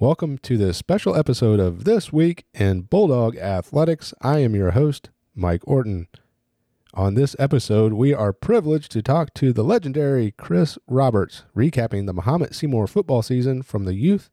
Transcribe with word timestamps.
Welcome 0.00 0.38
to 0.38 0.56
this 0.56 0.76
special 0.76 1.16
episode 1.16 1.58
of 1.58 1.82
This 1.82 2.12
Week 2.12 2.44
in 2.54 2.82
Bulldog 2.82 3.36
Athletics. 3.36 4.14
I 4.22 4.38
am 4.38 4.54
your 4.54 4.70
host, 4.70 5.10
Mike 5.34 5.62
Orton. 5.64 6.06
On 6.94 7.14
this 7.14 7.34
episode, 7.36 7.94
we 7.94 8.14
are 8.14 8.32
privileged 8.32 8.92
to 8.92 9.02
talk 9.02 9.34
to 9.34 9.52
the 9.52 9.64
legendary 9.64 10.30
Chris 10.38 10.78
Roberts, 10.86 11.42
recapping 11.56 12.06
the 12.06 12.14
Mahomet 12.14 12.54
Seymour 12.54 12.86
football 12.86 13.22
season 13.22 13.64
from 13.64 13.86
the 13.86 13.94
youth 13.94 14.30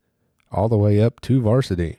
all 0.52 0.70
the 0.70 0.78
way 0.78 1.02
up 1.02 1.20
to 1.22 1.42
varsity. 1.42 1.98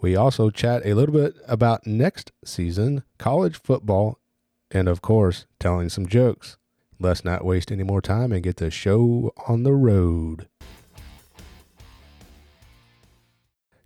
We 0.00 0.14
also 0.14 0.50
chat 0.50 0.82
a 0.84 0.94
little 0.94 1.12
bit 1.12 1.34
about 1.48 1.84
next 1.84 2.30
season, 2.44 3.02
college 3.18 3.60
football, 3.60 4.20
and 4.70 4.86
of 4.86 5.02
course, 5.02 5.46
telling 5.58 5.88
some 5.88 6.06
jokes. 6.06 6.56
Let's 7.00 7.24
not 7.24 7.44
waste 7.44 7.72
any 7.72 7.82
more 7.82 8.00
time 8.00 8.30
and 8.30 8.44
get 8.44 8.58
the 8.58 8.70
show 8.70 9.32
on 9.48 9.64
the 9.64 9.74
road. 9.74 10.46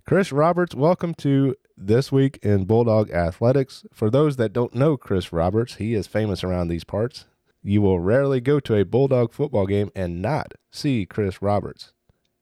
Chris 0.07 0.31
Roberts, 0.31 0.73
welcome 0.73 1.13
to 1.15 1.53
This 1.75 2.13
Week 2.13 2.39
in 2.41 2.63
Bulldog 2.63 3.11
Athletics. 3.11 3.83
For 3.91 4.09
those 4.09 4.37
that 4.37 4.53
don't 4.53 4.73
know 4.73 4.95
Chris 4.95 5.33
Roberts, 5.33 5.75
he 5.75 5.93
is 5.93 6.07
famous 6.07 6.45
around 6.45 6.69
these 6.69 6.85
parts. 6.85 7.25
You 7.61 7.81
will 7.81 7.99
rarely 7.99 8.39
go 8.39 8.61
to 8.61 8.75
a 8.75 8.85
Bulldog 8.85 9.33
football 9.33 9.65
game 9.65 9.91
and 9.93 10.21
not 10.21 10.53
see 10.71 11.05
Chris 11.05 11.41
Roberts. 11.41 11.91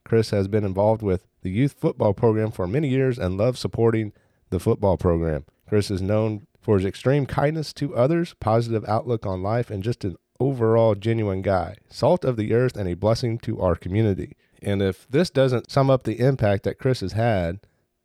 Chris 0.04 0.30
has 0.30 0.48
been 0.48 0.64
involved 0.64 1.02
with 1.02 1.26
the 1.42 1.50
youth 1.50 1.74
football 1.74 2.14
program 2.14 2.52
for 2.52 2.68
many 2.68 2.88
years 2.88 3.18
and 3.18 3.36
loves 3.36 3.60
supporting 3.60 4.14
the 4.52 4.60
football 4.60 4.96
program. 4.96 5.46
Chris 5.68 5.90
is 5.90 6.04
known 6.04 6.46
for 6.62 6.78
his 6.78 6.86
extreme 6.86 7.26
kindness 7.26 7.74
to 7.74 7.96
others, 7.96 8.36
positive 8.40 8.86
outlook 8.88 9.26
on 9.26 9.42
life, 9.42 9.72
and 9.72 9.82
just 9.82 10.04
an 10.04 10.18
overall 10.40 10.94
genuine 10.94 11.42
guy, 11.42 11.78
salt 11.90 12.24
of 12.24 12.38
the 12.38 12.54
earth, 12.54 12.78
and 12.78 12.88
a 12.88 12.94
blessing 12.94 13.40
to 13.40 13.60
our 13.60 13.76
community. 13.76 14.34
And 14.62 14.82
if 14.82 15.08
this 15.10 15.30
doesn't 15.30 15.72
sum 15.72 15.90
up 15.90 16.04
the 16.04 16.20
impact 16.20 16.64
that 16.64 16.80
Chris 16.80 17.02
has 17.02 17.14
had, 17.14 17.60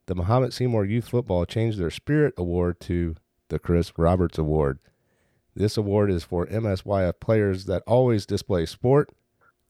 the 0.07 0.15
Mahomet 0.15 0.53
Seymour 0.53 0.85
Youth 0.85 1.09
Football 1.09 1.47
changed 1.47 1.79
their 1.79 1.91
Spirit 1.91 2.35
Award 2.37 2.81
to 2.81 3.15
the 3.49 3.59
Chris 3.59 3.93
Roberts 3.97 4.39
Award. 4.39 4.79
This 5.55 5.77
award 5.77 6.11
is 6.11 6.25
for 6.25 6.47
MSYF 6.47 7.21
players 7.21 7.67
that 7.67 7.83
always 7.87 8.25
display 8.25 8.67
sport, 8.67 9.11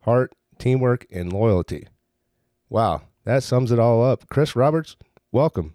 heart, 0.03 0.35
teamwork, 0.59 1.07
and 1.11 1.33
loyalty. 1.33 1.89
Wow, 2.69 3.03
that 3.25 3.43
sums 3.43 3.73
it 3.73 3.79
all 3.79 4.05
up. 4.05 4.29
Chris 4.29 4.55
Roberts, 4.55 4.97
welcome. 5.33 5.75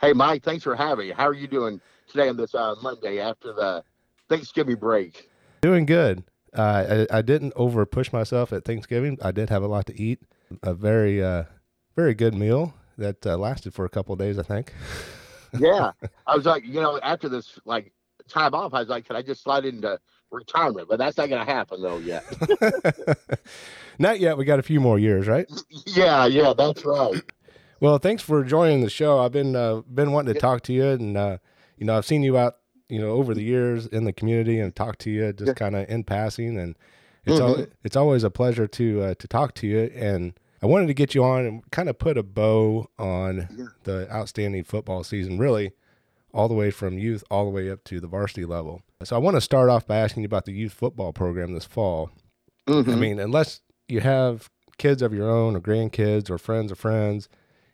Hey, 0.00 0.12
Mike, 0.12 0.42
thanks 0.42 0.64
for 0.64 0.74
having 0.74 1.08
me. 1.08 1.14
How 1.14 1.26
are 1.26 1.34
you 1.34 1.46
doing 1.46 1.80
today 2.08 2.28
on 2.28 2.36
this 2.36 2.54
uh, 2.54 2.74
Monday 2.82 3.20
after 3.20 3.52
the 3.52 3.84
Thanksgiving 4.28 4.76
break? 4.76 5.30
Doing 5.62 5.86
good. 5.86 6.24
Uh, 6.54 7.06
I, 7.10 7.18
I, 7.18 7.22
didn't 7.22 7.52
over 7.56 7.84
push 7.84 8.12
myself 8.12 8.52
at 8.52 8.64
Thanksgiving. 8.64 9.18
I 9.20 9.32
did 9.32 9.50
have 9.50 9.62
a 9.62 9.66
lot 9.66 9.86
to 9.86 10.00
eat. 10.00 10.20
A 10.62 10.72
very, 10.72 11.22
uh, 11.22 11.44
very 11.96 12.14
good 12.14 12.34
meal 12.34 12.74
that 12.96 13.26
uh, 13.26 13.36
lasted 13.36 13.74
for 13.74 13.84
a 13.84 13.88
couple 13.88 14.14
days, 14.14 14.38
I 14.38 14.42
think. 14.42 14.72
yeah, 15.58 15.92
I 16.26 16.36
was 16.36 16.46
like, 16.46 16.64
you 16.64 16.80
know, 16.80 17.00
after 17.02 17.28
this 17.28 17.58
like 17.64 17.92
time 18.28 18.54
off, 18.54 18.74
I 18.74 18.80
was 18.80 18.88
like, 18.88 19.06
can 19.06 19.16
I 19.16 19.22
just 19.22 19.42
slide 19.42 19.64
into 19.64 19.98
retirement? 20.30 20.88
But 20.88 20.98
that's 20.98 21.16
not 21.16 21.28
going 21.28 21.44
to 21.44 21.52
happen 21.52 21.82
though 21.82 21.98
yet. 21.98 22.24
not 23.98 24.20
yet. 24.20 24.36
We 24.36 24.44
got 24.44 24.58
a 24.58 24.62
few 24.62 24.80
more 24.80 24.98
years, 24.98 25.26
right? 25.26 25.46
Yeah, 25.86 26.26
yeah, 26.26 26.54
that's 26.56 26.84
right. 26.84 27.22
Well, 27.78 27.98
thanks 27.98 28.22
for 28.22 28.42
joining 28.42 28.80
the 28.80 28.90
show. 28.90 29.20
I've 29.20 29.32
been 29.32 29.54
uh, 29.54 29.82
been 29.82 30.12
wanting 30.12 30.34
to 30.34 30.40
talk 30.40 30.62
to 30.62 30.72
you, 30.72 30.86
and 30.86 31.16
uh, 31.16 31.38
you 31.76 31.86
know, 31.86 31.96
I've 31.96 32.06
seen 32.06 32.22
you 32.22 32.36
out 32.36 32.56
you 32.88 32.98
know 32.98 33.10
over 33.10 33.34
the 33.34 33.42
years 33.42 33.86
in 33.86 34.04
the 34.04 34.12
community 34.12 34.58
and 34.58 34.74
talk 34.74 34.98
to 34.98 35.10
you 35.10 35.32
just 35.32 35.56
kind 35.56 35.76
of 35.76 35.88
in 35.88 36.04
passing 36.04 36.58
and 36.58 36.76
it's 37.24 37.40
mm-hmm. 37.40 37.60
al- 37.60 37.66
it's 37.82 37.96
always 37.96 38.24
a 38.24 38.30
pleasure 38.30 38.66
to 38.66 39.02
uh, 39.02 39.14
to 39.14 39.26
talk 39.26 39.54
to 39.54 39.66
you 39.66 39.90
and 39.94 40.38
I 40.62 40.66
wanted 40.66 40.86
to 40.86 40.94
get 40.94 41.14
you 41.14 41.22
on 41.22 41.44
and 41.44 41.70
kind 41.70 41.90
of 41.90 41.98
put 41.98 42.16
a 42.16 42.22
bow 42.22 42.88
on 42.98 43.48
yeah. 43.54 43.66
the 43.82 44.10
outstanding 44.10 44.64
football 44.64 45.04
season 45.04 45.38
really 45.38 45.72
all 46.32 46.48
the 46.48 46.54
way 46.54 46.70
from 46.70 46.98
youth 46.98 47.22
all 47.30 47.44
the 47.44 47.50
way 47.50 47.70
up 47.70 47.84
to 47.84 48.00
the 48.00 48.06
varsity 48.06 48.44
level. 48.44 48.82
So 49.04 49.14
I 49.14 49.18
want 49.18 49.36
to 49.36 49.40
start 49.40 49.70
off 49.70 49.86
by 49.86 49.96
asking 49.96 50.22
you 50.22 50.26
about 50.26 50.46
the 50.46 50.52
youth 50.52 50.72
football 50.72 51.12
program 51.12 51.52
this 51.52 51.64
fall. 51.64 52.10
Mm-hmm. 52.66 52.90
I 52.90 52.94
mean, 52.94 53.20
unless 53.20 53.60
you 53.88 54.00
have 54.00 54.50
kids 54.78 55.02
of 55.02 55.12
your 55.14 55.30
own 55.30 55.54
or 55.54 55.60
grandkids 55.60 56.30
or 56.30 56.38
friends 56.38 56.72
of 56.72 56.78
friends 56.78 57.28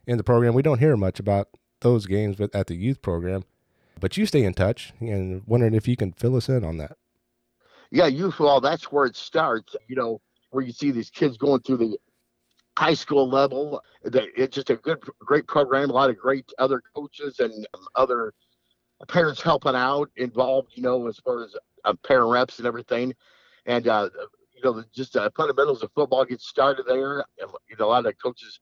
in 0.06 0.18
the 0.18 0.24
program, 0.24 0.54
we 0.54 0.62
don't 0.62 0.80
hear 0.80 0.96
much 0.96 1.18
about 1.18 1.48
those 1.80 2.06
games 2.06 2.36
but 2.36 2.54
at 2.54 2.66
the 2.66 2.74
youth 2.74 3.00
program. 3.02 3.44
But 4.00 4.16
you 4.16 4.26
stay 4.26 4.42
in 4.44 4.54
touch 4.54 4.92
and 5.00 5.42
wondering 5.46 5.74
if 5.74 5.86
you 5.86 5.96
can 5.96 6.12
fill 6.12 6.36
us 6.36 6.48
in 6.48 6.64
on 6.64 6.78
that. 6.78 6.96
Yeah, 7.90 8.06
youthful, 8.06 8.60
that's 8.60 8.90
where 8.92 9.04
it 9.06 9.16
starts, 9.16 9.76
you 9.88 9.96
know, 9.96 10.20
where 10.50 10.64
you 10.64 10.72
see 10.72 10.90
these 10.90 11.10
kids 11.10 11.36
going 11.36 11.60
through 11.60 11.76
the 11.78 11.98
high 12.78 12.94
school 12.94 13.28
level. 13.28 13.82
It's 14.04 14.54
just 14.54 14.70
a 14.70 14.76
good, 14.76 15.02
great 15.18 15.46
program. 15.46 15.90
A 15.90 15.92
lot 15.92 16.08
of 16.08 16.16
great 16.16 16.50
other 16.58 16.82
coaches 16.94 17.40
and 17.40 17.66
other 17.94 18.32
parents 19.08 19.42
helping 19.42 19.74
out, 19.74 20.08
involved, 20.16 20.68
you 20.74 20.82
know, 20.82 21.08
as 21.08 21.18
far 21.18 21.44
as 21.44 21.54
uh, 21.84 21.94
parent 22.06 22.30
reps 22.30 22.58
and 22.58 22.66
everything. 22.66 23.14
And, 23.66 23.88
uh, 23.88 24.08
you 24.54 24.62
know, 24.62 24.84
just 24.94 25.16
uh, 25.16 25.30
fundamentals 25.36 25.82
of 25.82 25.90
football 25.94 26.24
get 26.24 26.40
started 26.40 26.86
there. 26.86 27.24
You 27.38 27.76
know, 27.78 27.86
a 27.86 27.88
lot 27.88 28.06
of 28.06 28.14
coaches, 28.22 28.60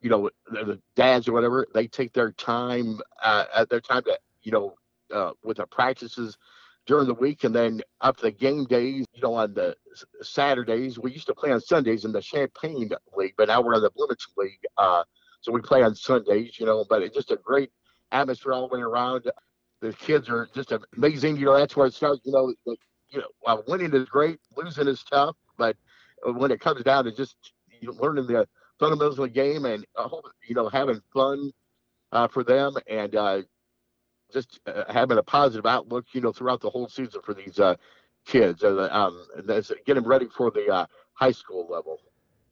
you 0.00 0.08
know, 0.08 0.30
the 0.50 0.80
dads 0.94 1.26
or 1.26 1.32
whatever, 1.32 1.66
they 1.74 1.88
take 1.88 2.12
their 2.12 2.32
time, 2.32 3.00
uh, 3.24 3.44
at 3.54 3.68
their 3.68 3.80
time 3.80 4.04
to 4.04 4.18
you 4.42 4.52
know, 4.52 4.74
uh, 5.12 5.32
with 5.42 5.60
our 5.60 5.66
practices 5.66 6.36
during 6.86 7.06
the 7.06 7.14
week 7.14 7.44
and 7.44 7.54
then 7.54 7.82
up 8.00 8.16
the 8.18 8.30
game 8.30 8.64
days, 8.64 9.04
you 9.12 9.22
know, 9.22 9.34
on 9.34 9.52
the 9.54 9.76
Saturdays. 10.22 10.98
We 10.98 11.12
used 11.12 11.26
to 11.26 11.34
play 11.34 11.52
on 11.52 11.60
Sundays 11.60 12.04
in 12.04 12.12
the 12.12 12.22
Champaign 12.22 12.90
League, 13.14 13.34
but 13.36 13.48
now 13.48 13.60
we're 13.60 13.74
in 13.74 13.82
the 13.82 13.90
Bloomington 13.90 14.32
League. 14.36 14.64
Uh, 14.76 15.04
so 15.40 15.52
we 15.52 15.60
play 15.60 15.82
on 15.82 15.94
Sundays, 15.94 16.58
you 16.58 16.66
know, 16.66 16.84
but 16.88 17.02
it's 17.02 17.14
just 17.14 17.30
a 17.30 17.36
great 17.36 17.70
atmosphere 18.10 18.52
all 18.52 18.68
the 18.68 18.74
way 18.74 18.80
around. 18.80 19.30
The 19.80 19.92
kids 19.92 20.28
are 20.28 20.48
just 20.54 20.72
amazing. 20.96 21.36
You 21.36 21.46
know, 21.46 21.58
that's 21.58 21.76
where 21.76 21.86
it 21.86 21.94
starts. 21.94 22.22
You 22.24 22.32
know, 22.32 22.54
like, 22.64 22.80
you 23.10 23.20
know, 23.20 23.62
winning 23.68 23.94
is 23.94 24.08
great, 24.08 24.38
losing 24.56 24.88
is 24.88 25.02
tough, 25.04 25.36
but 25.56 25.76
when 26.24 26.50
it 26.50 26.60
comes 26.60 26.82
down 26.82 27.04
to 27.04 27.12
just 27.12 27.36
you 27.80 27.88
know, 27.88 27.94
learning 28.00 28.26
the 28.26 28.46
fundamentals 28.78 29.18
of 29.18 29.24
the 29.24 29.28
game 29.28 29.64
and 29.64 29.84
uh, 29.96 30.08
you 30.46 30.54
know 30.54 30.68
having 30.68 31.00
fun 31.12 31.50
uh, 32.12 32.28
for 32.28 32.44
them 32.44 32.74
and 32.88 33.14
uh, 33.16 33.42
just 34.32 34.60
uh, 34.66 34.84
having 34.88 35.18
a 35.18 35.22
positive 35.22 35.66
outlook, 35.66 36.06
you 36.12 36.20
know, 36.20 36.32
throughout 36.32 36.60
the 36.60 36.70
whole 36.70 36.88
season 36.88 37.20
for 37.22 37.34
these 37.34 37.58
uh, 37.58 37.74
kids, 38.26 38.62
uh, 38.62 38.88
um, 38.90 39.26
and 39.36 39.46
get 39.86 39.94
them 39.94 40.06
ready 40.06 40.26
for 40.26 40.50
the 40.50 40.66
uh, 40.68 40.86
high 41.14 41.32
school 41.32 41.66
level. 41.68 42.00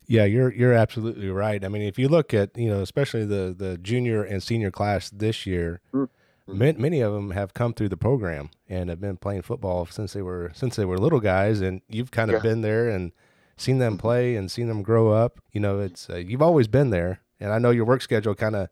Yeah, 0.09 0.25
you're 0.25 0.53
you're 0.53 0.73
absolutely 0.73 1.29
right. 1.31 1.65
I 1.65 1.69
mean, 1.69 1.83
if 1.83 1.99
you 1.99 2.09
look 2.09 2.33
at 2.33 2.57
you 2.57 2.69
know, 2.69 2.81
especially 2.81 3.25
the 3.25 3.55
the 3.57 3.77
junior 3.79 4.23
and 4.23 4.43
senior 4.43 4.71
class 4.71 5.11
this 5.11 5.47
year, 5.47 5.81
mm-hmm. 5.93 6.59
many, 6.59 6.79
many 6.79 7.01
of 7.01 7.13
them 7.13 7.33
have 7.33 7.55
come 7.55 7.75
through 7.75 7.89
the 7.89 7.97
program 7.97 8.51
and 8.69 8.89
have 8.89 9.01
been 9.01 9.17
playing 9.17 9.43
football 9.43 9.85
since 9.87 10.13
they 10.13 10.23
were 10.23 10.53
since 10.55 10.77
they 10.77 10.85
were 10.85 10.99
little 10.99 11.21
guys, 11.21 11.61
and 11.61 11.83
you've 11.89 12.13
kind 12.13 12.31
of 12.31 12.37
yeah. 12.37 12.51
been 12.51 12.61
there 12.61 12.89
and 12.89 13.13
seen 13.57 13.79
them 13.79 13.95
mm-hmm. 13.95 14.01
play 14.01 14.37
and 14.37 14.51
seen 14.51 14.69
them 14.69 14.83
grow 14.83 15.11
up. 15.11 15.41
You 15.53 15.61
know, 15.61 15.81
it's 15.81 16.09
uh, 16.09 16.17
you've 16.17 16.43
always 16.43 16.69
been 16.69 16.91
there, 16.91 17.21
and 17.41 17.53
I 17.53 17.59
know 17.59 17.71
your 17.71 17.85
work 17.85 18.01
schedule 18.01 18.37
kind 18.37 18.55
of 18.55 18.69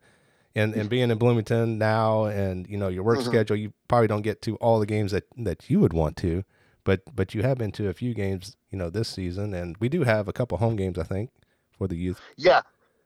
and 0.55 0.75
and 0.75 0.89
being 0.89 1.11
in 1.11 1.19
Bloomington 1.19 1.79
now, 1.79 2.25
and 2.25 2.67
you 2.69 2.77
know 2.77 2.89
your 2.89 3.03
work 3.03 3.19
mm-hmm. 3.19 3.29
schedule, 3.29 3.57
you 3.57 3.73
probably 3.89 4.07
don't 4.07 4.23
get 4.23 4.43
to 4.43 4.57
all 4.57 4.79
the 4.79 4.87
games 4.87 5.13
that 5.13 5.25
that 5.37 5.69
you 5.69 5.81
would 5.81 5.93
want 5.93 6.17
to, 6.19 6.45
but 6.85 7.03
but 7.15 7.35
you 7.35 7.43
have 7.43 7.59
been 7.59 7.73
to 7.73 7.89
a 7.89 7.95
few 7.95 8.15
games, 8.15 8.57
you 8.71 8.79
know, 8.79 8.91
this 8.91 9.09
season, 9.09 9.55
and 9.55 9.77
we 9.79 9.89
do 9.89 10.05
have 10.05 10.29
a 10.29 10.33
couple 10.33 10.59
home 10.59 10.77
games, 10.77 10.99
I 10.99 11.03
think, 11.03 11.31
for 11.77 11.89
the 11.89 11.97
youth. 11.97 12.21
Yeah, 12.37 12.61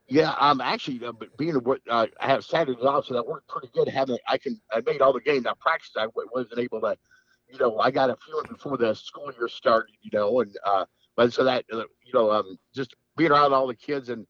yeah. 0.09 0.35
I'm 0.39 0.61
um, 0.61 0.67
actually 0.67 1.05
uh, 1.05 1.13
being 1.39 1.57
uh, 1.91 2.07
I 2.21 2.27
have 2.27 2.45
Saturdays 2.45 2.85
off, 2.85 3.07
so 3.07 3.15
that 3.15 3.27
worked 3.27 3.49
pretty 3.49 3.69
good. 3.73 3.89
Having 3.89 4.19
I 4.29 4.37
can 4.37 4.61
I 4.73 4.83
made 4.85 5.01
all 5.01 5.13
the 5.13 5.21
games. 5.21 5.47
I 5.47 5.53
practiced. 5.59 5.97
I 5.97 6.07
wasn't 6.33 6.59
able 6.59 6.81
to, 6.83 6.97
you 7.49 7.59
know, 7.59 7.79
I 7.79 7.91
got 7.91 8.11
a 8.11 8.17
few 8.17 8.43
before 8.49 8.77
the 8.77 8.95
school 8.95 9.33
year 9.39 9.49
started, 9.49 9.95
you 10.03 10.11
know, 10.13 10.41
and 10.41 10.55
uh, 10.65 10.85
but 11.17 11.33
so 11.33 11.45
that 11.45 11.65
uh, 11.73 11.79
you 11.79 12.13
know, 12.13 12.31
um, 12.31 12.59
just 12.75 12.95
being 13.17 13.31
around 13.31 13.53
all 13.55 13.67
the 13.67 13.75
kids 13.75 14.11
and 14.11 14.27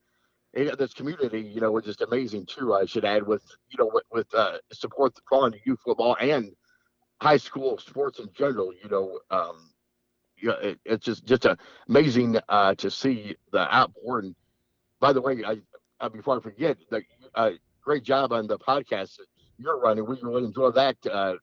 this 0.54 0.94
community, 0.94 1.40
you 1.40 1.60
know, 1.60 1.70
was 1.70 1.84
just 1.84 2.00
amazing 2.00 2.46
too. 2.46 2.74
I 2.74 2.84
should 2.86 3.04
add 3.04 3.26
with, 3.26 3.42
you 3.70 3.78
know, 3.78 3.90
with, 3.92 4.04
with 4.10 4.34
uh, 4.34 4.58
support 4.72 5.14
following 5.28 5.54
youth 5.64 5.80
football 5.84 6.16
and 6.20 6.52
high 7.20 7.36
school 7.36 7.78
sports 7.78 8.18
in 8.18 8.28
general. 8.36 8.72
You 8.82 8.88
know, 8.88 9.18
um, 9.30 9.70
you 10.36 10.48
know, 10.48 10.56
it, 10.58 10.78
it's 10.84 11.04
just 11.04 11.26
just 11.26 11.46
amazing 11.88 12.38
uh, 12.48 12.74
to 12.76 12.90
see 12.90 13.36
the 13.52 13.74
outpour. 13.74 14.20
And 14.20 14.34
by 15.00 15.12
the 15.12 15.20
way, 15.20 15.42
I, 15.44 15.58
uh, 16.00 16.08
before 16.08 16.38
I 16.38 16.40
forget, 16.40 16.78
the 16.90 17.02
uh, 17.34 17.50
great 17.82 18.04
job 18.04 18.32
on 18.32 18.46
the 18.46 18.58
podcast 18.58 19.16
that 19.16 19.26
you're 19.58 19.78
running. 19.78 20.06
We 20.06 20.16
really 20.22 20.44
enjoy 20.44 20.70
that. 20.72 20.96
Uh, 21.06 21.34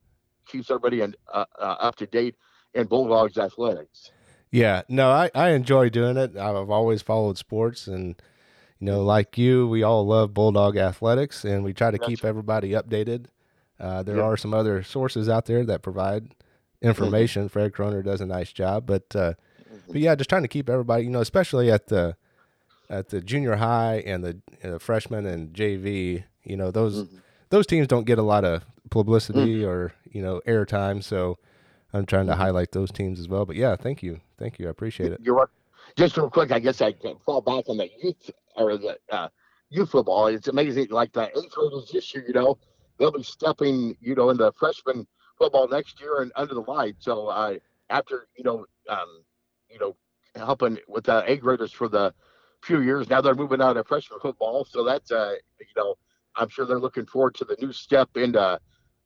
keeps 0.48 0.70
everybody 0.70 1.02
in, 1.02 1.16
uh, 1.34 1.46
uh, 1.60 1.76
up 1.80 1.96
to 1.98 2.06
date 2.06 2.36
in 2.74 2.88
Bulldogs 2.88 3.38
athletics. 3.38 4.12
Yeah, 4.52 4.84
no, 4.88 5.10
I, 5.10 5.32
I 5.34 5.50
enjoy 5.50 5.90
doing 5.90 6.18
it. 6.18 6.38
I've 6.38 6.70
always 6.70 7.02
followed 7.02 7.38
sports 7.38 7.88
and 7.88 8.16
you 8.80 8.86
know, 8.86 9.04
like 9.04 9.38
you, 9.38 9.68
we 9.68 9.84
all 9.84 10.06
love 10.06 10.34
Bulldog 10.34 10.78
athletics, 10.78 11.46
and 11.46 11.64
we 11.64 11.74
try 11.74 11.92
to 11.92 11.98
That's 11.98 12.08
keep 12.08 12.26
everybody 12.26 12.72
updated. 12.72 13.28
Uh, 13.80 14.04
there 14.04 14.18
yep. 14.18 14.26
are 14.26 14.38
some 14.38 14.54
other 14.54 14.84
sources 14.84 15.28
out 15.30 15.46
there 15.46 15.64
that 15.66 15.82
provide 15.82 16.34
information. 16.82 17.44
Mm-hmm. 17.44 17.54
Fred 17.54 17.74
Kroner 17.74 18.04
does 18.04 18.22
a 18.22 18.26
nice 18.26 18.52
job, 18.52 18.86
but 18.86 19.04
uh, 19.16 19.34
mm-hmm. 19.34 19.78
but 19.88 19.98
yeah, 19.98 20.16
just 20.16 20.30
trying 20.30 20.44
to 20.44 20.48
keep 20.48 20.70
everybody, 20.70 21.04
you 21.04 21.10
know, 21.10 21.22
especially 21.22 21.72
at 21.72 21.88
the 21.88 22.16
at 22.90 23.10
the 23.10 23.22
junior 23.22 23.56
high 23.56 24.04
and 24.06 24.24
the 24.24 24.38
uh, 24.64 24.78
freshman 24.78 25.26
and 25.26 25.54
JV, 25.54 26.24
you 26.44 26.58
know 26.58 26.72
those 26.72 27.04
Mhm. 27.04 27.22
those 27.50 27.66
teams 27.66 27.88
don't 27.88 28.06
get 28.06 28.20
a 28.20 28.24
lot 28.24 28.46
of 28.46 28.64
publicity 28.90 29.64
or 29.66 29.94
you 30.10 30.22
know 30.22 30.42
airtime. 30.46 31.04
So 31.04 31.38
I'm 31.94 32.06
trying 32.06 32.28
to 32.28 32.36
highlight 32.36 32.72
those 32.72 32.92
teams 32.92 33.20
as 33.20 33.28
well. 33.28 33.46
But 33.46 33.56
yeah, 33.56 33.76
thank 33.76 34.04
you, 34.04 34.20
thank 34.38 34.60
you, 34.60 34.68
I 34.68 34.70
appreciate 34.70 35.12
it. 35.12 35.22
You're 35.22 35.36
right. 35.36 35.48
Just 35.96 36.18
real 36.18 36.30
quick, 36.30 36.52
I 36.52 36.60
guess 36.60 36.82
I 36.82 36.92
can 36.92 37.16
fall 37.26 37.42
back 37.42 37.70
on 37.70 37.78
the 37.78 37.90
youth 38.04 38.32
or 38.56 38.78
the 38.78 38.98
uh, 39.12 39.30
youth 39.70 39.92
football. 39.92 40.28
It's 40.28 40.48
amazing, 40.48 40.88
like 40.90 41.14
the 41.14 41.30
eighth 41.38 41.52
graders 41.52 41.90
this 41.92 42.14
year. 42.14 42.26
You 42.28 42.34
know, 42.34 42.58
they'll 42.98 43.12
be 43.12 43.24
stepping, 43.24 43.96
you 44.02 44.16
know, 44.16 44.30
in 44.30 44.38
the 44.38 44.52
freshman 44.54 45.08
football 45.38 45.68
next 45.68 46.00
year 46.00 46.22
and 46.22 46.32
under 46.36 46.54
the 46.54 46.62
light. 46.62 46.96
So 47.00 47.28
uh, 47.28 47.56
after 47.90 48.28
you 48.38 48.44
know, 48.44 48.66
um, 48.90 49.24
you 49.70 49.80
know, 49.80 49.96
helping 50.36 50.78
with 50.88 51.06
the 51.06 51.24
eighth 51.30 51.42
graders 51.42 51.72
for 51.72 51.88
the 51.88 52.14
few 52.64 52.82
years, 52.82 53.10
now 53.10 53.22
they're 53.22 53.36
moving 53.36 53.62
out 53.62 53.78
of 53.78 53.88
freshman 53.88 54.20
football. 54.20 54.66
So 54.66 54.84
that's 54.84 55.12
uh, 55.12 55.36
you 55.60 55.66
know, 55.76 55.96
I'm 56.36 56.50
sure 56.50 56.66
they're 56.66 56.80
looking 56.80 57.06
forward 57.06 57.36
to 57.36 57.46
the 57.46 57.58
new 57.62 57.72
step 57.72 58.10
into, 58.16 58.60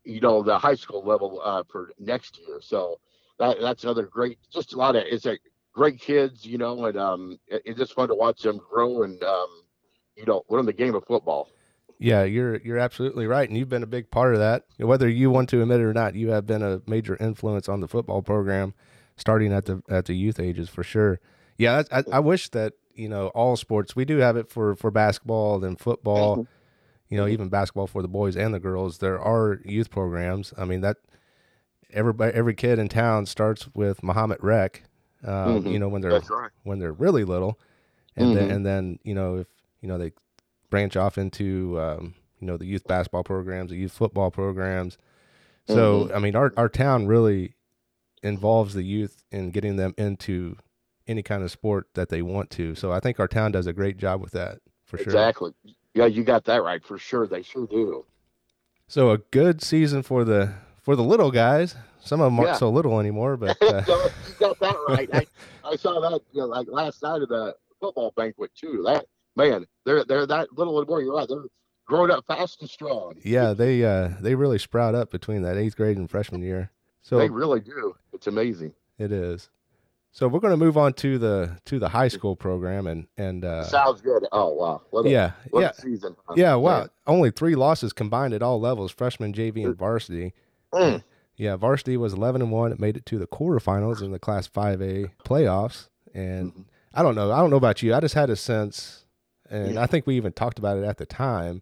you 0.03 0.21
know, 0.21 0.43
the 0.43 0.57
high 0.57 0.75
school 0.75 1.03
level 1.03 1.41
uh, 1.43 1.63
for 1.69 1.91
next 1.99 2.39
year. 2.39 2.59
So 2.61 2.99
that 3.39 3.57
that's 3.61 3.83
another 3.83 4.03
great, 4.03 4.37
just 4.51 4.73
a 4.73 4.77
lot 4.77 4.95
of 4.95 5.03
it's 5.05 5.25
a 5.25 5.37
great 5.73 5.99
kids, 5.99 6.45
you 6.45 6.57
know, 6.57 6.85
and 6.85 6.97
um, 6.97 7.39
it, 7.47 7.61
it's 7.65 7.79
just 7.79 7.93
fun 7.93 8.09
to 8.09 8.15
watch 8.15 8.41
them 8.41 8.59
grow 8.71 9.03
and 9.03 9.21
um, 9.23 9.47
you 10.15 10.25
know, 10.25 10.43
learn 10.49 10.65
the 10.65 10.73
game 10.73 10.95
of 10.95 11.03
football. 11.07 11.49
Yeah, 11.97 12.23
you're 12.23 12.57
you're 12.57 12.77
absolutely 12.77 13.27
right, 13.27 13.47
and 13.47 13.57
you've 13.57 13.69
been 13.69 13.83
a 13.83 13.87
big 13.87 14.09
part 14.09 14.33
of 14.33 14.39
that. 14.39 14.63
Whether 14.77 15.09
you 15.09 15.29
want 15.29 15.49
to 15.49 15.61
admit 15.61 15.81
it 15.81 15.83
or 15.83 15.93
not, 15.93 16.15
you 16.15 16.29
have 16.29 16.45
been 16.45 16.63
a 16.63 16.81
major 16.87 17.17
influence 17.19 17.67
on 17.67 17.81
the 17.81 17.89
football 17.89 18.21
program, 18.21 18.73
starting 19.17 19.51
at 19.51 19.65
the 19.65 19.83
at 19.89 20.05
the 20.05 20.13
youth 20.13 20.39
ages 20.39 20.69
for 20.69 20.83
sure. 20.83 21.19
Yeah, 21.57 21.83
I, 21.91 22.03
I 22.13 22.19
wish 22.19 22.49
that 22.49 22.73
you 22.93 23.09
know 23.09 23.27
all 23.29 23.57
sports. 23.57 23.97
We 23.97 24.05
do 24.05 24.17
have 24.17 24.37
it 24.37 24.49
for 24.49 24.75
for 24.75 24.91
basketball 24.91 25.63
and 25.65 25.77
football. 25.77 26.47
You 27.09 27.17
know, 27.17 27.27
even 27.27 27.49
basketball 27.49 27.87
for 27.87 28.01
the 28.01 28.07
boys 28.07 28.37
and 28.37 28.53
the 28.53 28.59
girls. 28.59 28.99
There 28.99 29.19
are 29.19 29.59
youth 29.65 29.89
programs. 29.89 30.53
I 30.57 30.63
mean 30.63 30.81
that 30.81 30.97
everybody, 31.91 32.33
every 32.33 32.53
kid 32.53 32.79
in 32.79 32.87
town 32.87 33.25
starts 33.25 33.67
with 33.73 34.01
Mahomet 34.03 34.41
Rec. 34.41 34.83
Um, 35.23 35.65
Mhm. 35.65 35.73
You 35.73 35.79
know 35.79 35.89
when 35.89 36.01
they're 36.01 36.19
right. 36.19 36.51
when 36.63 36.79
they're 36.79 36.93
really 36.93 37.23
little, 37.23 37.59
and 38.15 38.35
then 38.35 38.47
Mhm. 38.47 38.55
and 38.55 38.65
then 38.65 38.99
you 39.03 39.13
know 39.13 39.37
if 39.37 39.47
you 39.81 39.87
know 39.87 39.97
they 39.97 40.11
branch 40.69 40.95
off 40.95 41.17
into 41.17 41.79
um, 41.79 42.15
you 42.39 42.47
know 42.47 42.57
the 42.57 42.65
youth 42.65 42.85
basketball 42.87 43.23
programs, 43.23 43.71
the 43.71 43.77
youth 43.77 43.91
football 43.91 44.31
programs. 44.31 44.97
So 45.67 46.05
Mhm. 46.05 46.15
I 46.15 46.19
mean, 46.19 46.35
our 46.35 46.53
our 46.57 46.69
town 46.69 47.07
really 47.07 47.55
involves 48.23 48.73
the 48.73 48.83
youth 48.83 49.23
in 49.31 49.51
getting 49.51 49.75
them 49.75 49.93
into 49.97 50.57
any 51.07 51.23
kind 51.23 51.43
of 51.43 51.51
sport 51.51 51.87
that 51.95 52.09
they 52.09 52.21
want 52.21 52.49
to. 52.51 52.75
So 52.75 52.91
I 52.91 52.99
think 52.99 53.19
our 53.19 53.27
town 53.27 53.51
does 53.51 53.67
a 53.67 53.73
great 53.73 53.97
job 53.97 54.21
with 54.21 54.31
that 54.31 54.59
for 54.83 54.97
sure. 54.97 55.05
Exactly. 55.13 55.53
Yeah, 55.93 56.05
you 56.05 56.23
got 56.23 56.45
that 56.45 56.63
right 56.63 56.83
for 56.83 56.97
sure. 56.97 57.27
They 57.27 57.41
sure 57.41 57.65
do. 57.67 58.05
So 58.87 59.11
a 59.11 59.17
good 59.17 59.61
season 59.61 60.01
for 60.03 60.23
the 60.23 60.53
for 60.81 60.95
the 60.95 61.03
little 61.03 61.31
guys. 61.31 61.75
Some 62.01 62.21
of 62.21 62.25
them 62.25 62.39
aren't 62.39 62.51
Yeah. 62.51 62.57
so 62.57 62.69
little 62.69 62.99
anymore, 62.99 63.37
but 63.37 63.61
uh, 63.61 63.83
so 63.83 64.03
you 64.05 64.33
got 64.39 64.59
that 64.59 64.75
right. 64.89 65.09
I, 65.13 65.25
I 65.65 65.75
saw 65.75 65.99
that 65.99 66.21
you 66.31 66.41
know, 66.41 66.47
like 66.47 66.67
last 66.69 67.01
night 67.03 67.21
of 67.21 67.29
the 67.29 67.55
football 67.79 68.13
banquet 68.15 68.51
too. 68.55 68.83
That 68.85 69.05
man, 69.35 69.65
they're 69.85 70.03
they're 70.05 70.25
that 70.27 70.57
little 70.57 70.77
anymore. 70.79 71.01
You're 71.01 71.15
right. 71.15 71.27
They're 71.27 71.43
growing 71.85 72.11
up 72.11 72.25
fast 72.27 72.61
and 72.61 72.69
strong. 72.69 73.15
yeah, 73.23 73.53
they 73.53 73.83
uh, 73.83 74.09
they 74.21 74.35
really 74.35 74.59
sprout 74.59 74.95
up 74.95 75.11
between 75.11 75.41
that 75.43 75.57
eighth 75.57 75.75
grade 75.75 75.97
and 75.97 76.09
freshman 76.09 76.41
year. 76.41 76.71
So 77.01 77.17
they 77.17 77.29
really 77.29 77.59
do. 77.59 77.95
It's 78.13 78.27
amazing. 78.27 78.73
It 78.97 79.11
is. 79.11 79.49
So 80.11 80.27
we're 80.27 80.39
going 80.39 80.51
to 80.51 80.57
move 80.57 80.75
on 80.77 80.93
to 80.93 81.17
the 81.19 81.57
to 81.65 81.77
the 81.79 81.89
high 81.89 82.07
school 82.07 82.35
program 82.35 82.87
and 82.87 83.07
and 83.17 83.45
uh, 83.45 83.63
Sounds 83.65 84.01
good. 84.01 84.25
Oh 84.31 84.49
wow. 84.53 84.81
What 84.89 85.05
a, 85.05 85.09
yeah 85.09 85.31
yeah 85.53 85.71
season. 85.71 86.15
huh? 86.25 86.33
yeah 86.35 86.55
wow 86.55 86.79
Man. 86.79 86.89
only 87.07 87.31
three 87.31 87.55
losses 87.55 87.93
combined 87.93 88.33
at 88.33 88.41
all 88.41 88.59
levels 88.59 88.91
freshman 88.91 89.33
JV 89.33 89.63
and 89.65 89.77
varsity 89.77 90.33
Mm. 90.73 91.03
yeah 91.35 91.55
varsity 91.55 91.97
was 91.97 92.13
11 92.13 92.41
and 92.41 92.51
1 92.51 92.71
it 92.71 92.79
made 92.79 92.97
it 92.97 93.05
to 93.07 93.17
the 93.17 93.27
quarterfinals 93.27 94.01
in 94.01 94.11
the 94.11 94.19
class 94.19 94.47
5A 94.47 95.11
playoffs 95.25 95.87
and 96.13 96.53
Mhm. 96.53 96.65
I 96.93 97.01
don't 97.03 97.15
know 97.15 97.31
I 97.31 97.39
don't 97.39 97.49
know 97.49 97.55
about 97.57 97.81
you 97.81 97.93
I 97.95 97.99
just 97.99 98.15
had 98.15 98.29
a 98.29 98.35
sense 98.35 99.05
and 99.49 99.73
Yeah. 99.75 99.81
I 99.81 99.87
think 99.87 100.05
we 100.05 100.15
even 100.15 100.31
talked 100.33 100.59
about 100.59 100.77
it 100.77 100.83
at 100.83 100.97
the 100.97 101.05
time 101.05 101.61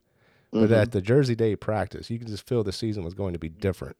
but 0.51 0.69
Mhm. 0.69 0.81
at 0.81 0.91
the 0.91 1.01
Jersey 1.01 1.35
Day 1.35 1.55
practice 1.55 2.09
you 2.09 2.19
can 2.19 2.27
just 2.27 2.47
feel 2.47 2.63
the 2.63 2.71
season 2.71 3.03
was 3.03 3.13
going 3.13 3.33
to 3.33 3.39
be 3.39 3.49
different 3.49 3.97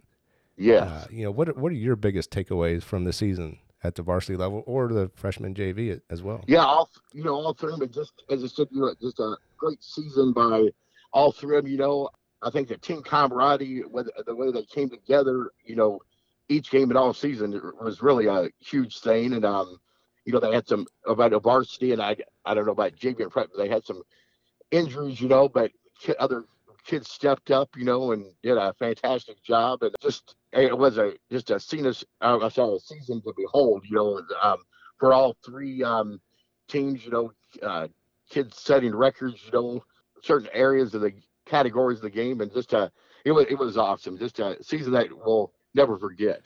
yeah. 0.58 0.84
uh, 0.84 1.06
you 1.12 1.24
know 1.24 1.32
what 1.32 1.48
are- 1.50 1.54
what 1.54 1.72
are 1.72 1.76
your 1.76 1.96
biggest 1.96 2.32
takeaways 2.32 2.84
from 2.84 3.04
the 3.06 3.14
season 3.14 3.60
at 3.84 3.96
the 3.96 4.02
varsity 4.02 4.36
level 4.36 4.64
or 4.66 4.88
the 4.88 5.10
freshman 5.16 5.54
JV 5.54 6.02
as 6.10 6.22
well 6.24 6.44
Yeah, 6.48 6.66
all 6.66 6.90
you 7.14 7.24
know, 7.24 7.36
all 7.36 7.54
three 7.54 7.72
of 7.74 7.80
them. 7.80 7.90
Just 7.92 8.12
as 8.30 8.44
I 8.44 8.48
said, 8.48 8.68
you 8.72 8.82
know, 8.82 8.94
just 9.00 9.20
a 9.20 9.36
great 9.58 9.82
season 9.84 10.34
by 10.34 10.70
all 11.14 11.32
three 11.32 11.58
of 11.58 11.64
them. 11.64 11.72
You 11.72 11.78
know, 11.78 12.10
I 12.42 12.50
think 12.50 12.68
the 12.68 12.78
team 12.78 13.02
camaraderie, 13.02 13.84
the 14.26 14.36
way 14.36 14.52
they 14.52 14.64
came 14.64 14.90
together, 14.90 15.52
you 15.66 15.76
know, 15.76 16.00
each 16.50 16.70
game 16.72 16.90
and 16.90 16.98
all 16.98 17.14
season 17.14 17.60
was 17.82 18.02
really 18.02 18.28
a 18.28 18.50
huge 18.60 19.00
thing. 19.00 19.34
And 19.34 19.46
um, 19.46 19.80
you 20.26 20.34
know, 20.34 20.40
they 20.40 20.54
had 20.54 20.68
some 20.68 20.86
about 21.08 21.34
a 21.34 21.40
varsity, 21.40 21.94
and 21.94 22.02
I 22.02 22.16
I 22.46 22.54
don't 22.54 22.66
know 22.66 22.72
about 22.74 22.96
JV 22.96 23.22
and 23.22 23.32
prep, 23.32 23.50
but 23.54 23.58
they 23.62 23.70
had 23.70 23.86
some 23.86 24.04
injuries, 24.72 25.20
you 25.22 25.28
know, 25.28 25.50
but 25.50 25.72
other 26.20 26.46
kids 26.86 27.10
stepped 27.10 27.52
up, 27.52 27.70
you 27.76 27.84
know, 27.86 28.12
and 28.12 28.26
did 28.44 28.58
a 28.58 28.74
fantastic 28.74 29.42
job. 29.44 29.84
And 29.84 29.94
just 30.02 30.36
it 30.54 30.78
was 30.78 30.98
a 30.98 31.14
just 31.32 31.50
a 31.52 31.60
scene, 31.60 31.86
of- 31.86 32.04
uh, 32.22 32.50
sorry, 32.50 32.76
a 32.76 32.80
season 32.80 33.22
to 33.22 33.34
behold, 33.36 33.84
you 33.90 33.96
know, 33.96 34.22
um, 34.42 34.58
for 35.00 35.14
all 35.14 35.36
three 35.46 35.84
um, 35.84 36.20
teams, 36.68 37.04
you 37.06 37.12
know, 37.12 37.32
uh, 37.62 37.88
kids 38.30 38.58
setting 38.58 38.96
records, 38.96 39.42
you 39.46 39.52
know, 39.52 39.84
certain 40.24 40.50
areas 40.54 40.94
of 40.94 41.02
the 41.02 41.14
categories 41.48 42.00
of 42.00 42.04
the 42.04 42.10
game, 42.10 42.42
and 42.42 42.52
just 42.54 42.74
uh, 42.74 42.90
it 43.26 43.32
was 43.32 43.46
it 43.50 43.58
was 43.58 43.78
awesome. 43.78 44.18
Just 44.18 44.40
a 44.40 44.62
season 44.64 44.94
that 44.94 45.08
we'll 45.12 45.52
never 45.74 45.98
forget. 45.98 46.42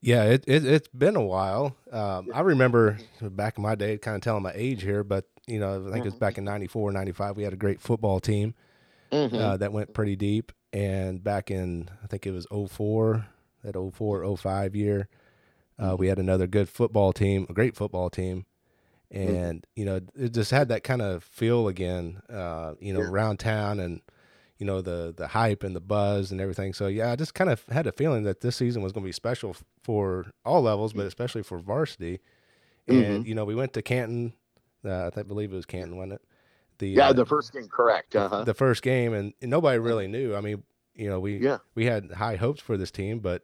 Yeah, 0.00 0.24
it, 0.24 0.44
it 0.46 0.64
it's 0.64 0.88
been 0.88 1.16
a 1.16 1.22
while. 1.24 1.76
Um, 1.90 2.28
I 2.32 2.40
remember 2.40 2.98
back 3.20 3.56
in 3.56 3.62
my 3.62 3.74
day, 3.74 3.98
kind 3.98 4.16
of 4.16 4.22
telling 4.22 4.42
my 4.42 4.52
age 4.54 4.82
here, 4.82 5.02
but 5.02 5.24
you 5.46 5.58
know, 5.58 5.86
I 5.86 5.92
think 5.92 6.04
it 6.04 6.10
was 6.10 6.14
back 6.14 6.38
in 6.38 6.44
94, 6.44 6.92
95, 6.92 7.36
we 7.36 7.44
had 7.44 7.52
a 7.52 7.56
great 7.56 7.80
football 7.80 8.18
team 8.20 8.54
Mhm. 9.12 9.38
uh, 9.40 9.56
that 9.58 9.72
went 9.72 9.94
pretty 9.94 10.16
deep. 10.16 10.50
And 10.72 11.22
back 11.22 11.50
in, 11.50 11.88
I 12.02 12.08
think 12.08 12.26
it 12.26 12.32
was 12.32 12.46
04, 12.50 13.26
that 13.62 13.76
04, 13.76 14.24
05 14.36 14.74
year, 14.74 15.08
uh, 15.78 15.96
we 15.98 16.08
had 16.08 16.18
another 16.18 16.46
good 16.48 16.68
football 16.68 17.12
team, 17.12 17.46
a 17.48 17.52
great 17.52 17.76
football 17.76 18.10
team. 18.10 18.44
And, 19.10 19.64
you 19.76 19.84
know, 19.84 20.00
it 20.16 20.34
just 20.34 20.50
had 20.50 20.68
that 20.68 20.82
kind 20.82 21.00
of 21.00 21.22
feel 21.22 21.68
again, 21.68 22.20
uh, 22.28 22.74
you 22.80 22.92
know, 22.92 23.00
Yeah. 23.00 23.06
around 23.08 23.38
town 23.38 23.78
and, 23.78 24.02
you 24.58 24.66
know, 24.66 24.80
the, 24.80 25.12
the 25.16 25.28
hype 25.28 25.62
and 25.62 25.76
the 25.76 25.80
buzz 25.80 26.32
and 26.32 26.40
everything. 26.40 26.72
So, 26.72 26.86
yeah, 26.86 27.12
I 27.12 27.16
just 27.16 27.34
kind 27.34 27.50
of 27.50 27.64
had 27.66 27.86
a 27.86 27.92
feeling 27.92 28.22
that 28.24 28.40
this 28.40 28.56
season 28.56 28.82
was 28.82 28.92
going 28.92 29.02
to 29.04 29.08
be 29.08 29.12
special 29.12 29.50
f- 29.50 29.64
for 29.82 30.26
all 30.44 30.62
levels, 30.62 30.92
but 30.92 31.06
especially 31.06 31.42
for 31.42 31.58
varsity. 31.58 32.20
And, 32.88 33.26
you 33.26 33.34
know, 33.34 33.44
we 33.44 33.54
went 33.54 33.72
to 33.74 33.82
Canton. 33.82 34.32
Uh, 34.84 35.10
I 35.14 35.22
believe 35.22 35.52
it 35.52 35.56
was 35.56 35.66
Canton, 35.66 35.96
wasn't 35.96 36.14
it? 36.14 36.22
The, 36.78 36.88
yeah, 36.88 37.08
uh, 37.08 37.12
the 37.12 37.26
first 37.26 37.52
game, 37.52 37.68
correct. 37.68 38.14
Uh 38.14 38.28
huh. 38.28 38.44
the 38.44 38.54
first 38.54 38.82
game, 38.82 39.12
and 39.14 39.34
nobody 39.42 39.78
really 39.78 40.06
knew. 40.06 40.34
I 40.36 40.40
mean, 40.40 40.62
you 40.94 41.08
know, 41.08 41.18
we 41.20 41.38
Yeah. 41.38 41.58
we 41.74 41.86
had 41.86 42.12
high 42.12 42.36
hopes 42.36 42.60
for 42.60 42.76
this 42.76 42.90
team, 42.90 43.18
but 43.20 43.42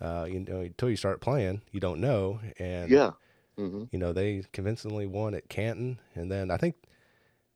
uh, 0.00 0.26
you 0.28 0.40
know, 0.40 0.60
until 0.60 0.90
you 0.90 0.96
start 0.96 1.20
playing, 1.20 1.62
you 1.72 1.80
don't 1.80 2.00
know. 2.00 2.40
And 2.58 2.90
Yeah. 2.90 3.12
hmm 3.56 3.84
you 3.90 3.98
know, 3.98 4.12
they 4.12 4.44
convincingly 4.52 5.06
won 5.06 5.34
at 5.34 5.48
Canton, 5.48 6.00
and 6.14 6.30
then 6.30 6.50
I 6.50 6.56
think, 6.58 6.76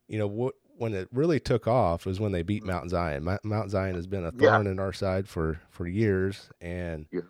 you 0.09 0.19
know, 0.19 0.27
what 0.27 0.55
when 0.81 0.95
it 0.95 1.09
really 1.13 1.39
took 1.41 1.69
off 1.69 2.07
was 2.07 2.21
when 2.21 2.33
they 2.33 2.43
beat 2.43 2.65
Mount 2.65 2.91
Zion. 2.91 3.25
Mount, 3.25 3.45
Mount 3.45 3.71
Zion 3.71 3.95
has 3.97 4.07
been 4.07 4.25
a 4.25 4.33
Yeah. 4.33 4.39
thorn 4.39 4.67
in 4.67 4.79
our 4.81 4.93
side 4.95 5.29
for 5.29 5.61
for 5.71 5.87
years, 5.87 6.51
and 6.61 7.07
Yeah. 7.11 7.21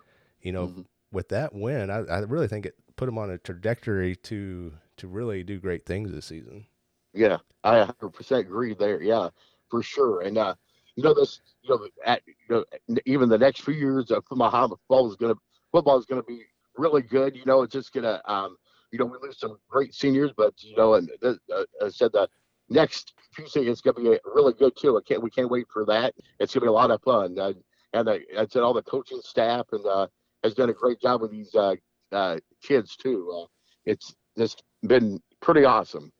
you 0.41 0.51
know, 0.53 0.67
Mhm. 0.67 0.85
with 1.11 1.29
that 1.29 1.53
win, 1.53 1.89
I, 1.91 1.99
I 2.05 2.19
really 2.21 2.47
think 2.47 2.65
it 2.65 2.75
put 2.95 3.07
them 3.07 3.17
on 3.17 3.29
a 3.29 3.37
trajectory 3.37 4.15
to 4.17 4.73
to 4.97 5.07
really 5.07 5.43
do 5.43 5.59
great 5.59 5.85
things 5.85 6.11
this 6.11 6.25
season. 6.27 6.67
Yeah, 7.13 7.37
I 7.63 7.79
100% 7.79 8.41
agree 8.45 8.73
there. 8.73 9.01
Yeah, 9.01 9.29
for 9.69 9.83
sure. 9.83 10.21
And 10.21 10.37
uh, 10.37 10.55
you 10.95 11.03
know 11.03 11.13
this, 11.13 11.41
you 11.61 11.69
know, 11.69 11.87
at, 12.05 12.21
you 12.27 12.33
know, 12.49 12.65
even 13.05 13.29
the 13.29 13.37
next 13.37 13.61
few 13.61 13.73
years 13.73 14.11
of 14.11 14.23
Mahomet 14.31 14.77
football 14.87 15.09
is 15.09 15.15
gonna 15.17 15.35
football 15.71 15.97
is 15.99 16.05
gonna 16.05 16.23
be 16.23 16.43
really 16.77 17.01
good. 17.01 17.35
You 17.35 17.45
know, 17.45 17.63
it's 17.63 17.73
just 17.73 17.93
gonna, 17.93 18.21
um, 18.25 18.57
you 18.91 18.99
know, 18.99 19.05
we 19.05 19.17
lose 19.21 19.39
some 19.39 19.57
great 19.69 19.93
seniors, 19.93 20.31
but 20.35 20.53
you 20.63 20.75
know, 20.75 20.93
and 20.95 21.09
th- 21.21 21.37
uh, 21.53 21.63
I 21.83 21.89
said 21.89 22.11
the 22.13 22.29
next 22.71 23.13
few 23.33 23.47
seasons 23.47 23.77
is 23.77 23.81
gonna 23.81 23.99
be 23.99 24.17
really 24.25 24.53
good 24.53 24.75
too. 24.75 24.97
I 24.97 25.01
can't, 25.07 25.21
we 25.21 25.29
can't 25.29 25.49
wait 25.49 25.67
for 25.71 25.85
that. 25.85 26.13
It's 26.39 26.53
gonna 26.53 26.65
be 26.65 26.69
a 26.69 26.73
lot 26.73 26.91
of 26.91 27.01
fun. 27.01 27.37
Uh, 27.37 27.53
and 27.93 28.09
I, 28.09 28.19
I 28.37 28.47
said 28.47 28.63
all 28.63 28.73
the 28.73 28.81
coaching 28.81 29.19
staff 29.23 29.67
and 29.71 29.85
uh, 29.85 30.07
has 30.43 30.53
done 30.53 30.69
a 30.69 30.73
great 30.73 30.99
job 31.01 31.21
with 31.21 31.31
these 31.31 31.53
uh, 31.55 31.75
uh, 32.11 32.37
kids 32.61 32.95
too. 32.95 33.31
Uh, 33.43 33.47
it's 33.85 34.15
just 34.37 34.63
been 34.83 35.21
pretty 35.41 35.65
awesome. 35.65 36.11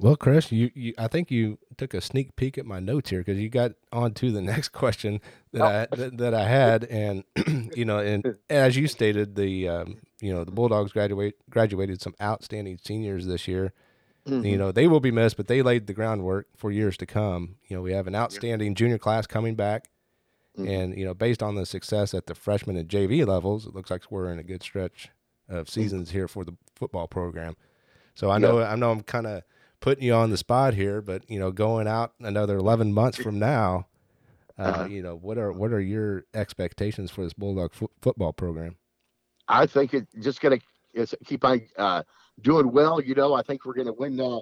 Well, 0.00 0.14
Chris, 0.14 0.52
you, 0.52 0.70
you 0.74 0.94
I 0.96 1.08
think 1.08 1.30
you 1.30 1.58
took 1.76 1.92
a 1.92 2.00
sneak 2.00 2.36
peek 2.36 2.56
at 2.56 2.64
my 2.64 2.78
notes 2.78 3.10
here 3.10 3.20
because 3.20 3.40
you 3.40 3.48
got 3.48 3.72
on 3.92 4.14
to 4.14 4.30
the 4.30 4.40
next 4.42 4.68
question 4.68 5.20
that 5.52 5.62
I 5.92 5.96
that, 5.96 6.18
that 6.18 6.34
I 6.34 6.44
had, 6.44 6.84
and 6.84 7.24
you 7.74 7.84
know, 7.84 7.98
and 7.98 8.38
as 8.48 8.76
you 8.76 8.86
stated, 8.86 9.34
the 9.34 9.68
um, 9.68 9.98
you 10.20 10.32
know 10.32 10.44
the 10.44 10.52
Bulldogs 10.52 10.92
graduate 10.92 11.34
graduated 11.50 12.00
some 12.00 12.14
outstanding 12.22 12.78
seniors 12.82 13.26
this 13.26 13.48
year, 13.48 13.72
mm-hmm. 14.28 14.44
you 14.44 14.56
know, 14.56 14.72
they 14.72 14.86
will 14.86 15.00
be 15.00 15.10
missed, 15.10 15.36
but 15.36 15.48
they 15.48 15.62
laid 15.62 15.86
the 15.86 15.94
groundwork 15.94 16.48
for 16.56 16.70
years 16.70 16.96
to 16.98 17.06
come. 17.06 17.56
You 17.66 17.76
know, 17.76 17.82
we 17.82 17.92
have 17.92 18.06
an 18.06 18.14
outstanding 18.14 18.74
junior 18.74 18.98
class 18.98 19.26
coming 19.26 19.54
back. 19.54 19.88
Mm-hmm. 20.56 20.68
And, 20.68 20.98
you 20.98 21.04
know, 21.04 21.14
based 21.14 21.42
on 21.42 21.54
the 21.54 21.64
success 21.64 22.14
at 22.14 22.26
the 22.26 22.34
freshman 22.34 22.76
and 22.76 22.88
JV 22.88 23.26
levels, 23.26 23.66
it 23.66 23.74
looks 23.74 23.90
like 23.90 24.10
we're 24.10 24.30
in 24.32 24.38
a 24.38 24.42
good 24.42 24.62
stretch 24.62 25.08
of 25.48 25.66
mm-hmm. 25.66 25.80
seasons 25.80 26.10
here 26.10 26.28
for 26.28 26.44
the 26.44 26.54
football 26.74 27.06
program. 27.06 27.56
So 28.14 28.30
I 28.30 28.38
know, 28.38 28.60
I 28.60 28.74
know 28.74 28.90
I'm 28.90 29.02
kind 29.02 29.26
of 29.26 29.44
putting 29.80 30.04
you 30.04 30.14
on 30.14 30.30
the 30.30 30.36
spot 30.36 30.74
here, 30.74 31.00
but, 31.00 31.28
you 31.30 31.38
know, 31.38 31.52
going 31.52 31.86
out 31.86 32.12
another 32.20 32.56
11 32.56 32.92
months 32.92 33.16
from 33.16 33.38
now, 33.38 33.86
uh, 34.58 34.62
uh-huh. 34.62 34.84
you 34.86 35.02
know, 35.02 35.14
what 35.14 35.38
are, 35.38 35.52
what 35.52 35.72
are 35.72 35.80
your 35.80 36.24
expectations 36.34 37.12
for 37.12 37.22
this 37.22 37.32
Bulldog 37.32 37.72
fo- 37.72 37.90
football 38.02 38.32
program? 38.32 38.76
I 39.46 39.66
think 39.66 39.94
it's 39.94 40.12
just 40.20 40.40
going 40.40 40.60
to 40.60 41.16
keep 41.24 41.44
on 41.44 41.62
uh, 41.76 42.02
doing 42.42 42.70
well. 42.72 43.00
You 43.00 43.14
know, 43.14 43.34
I 43.34 43.42
think 43.42 43.64
we're 43.64 43.74
going 43.74 43.86
to 43.86 43.92
win. 43.92 44.20
Uh, 44.20 44.40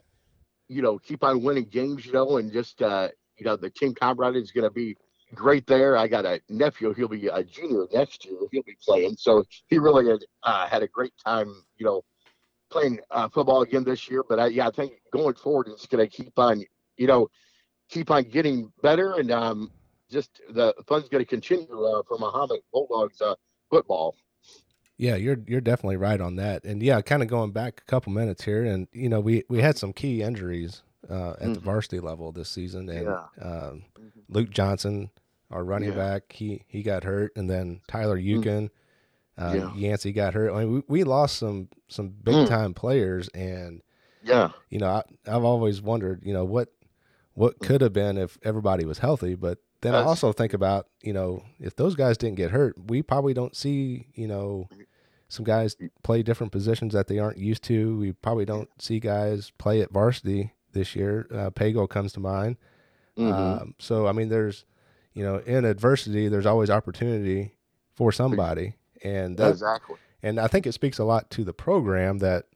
you 0.68 0.82
know, 0.82 0.98
keep 0.98 1.22
on 1.22 1.42
winning 1.42 1.66
games. 1.66 2.06
You 2.06 2.12
know, 2.12 2.38
and 2.38 2.52
just 2.52 2.82
uh, 2.82 3.08
you 3.38 3.46
know, 3.46 3.56
the 3.56 3.70
team 3.70 3.94
camaraderie 3.94 4.42
is 4.42 4.50
going 4.50 4.64
to 4.64 4.70
be 4.70 4.96
great 5.34 5.66
there. 5.66 5.96
I 5.96 6.08
got 6.08 6.24
a 6.24 6.40
nephew; 6.48 6.92
he'll 6.94 7.08
be 7.08 7.28
a 7.28 7.42
junior 7.44 7.86
next 7.92 8.24
year. 8.24 8.38
He'll 8.50 8.62
be 8.62 8.76
playing, 8.84 9.16
so 9.18 9.44
he 9.68 9.78
really 9.78 10.08
had 10.08 10.20
uh, 10.42 10.68
had 10.68 10.82
a 10.82 10.88
great 10.88 11.12
time. 11.24 11.54
You 11.78 11.86
know, 11.86 12.04
playing 12.70 13.00
uh, 13.10 13.28
football 13.28 13.62
again 13.62 13.84
this 13.84 14.08
year. 14.10 14.24
But 14.28 14.40
I, 14.40 14.46
yeah, 14.48 14.68
I 14.68 14.70
think 14.70 14.92
going 15.12 15.34
forward, 15.34 15.68
it's 15.68 15.86
going 15.86 16.06
to 16.06 16.10
keep 16.10 16.38
on. 16.38 16.64
You 16.96 17.06
know, 17.06 17.28
keep 17.90 18.10
on 18.10 18.24
getting 18.24 18.72
better, 18.82 19.14
and 19.14 19.30
um, 19.30 19.70
just 20.10 20.40
the 20.50 20.74
fun's 20.86 21.08
going 21.08 21.24
to 21.24 21.28
continue 21.28 21.84
uh, 21.84 22.02
for 22.06 22.18
Mahomet 22.18 22.60
Bulldogs 22.72 23.20
uh, 23.20 23.34
football. 23.70 24.16
Yeah, 24.98 25.16
you're 25.16 25.38
you're 25.46 25.60
definitely 25.60 25.96
right 25.96 26.20
on 26.20 26.36
that. 26.36 26.64
And 26.64 26.82
yeah, 26.82 27.00
kind 27.02 27.22
of 27.22 27.28
going 27.28 27.52
back 27.52 27.82
a 27.82 27.90
couple 27.90 28.12
minutes 28.12 28.44
here, 28.44 28.64
and 28.64 28.88
you 28.92 29.08
know, 29.08 29.20
we 29.20 29.44
we 29.48 29.60
had 29.60 29.76
some 29.76 29.92
key 29.92 30.22
injuries 30.22 30.82
uh, 31.10 31.30
at 31.30 31.40
mm-hmm. 31.40 31.52
the 31.54 31.60
varsity 31.60 32.00
level 32.00 32.32
this 32.32 32.48
season, 32.48 32.88
and 32.88 33.04
yeah. 33.04 33.24
um, 33.42 33.84
mm-hmm. 33.98 34.20
Luke 34.28 34.50
Johnson, 34.50 35.10
our 35.50 35.64
running 35.64 35.90
yeah. 35.90 35.96
back, 35.96 36.32
he 36.32 36.62
he 36.66 36.82
got 36.82 37.04
hurt, 37.04 37.32
and 37.36 37.48
then 37.50 37.80
Tyler 37.88 38.18
Eukin, 38.18 38.70
mm-hmm. 39.38 39.44
uh, 39.44 39.52
yeah. 39.52 39.74
Yancey 39.74 40.12
got 40.12 40.34
hurt. 40.34 40.52
I 40.52 40.60
mean, 40.60 40.72
we, 40.72 40.82
we 40.88 41.04
lost 41.04 41.36
some 41.36 41.68
some 41.88 42.08
big 42.08 42.34
mm. 42.34 42.48
time 42.48 42.72
players, 42.72 43.28
and 43.34 43.82
yeah, 44.22 44.50
you 44.70 44.78
know, 44.78 44.88
I, 44.88 45.02
I've 45.26 45.44
always 45.44 45.82
wondered, 45.82 46.22
you 46.24 46.32
know, 46.32 46.44
what 46.44 46.72
what 47.36 47.58
could 47.58 47.82
have 47.82 47.92
been 47.92 48.16
if 48.16 48.38
everybody 48.42 48.84
was 48.86 48.98
healthy, 48.98 49.34
but 49.34 49.58
then 49.82 49.94
I 49.94 50.02
also 50.02 50.32
think 50.32 50.54
about, 50.54 50.88
you 51.02 51.12
know, 51.12 51.42
if 51.60 51.76
those 51.76 51.94
guys 51.94 52.16
didn't 52.16 52.36
get 52.36 52.50
hurt, 52.50 52.74
we 52.88 53.02
probably 53.02 53.34
don't 53.34 53.54
see, 53.54 54.06
you 54.14 54.26
know, 54.26 54.68
some 55.28 55.44
guys 55.44 55.76
play 56.02 56.22
different 56.22 56.50
positions 56.50 56.94
that 56.94 57.08
they 57.08 57.18
aren't 57.18 57.36
used 57.36 57.62
to. 57.64 57.98
We 57.98 58.12
probably 58.12 58.46
don't 58.46 58.70
see 58.80 59.00
guys 59.00 59.52
play 59.58 59.82
at 59.82 59.92
varsity 59.92 60.54
this 60.72 60.96
year. 60.96 61.28
Uh, 61.32 61.50
Pago 61.50 61.86
comes 61.86 62.14
to 62.14 62.20
mind. 62.20 62.56
Mm-hmm. 63.18 63.32
Um, 63.32 63.74
so 63.78 64.06
I 64.06 64.12
mean, 64.12 64.30
there's, 64.30 64.64
you 65.12 65.22
know, 65.22 65.36
in 65.38 65.66
adversity, 65.66 66.28
there's 66.28 66.46
always 66.46 66.70
opportunity 66.70 67.52
for 67.94 68.12
somebody, 68.12 68.76
and 69.04 69.36
that, 69.36 69.50
exactly. 69.50 69.96
And 70.22 70.40
I 70.40 70.46
think 70.46 70.66
it 70.66 70.72
speaks 70.72 70.98
a 70.98 71.04
lot 71.04 71.30
to 71.32 71.44
the 71.44 71.52
program 71.52 72.18
that, 72.18 72.46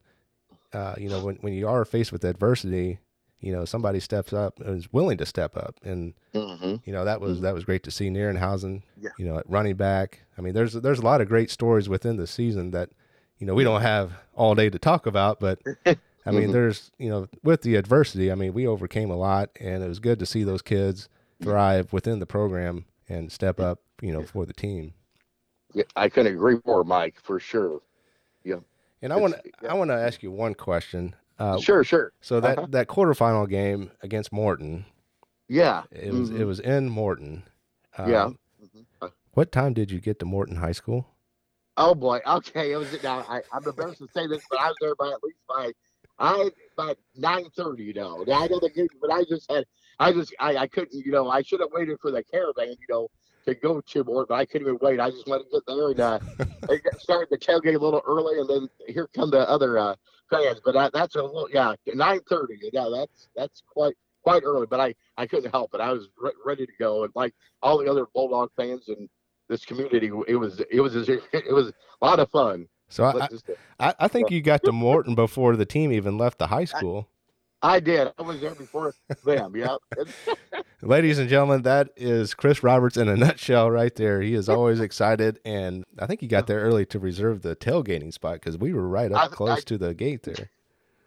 uh, 0.73 0.95
you 0.97 1.11
know, 1.11 1.23
when 1.23 1.37
when 1.37 1.53
you 1.53 1.69
are 1.69 1.85
faced 1.85 2.13
with 2.13 2.25
adversity, 2.25 2.99
you 3.41 3.53
know 3.53 3.65
somebody 3.65 4.01
steps 4.01 4.33
up 4.33 4.61
and 4.61 4.79
is 4.79 4.93
willing 4.93 5.19
to 5.19 5.27
step 5.27 5.57
up 5.57 5.77
and 5.83 6.15
mm-hmm. 6.35 6.77
you 6.85 6.93
know 6.93 7.05
that 7.05 7.21
was 7.21 7.35
mm-hmm. 7.35 7.45
that 7.45 7.55
was 7.55 7.65
great 7.65 7.83
to 7.83 7.91
see 7.91 8.09
Nierenhausen 8.09 8.83
yeah. 9.01 9.11
you 9.19 9.25
know 9.25 9.39
at 9.39 9.49
running 9.49 9.77
back 9.77 10.21
I 10.39 10.43
mean 10.43 10.55
there's 10.55 10.75
there's 10.75 10.99
a 10.99 11.05
lot 11.05 11.21
of 11.21 11.29
great 11.29 11.51
stories 11.51 11.89
within 11.89 12.17
the 12.17 12.27
season 12.27 12.71
that 12.73 12.91
you 13.39 13.47
know 13.47 13.55
we 13.55 13.65
don't 13.65 13.83
have 13.83 14.13
all 14.35 14.55
day 14.55 14.71
to 14.71 14.79
talk 14.79 15.07
about 15.07 15.41
but 15.41 15.61
I 15.87 15.97
mean 16.31 16.43
mm-hmm. 16.43 16.53
there's 16.53 16.93
you 16.99 17.09
know 17.09 17.29
with 17.43 17.63
the 17.63 17.77
adversity 17.77 18.31
I 18.31 18.35
mean 18.35 18.53
we 18.53 18.67
overcame 18.67 19.11
a 19.11 19.17
lot 19.17 19.51
and 19.59 19.83
it 19.83 19.89
was 19.89 19.99
good 19.99 20.19
to 20.19 20.27
see 20.27 20.45
those 20.45 20.63
kids 20.63 21.09
thrive 21.43 21.93
within 21.93 22.19
the 22.19 22.27
program 22.27 22.85
and 23.09 23.33
step 23.33 23.59
up 23.59 23.81
you 24.03 24.13
know 24.13 24.23
for 24.23 24.45
the 24.45 24.53
team 24.53 24.93
yeah 25.73 25.85
I 25.97 26.09
couldn't 26.09 26.35
agree 26.35 26.59
more 26.67 26.85
Mike 26.85 27.17
for 27.23 27.41
sure 27.41 27.81
yeah 28.45 28.57
and 29.03 29.15
I 29.15 29.17
want 29.17 29.35
to 29.35 29.41
yeah. 29.63 29.71
I 29.71 29.75
want 29.75 29.91
to 29.91 29.95
ask 29.95 30.23
you 30.23 30.31
one 30.31 30.55
question 30.55 31.15
uh, 31.41 31.59
sure, 31.59 31.83
sure. 31.83 32.13
So 32.21 32.39
that 32.41 32.59
uh-huh. 32.59 32.67
that 32.71 32.87
quarterfinal 32.87 33.49
game 33.49 33.91
against 34.03 34.31
Morton. 34.31 34.85
Yeah. 35.49 35.85
It 35.91 36.13
was 36.13 36.31
mm-hmm. 36.31 36.43
it 36.43 36.45
was 36.45 36.61
in 36.61 36.91
Morton. 36.91 37.43
Um, 37.97 38.11
yeah. 38.11 38.29
Mm-hmm. 38.63 39.07
What 39.33 39.51
time 39.51 39.73
did 39.73 39.91
you 39.91 40.01
get 40.01 40.19
to 40.21 40.27
Morton 40.27 40.57
High 40.57 40.73
School? 40.73 41.07
Oh 41.79 41.95
boy. 41.95 42.21
Okay. 42.27 42.73
It 42.73 42.77
was 42.77 43.03
now. 43.03 43.25
I, 43.27 43.41
am 43.57 43.67
embarrassed 43.67 43.99
to 43.99 44.09
say 44.13 44.27
this, 44.27 44.43
but 44.51 44.61
I 44.61 44.69
was 44.69 44.77
there 44.83 44.95
by 44.97 45.09
at 45.09 45.23
least 45.23 45.39
by 45.49 45.73
I 46.19 46.51
by 46.77 46.95
nine 47.17 47.49
thirty. 47.57 47.85
You 47.85 47.95
know. 47.95 48.23
I 48.31 48.47
know 48.49 48.61
the 48.61 48.71
game, 48.71 48.89
but 49.01 49.11
I 49.11 49.25
just 49.25 49.51
had 49.51 49.65
I 49.99 50.13
just 50.13 50.35
I, 50.39 50.57
I 50.59 50.67
couldn't. 50.67 50.93
You 50.93 51.11
know. 51.11 51.31
I 51.31 51.41
should 51.41 51.61
have 51.61 51.71
waited 51.73 51.99
for 52.03 52.11
the 52.11 52.23
caravan. 52.23 52.69
You 52.69 52.87
know. 52.91 53.09
To 53.47 53.55
go 53.55 53.81
to 53.81 54.05
Morton, 54.05 54.27
but 54.29 54.35
I 54.35 54.45
couldn't 54.45 54.69
even 54.69 54.79
wait. 54.83 55.01
I 55.01 55.11
just 55.11 55.27
wanted 55.27 55.45
to 55.45 55.51
get 55.51 55.63
there 55.67 55.91
and 55.91 56.01
uh, 56.01 56.19
started 56.99 57.29
the 57.31 57.39
tailgate 57.39 57.75
a 57.75 57.79
little 57.79 58.03
early, 58.07 58.39
and 58.39 58.49
then 58.49 58.69
here 58.87 59.09
come 59.15 59.31
the 59.31 59.49
other 59.49 59.79
uh, 59.79 59.95
fans, 60.31 60.61
but 60.65 60.77
I, 60.77 60.91
that's 60.93 61.17
a 61.17 61.23
little 61.23 61.49
yeah, 61.53 61.75
nine 61.87 62.21
thirty. 62.29 62.59
Yeah, 62.73 62.89
that's 62.95 63.29
that's 63.35 63.63
quite 63.67 63.95
quite 64.23 64.43
early, 64.45 64.67
but 64.67 64.81
I 64.81 64.95
I 65.17 65.27
couldn't 65.27 65.51
help 65.51 65.75
it. 65.75 65.81
I 65.81 65.93
was 65.93 66.09
re- 66.19 66.33
ready 66.45 66.67
to 66.67 66.73
go, 66.79 67.05
and 67.05 67.13
like 67.15 67.35
all 67.63 67.79
the 67.79 67.91
other 67.91 68.07
Bulldog 68.15 68.51
fans 68.57 68.89
and 68.89 69.09
this 69.49 69.65
community, 69.65 70.11
it 70.29 70.37
was 70.37 70.61
it 70.71 70.81
was 70.81 71.09
it 71.09 71.53
was 71.53 71.73
a 72.01 72.05
lot 72.05 72.21
of 72.21 72.31
fun. 72.31 72.69
So 72.89 73.05
I, 73.05 73.29
I, 73.79 73.95
I 74.01 74.09
think 74.09 74.31
you 74.31 74.43
got 74.43 74.65
to 74.65 74.73
Morton 74.73 75.15
before 75.15 75.57
the 75.57 75.65
team 75.65 75.93
even 75.93 76.19
left 76.19 76.39
the 76.39 76.49
high 76.49 76.65
school. 76.65 77.09
I 77.63 77.81
did. 77.81 78.09
I 78.19 78.23
was 78.23 78.41
there 78.41 78.55
before 78.55 78.95
them. 79.25 79.55
Yeah. 79.55 79.77
Ladies 80.83 81.19
and 81.19 81.29
gentlemen, 81.29 81.63
that 81.63 81.91
is 81.95 82.33
Chris 82.33 82.63
Roberts 82.63 82.97
in 82.97 83.09
a 83.09 83.17
nutshell 83.17 83.71
right 83.71 83.95
there. 83.95 84.23
He 84.23 84.35
is 84.35 84.49
always 84.49 84.81
excited, 84.81 85.41
and 85.45 85.85
I 85.99 86.07
think 86.07 86.23
he 86.23 86.27
got 86.27 86.47
there 86.47 86.61
early 86.61 86.87
to 86.87 86.99
reserve 86.99 87.43
the 87.43 87.55
tailgating 87.55 88.13
spot 88.13 88.35
because 88.35 88.57
we 88.57 88.73
were 88.73 88.89
right 88.89 89.13
up 89.13 89.25
I, 89.25 89.29
close 89.29 89.59
I, 89.59 89.61
to 89.61 89.79
the 89.79 89.95
gate 89.95 90.23
there. 90.23 90.51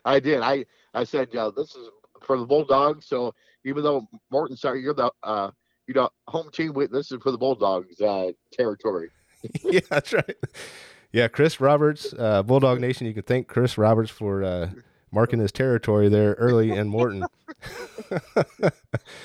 I 0.05 0.19
did. 0.19 0.41
I 0.41 0.65
I 0.93 1.05
said, 1.05 1.29
yeah, 1.31 1.49
this 1.55 1.75
is 1.75 1.89
for 2.21 2.37
the 2.37 2.45
Bulldogs. 2.45 3.07
So 3.07 3.33
even 3.65 3.83
though 3.83 4.07
Morton, 4.31 4.55
sorry, 4.55 4.81
you're 4.81 4.93
the 4.93 5.11
uh, 5.23 5.49
you 5.87 5.95
know 5.95 6.09
home 6.27 6.51
team. 6.51 6.73
This 6.91 7.11
is 7.11 7.21
for 7.21 7.31
the 7.31 7.37
Bulldogs 7.37 7.99
uh, 7.99 8.31
territory. 8.51 9.09
yeah, 9.63 9.79
that's 9.89 10.13
right. 10.13 10.35
Yeah, 11.11 11.27
Chris 11.27 11.59
Roberts, 11.59 12.13
uh, 12.17 12.43
Bulldog 12.43 12.79
Nation. 12.79 13.07
You 13.07 13.13
can 13.13 13.23
thank 13.23 13.47
Chris 13.47 13.77
Roberts 13.77 14.09
for 14.09 14.43
uh, 14.43 14.69
marking 15.13 15.39
his 15.39 15.51
territory 15.51 16.09
there 16.09 16.33
early 16.33 16.71
in 16.71 16.89
Morton. 16.89 17.25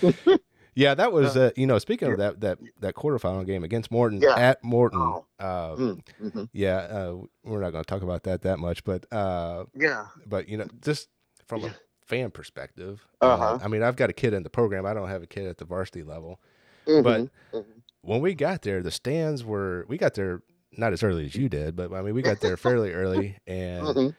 yeah, 0.75 0.95
that 0.95 1.13
was 1.13 1.37
uh, 1.37 1.51
you 1.57 1.67
know 1.67 1.79
speaking 1.79 2.13
of 2.13 2.19
that 2.19 2.41
that 2.41 2.59
that 2.81 2.95
quarterfinal 2.95 3.47
game 3.47 3.65
against 3.65 3.91
Morton 3.91 4.21
yeah. 4.21 4.37
at 4.37 4.63
Morton. 4.63 5.01
Oh. 5.01 5.25
Uh, 5.41 5.77
mm, 5.77 6.01
mm-hmm. 6.23 6.45
Yeah, 6.53 6.77
uh, 6.77 7.17
we're 7.43 7.61
not 7.61 7.71
going 7.71 7.83
to 7.83 7.89
talk 7.89 8.03
about 8.03 8.23
that 8.25 8.43
that 8.43 8.59
much, 8.59 8.85
but 8.85 9.11
uh, 9.13 9.65
yeah, 9.75 10.07
but 10.27 10.49
you 10.49 10.59
know 10.59 10.67
just 10.83 11.09
from 11.47 11.65
a 11.65 11.75
fan 12.07 12.31
perspective, 12.31 13.07
uh, 13.23 13.35
uh-huh. 13.35 13.59
I 13.63 13.69
mean 13.69 13.83
I've 13.83 13.97
got 13.97 14.11
a 14.11 14.15
kid 14.15 14.35
in 14.35 14.43
the 14.43 14.51
program. 14.51 14.87
I 14.87 14.95
don't 14.95 15.09
have 15.09 15.23
a 15.23 15.27
kid 15.27 15.47
at 15.47 15.59
the 15.59 15.65
varsity 15.65 16.03
level, 16.03 16.39
mm-hmm. 16.87 17.03
but 17.03 17.21
mm-hmm. 17.53 17.61
when 18.03 18.21
we 18.21 18.35
got 18.35 18.63
there, 18.63 18.83
the 18.83 18.91
stands 18.91 19.43
were 19.43 19.87
we 19.89 19.97
got 19.97 20.15
there 20.15 20.43
not 20.77 20.93
as 20.93 21.03
early 21.03 21.25
as 21.25 21.35
you 21.35 21.49
did, 21.49 21.75
but 21.75 21.93
I 21.93 22.03
mean 22.03 22.15
we 22.15 22.23
got 22.23 22.41
there 22.41 22.57
fairly 22.57 22.93
early 22.93 23.37
and 23.47 24.15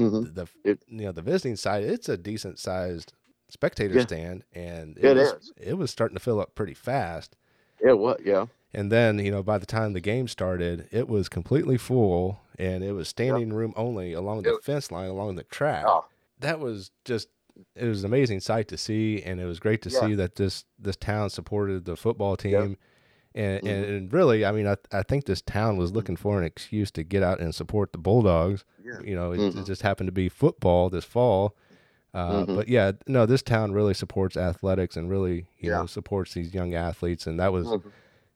mm-hmm. 0.00 0.16
Mm-hmm. 0.16 0.34
The 0.34 0.48
it, 0.64 0.82
you 0.88 1.04
know 1.04 1.12
the 1.12 1.22
visiting 1.22 1.56
side, 1.56 1.84
it's 1.84 2.08
a 2.08 2.16
decent 2.16 2.58
sized 2.58 3.12
spectator 3.48 3.94
yeah. 3.94 4.02
stand, 4.02 4.44
and 4.52 4.96
it, 4.98 5.04
it 5.04 5.16
was, 5.16 5.32
is. 5.32 5.52
It 5.56 5.78
was 5.78 5.90
starting 5.90 6.16
to 6.16 6.22
fill 6.22 6.40
up 6.40 6.54
pretty 6.54 6.74
fast. 6.74 7.36
Yeah, 7.82 7.90
it 7.90 7.98
was, 7.98 8.20
yeah. 8.24 8.46
And 8.72 8.90
then 8.90 9.18
you 9.18 9.30
know 9.30 9.42
by 9.42 9.58
the 9.58 9.66
time 9.66 9.92
the 9.92 10.00
game 10.00 10.28
started, 10.28 10.88
it 10.90 11.08
was 11.08 11.28
completely 11.28 11.78
full, 11.78 12.40
and 12.58 12.84
it 12.84 12.92
was 12.92 13.08
standing 13.08 13.52
room 13.52 13.74
only 13.76 14.12
along 14.12 14.42
the 14.42 14.54
it, 14.54 14.64
fence 14.64 14.90
line 14.90 15.08
along 15.08 15.36
the 15.36 15.44
track. 15.44 15.84
Oh. 15.86 16.04
That 16.38 16.60
was 16.60 16.90
just 17.04 17.28
it 17.74 17.86
was 17.86 18.04
an 18.04 18.06
amazing 18.06 18.40
sight 18.40 18.68
to 18.68 18.76
see, 18.76 19.22
and 19.22 19.40
it 19.40 19.44
was 19.44 19.58
great 19.60 19.82
to 19.82 19.90
yeah. 19.90 20.00
see 20.00 20.14
that 20.14 20.36
this 20.36 20.64
this 20.78 20.96
town 20.96 21.30
supported 21.30 21.84
the 21.84 21.96
football 21.96 22.36
team. 22.36 22.76
And, 23.32 23.62
mm-hmm. 23.62 23.92
and 23.92 24.12
really, 24.12 24.44
I 24.44 24.50
mean, 24.50 24.66
I, 24.66 24.76
I 24.90 25.04
think 25.04 25.24
this 25.24 25.40
town 25.40 25.76
was 25.76 25.92
looking 25.92 26.16
for 26.16 26.38
an 26.38 26.44
excuse 26.44 26.90
to 26.92 27.04
get 27.04 27.22
out 27.22 27.38
and 27.38 27.54
support 27.54 27.92
the 27.92 27.98
Bulldogs. 27.98 28.64
Yeah. 28.92 29.08
You 29.08 29.14
know, 29.14 29.32
it, 29.32 29.38
mm-hmm. 29.38 29.58
it, 29.60 29.66
just 29.66 29.82
happened 29.82 30.08
to 30.08 30.12
be 30.12 30.28
football 30.28 30.90
this 30.90 31.04
fall. 31.04 31.56
Uh, 32.12 32.30
mm-hmm. 32.30 32.56
But 32.56 32.68
yeah, 32.68 32.92
no, 33.06 33.26
this 33.26 33.42
town 33.42 33.72
really 33.72 33.94
supports 33.94 34.36
athletics 34.36 34.96
and 34.96 35.08
really, 35.08 35.46
you 35.58 35.70
yeah. 35.70 35.78
know, 35.78 35.86
supports 35.86 36.34
these 36.34 36.52
young 36.52 36.74
athletes. 36.74 37.26
And 37.26 37.38
that 37.38 37.52
was, 37.52 37.66
mm-hmm. 37.66 37.88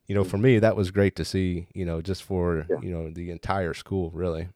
you 0.07 0.15
know, 0.15 0.25
for 0.25 0.39
me, 0.39 0.59
that 0.59 0.77
was 0.77 0.91
great 0.91 1.17
to 1.17 1.25
see, 1.25 1.67
you 1.75 1.85
know, 1.85 2.01
just 2.01 2.23
for, 2.23 2.67
yeah. 2.71 2.77
you 2.83 2.91
know, 2.91 3.11
the 3.11 3.31
entire 3.31 3.75
school, 3.75 4.11
really. 4.11 4.49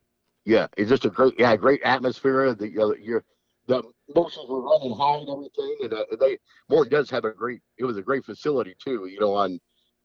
Yeah, 0.44 0.68
it's 0.76 0.88
just 0.88 1.04
a 1.04 1.10
great, 1.10 1.34
yeah, 1.38 1.56
great 1.56 1.82
atmosphere. 1.82 2.54
The, 2.54 2.68
you 2.68 2.78
know, 2.78 2.94
you're, 2.94 3.24
the 3.66 3.82
emotions 4.08 4.46
were 4.48 4.62
running 4.62 4.94
high 4.96 5.18
and 5.18 5.28
everything. 5.28 5.76
And 5.82 5.92
uh, 5.92 6.04
they, 6.20 6.38
Morton 6.70 6.90
does 6.90 7.10
have 7.10 7.24
a 7.24 7.32
great, 7.32 7.60
it 7.76 7.84
was 7.84 7.98
a 7.98 8.02
great 8.02 8.24
facility 8.24 8.74
too, 8.82 9.06
you 9.06 9.20
know, 9.20 9.34
on, 9.34 9.60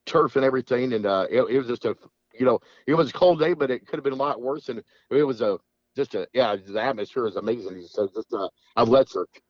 turf 0.05 0.35
and 0.35 0.45
everything, 0.45 0.93
and 0.93 1.05
uh, 1.05 1.25
it, 1.29 1.41
it 1.43 1.57
was 1.57 1.67
just 1.67 1.85
a 1.85 1.95
you 2.38 2.45
know 2.45 2.59
it 2.88 2.93
was 2.93 3.09
a 3.09 3.13
cold 3.13 3.39
day, 3.39 3.53
but 3.53 3.71
it 3.71 3.85
could 3.85 3.97
have 3.97 4.03
been 4.03 4.13
a 4.13 4.17
lot 4.17 4.41
worse. 4.41 4.69
And 4.69 4.83
it 5.09 5.23
was 5.23 5.41
a 5.41 5.57
just 5.95 6.15
a 6.15 6.27
yeah, 6.33 6.55
the 6.55 6.81
atmosphere 6.81 7.27
is 7.27 7.35
amazing. 7.35 7.83
So 7.89 8.09
just 8.13 8.33
uh, 8.33 8.47
electric. 8.77 9.41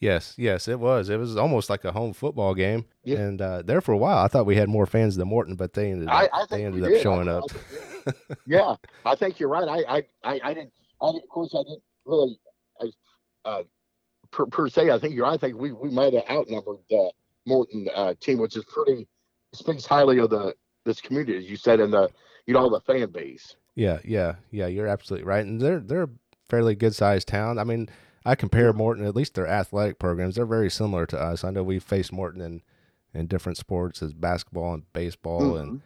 Yes, 0.00 0.34
yes, 0.38 0.66
it 0.66 0.80
was. 0.80 1.10
It 1.10 1.18
was 1.18 1.36
almost 1.36 1.68
like 1.68 1.84
a 1.84 1.92
home 1.92 2.14
football 2.14 2.54
game. 2.54 2.86
Yeah. 3.04 3.18
And 3.18 3.42
uh, 3.42 3.60
there 3.62 3.82
for 3.82 3.92
a 3.92 3.98
while, 3.98 4.24
I 4.24 4.28
thought 4.28 4.46
we 4.46 4.56
had 4.56 4.70
more 4.70 4.86
fans 4.86 5.16
than 5.16 5.28
Morton, 5.28 5.56
but 5.56 5.74
they 5.74 5.90
ended 5.90 6.08
up, 6.08 6.14
I, 6.14 6.28
I 6.32 6.46
they 6.48 6.64
ended 6.64 6.84
up 6.84 6.88
did. 6.90 7.02
showing 7.02 7.28
I- 7.28 7.32
up. 7.32 7.44
I- 8.06 8.12
yeah, 8.46 8.76
I 9.04 9.14
think 9.14 9.38
you're 9.38 9.50
right. 9.50 9.68
I, 9.68 9.96
I, 9.98 10.02
I, 10.24 10.40
I 10.42 10.54
didn't. 10.54 10.72
I 11.02 11.08
of 11.08 11.28
course, 11.28 11.54
I 11.54 11.62
didn't 11.64 11.82
really. 12.06 12.38
I, 12.80 12.86
uh, 13.44 13.62
per, 14.30 14.46
per 14.46 14.68
se, 14.70 14.90
I 14.90 14.98
think 14.98 15.14
you're. 15.14 15.24
right. 15.26 15.34
I 15.34 15.36
think 15.36 15.58
we 15.58 15.72
we 15.72 15.90
might 15.90 16.14
have 16.14 16.24
outnumbered 16.30 16.78
the 16.88 17.12
Morton 17.46 17.88
uh, 17.94 18.14
team, 18.20 18.38
which 18.38 18.56
is 18.56 18.64
pretty 18.64 19.06
speaks 19.52 19.84
highly 19.84 20.18
of 20.18 20.30
the 20.30 20.54
this 20.86 21.00
community, 21.02 21.36
as 21.36 21.44
you 21.50 21.56
said, 21.56 21.78
and 21.78 21.92
the 21.92 22.08
you 22.46 22.54
know 22.54 22.70
the 22.70 22.80
fan 22.80 23.10
base. 23.10 23.54
Yeah, 23.80 23.98
yeah, 24.04 24.34
yeah. 24.50 24.66
You're 24.66 24.86
absolutely 24.88 25.26
right, 25.26 25.44
and 25.44 25.58
they're 25.58 25.80
they're 25.80 26.02
a 26.02 26.08
fairly 26.50 26.74
good 26.74 26.94
sized 26.94 27.28
town. 27.28 27.58
I 27.58 27.64
mean, 27.64 27.88
I 28.26 28.34
compare 28.34 28.72
Morton, 28.74 29.06
at 29.06 29.16
least 29.16 29.34
their 29.34 29.46
athletic 29.46 29.98
programs. 29.98 30.34
They're 30.34 30.44
very 30.44 30.68
similar 30.70 31.06
to 31.06 31.18
us. 31.18 31.44
I 31.44 31.50
know 31.50 31.62
we've 31.62 31.82
faced 31.82 32.12
Morton 32.12 32.42
in 32.42 32.62
in 33.14 33.26
different 33.26 33.56
sports 33.56 34.02
as 34.02 34.12
basketball 34.12 34.74
and 34.74 34.92
baseball, 34.92 35.56
and 35.56 35.70
Mhm. 35.72 35.80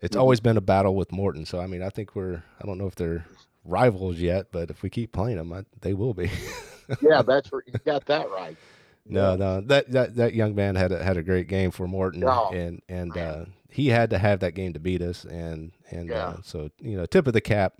it's 0.00 0.16
Mhm. 0.16 0.20
always 0.20 0.38
been 0.38 0.56
a 0.56 0.60
battle 0.60 0.94
with 0.94 1.10
Morton. 1.10 1.44
So 1.44 1.58
I 1.58 1.66
mean, 1.66 1.82
I 1.82 1.88
think 1.88 2.14
we're. 2.14 2.44
I 2.60 2.64
don't 2.66 2.78
know 2.78 2.86
if 2.86 2.94
they're 2.94 3.24
rivals 3.64 4.18
yet, 4.18 4.46
but 4.52 4.70
if 4.70 4.82
we 4.84 4.88
keep 4.90 5.10
playing 5.12 5.36
them, 5.38 5.52
I, 5.52 5.64
they 5.80 5.94
will 5.94 6.14
be. 6.14 6.30
yeah, 7.02 7.22
that's 7.22 7.50
where 7.50 7.64
you 7.66 7.72
got 7.84 8.06
that 8.06 8.30
right. 8.30 8.56
No, 9.04 9.34
no, 9.34 9.60
that 9.62 9.90
that 9.90 10.14
that 10.14 10.34
young 10.34 10.54
man 10.54 10.76
had 10.76 10.92
a 10.92 11.02
had 11.02 11.16
a 11.16 11.24
great 11.24 11.48
game 11.48 11.72
for 11.72 11.88
Morton, 11.88 12.22
Oh, 12.24 12.50
and 12.52 12.80
and 12.88 13.16
uh, 13.16 13.46
he 13.72 13.88
had 13.88 14.10
to 14.10 14.18
have 14.18 14.40
that 14.40 14.54
game 14.54 14.72
to 14.74 14.78
beat 14.80 15.02
us, 15.02 15.24
and 15.24 15.72
and 15.90 16.08
Yeah. 16.08 16.26
uh, 16.28 16.36
so 16.42 16.70
you 16.80 16.96
know, 16.96 17.06
tip 17.06 17.26
of 17.26 17.32
the 17.32 17.40
cap 17.40 17.74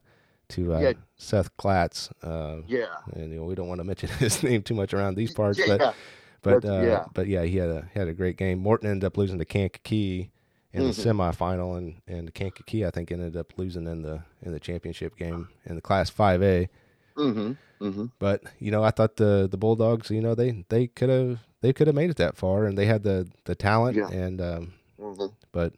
to 0.51 0.75
uh, 0.75 0.81
Yeah. 0.81 0.93
Seth 1.17 1.57
Klatz. 1.57 2.11
Uh, 2.23 2.63
Yeah, 2.67 2.87
and 3.15 3.31
you 3.33 3.39
know, 3.39 3.45
we 3.45 3.55
don't 3.55 3.69
want 3.69 3.79
to 3.81 3.85
mention 3.85 4.09
his 4.19 4.43
name 4.43 4.63
too 4.63 4.75
much 4.75 4.93
around 4.95 5.15
these 5.17 5.33
parts, 5.35 5.59
yeah, 5.59 5.77
but 5.79 5.95
but 6.43 6.65
uh, 6.65 6.83
yeah. 6.83 7.05
but 7.15 7.27
yeah, 7.29 7.43
he 7.45 7.57
had 7.59 7.71
a 7.71 7.89
had 7.95 8.09
a 8.09 8.15
great 8.15 8.37
game. 8.37 8.59
Morton 8.59 8.91
ended 8.91 9.05
up 9.07 9.17
losing 9.17 9.39
to 9.39 9.45
Kankakee 9.45 10.31
in 10.73 10.85
the 10.85 10.91
Mhm. 10.91 11.05
semifinal, 11.35 11.77
and 11.79 12.01
and 12.09 12.33
Kankakee 12.35 12.85
I 12.87 12.91
think 12.91 13.13
ended 13.13 13.37
up 13.37 13.53
losing 13.59 13.87
in 13.87 14.03
the 14.03 14.23
in 14.43 14.53
the 14.53 14.61
championship 14.61 15.17
game 15.17 15.49
in 15.67 15.77
the 15.77 15.83
Class 15.83 16.09
Five 16.11 16.43
A. 16.43 16.69
mm-hmm, 17.17 17.53
mm-hmm. 17.85 18.07
But 18.19 18.43
you 18.59 18.71
know, 18.71 18.83
I 18.83 18.91
thought 18.91 19.17
the 19.17 19.47
the 19.51 19.59
Bulldogs, 19.59 20.11
you 20.11 20.21
know, 20.23 20.35
they 20.35 20.65
they 20.71 20.87
could 20.87 21.11
have 21.11 21.41
they 21.61 21.73
could 21.73 21.87
have 21.87 21.95
made 21.97 22.11
it 22.11 22.17
that 22.17 22.37
far, 22.37 22.65
and 22.67 22.77
they 22.77 22.87
had 22.87 23.03
the 23.05 23.29
the 23.45 23.55
talent, 23.55 23.97
Yeah. 23.97 24.09
and 24.09 24.41
um, 24.41 24.73
hmm 25.03 25.27
but 25.53 25.75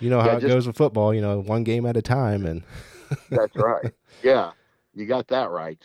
you 0.00 0.10
know 0.10 0.20
how 0.20 0.32
Yeah, 0.32 0.38
it 0.38 0.40
just- 0.40 0.48
goes 0.48 0.66
with 0.66 0.76
football. 0.76 1.14
You 1.14 1.22
know, 1.22 1.40
one 1.40 1.64
game 1.64 1.86
at 1.86 1.96
a 1.96 2.02
time, 2.02 2.44
and 2.46 2.62
That's 3.34 3.56
right. 3.56 3.88
Yeah, 4.22 4.52
you 4.94 5.06
got 5.06 5.28
that 5.28 5.50
right. 5.50 5.82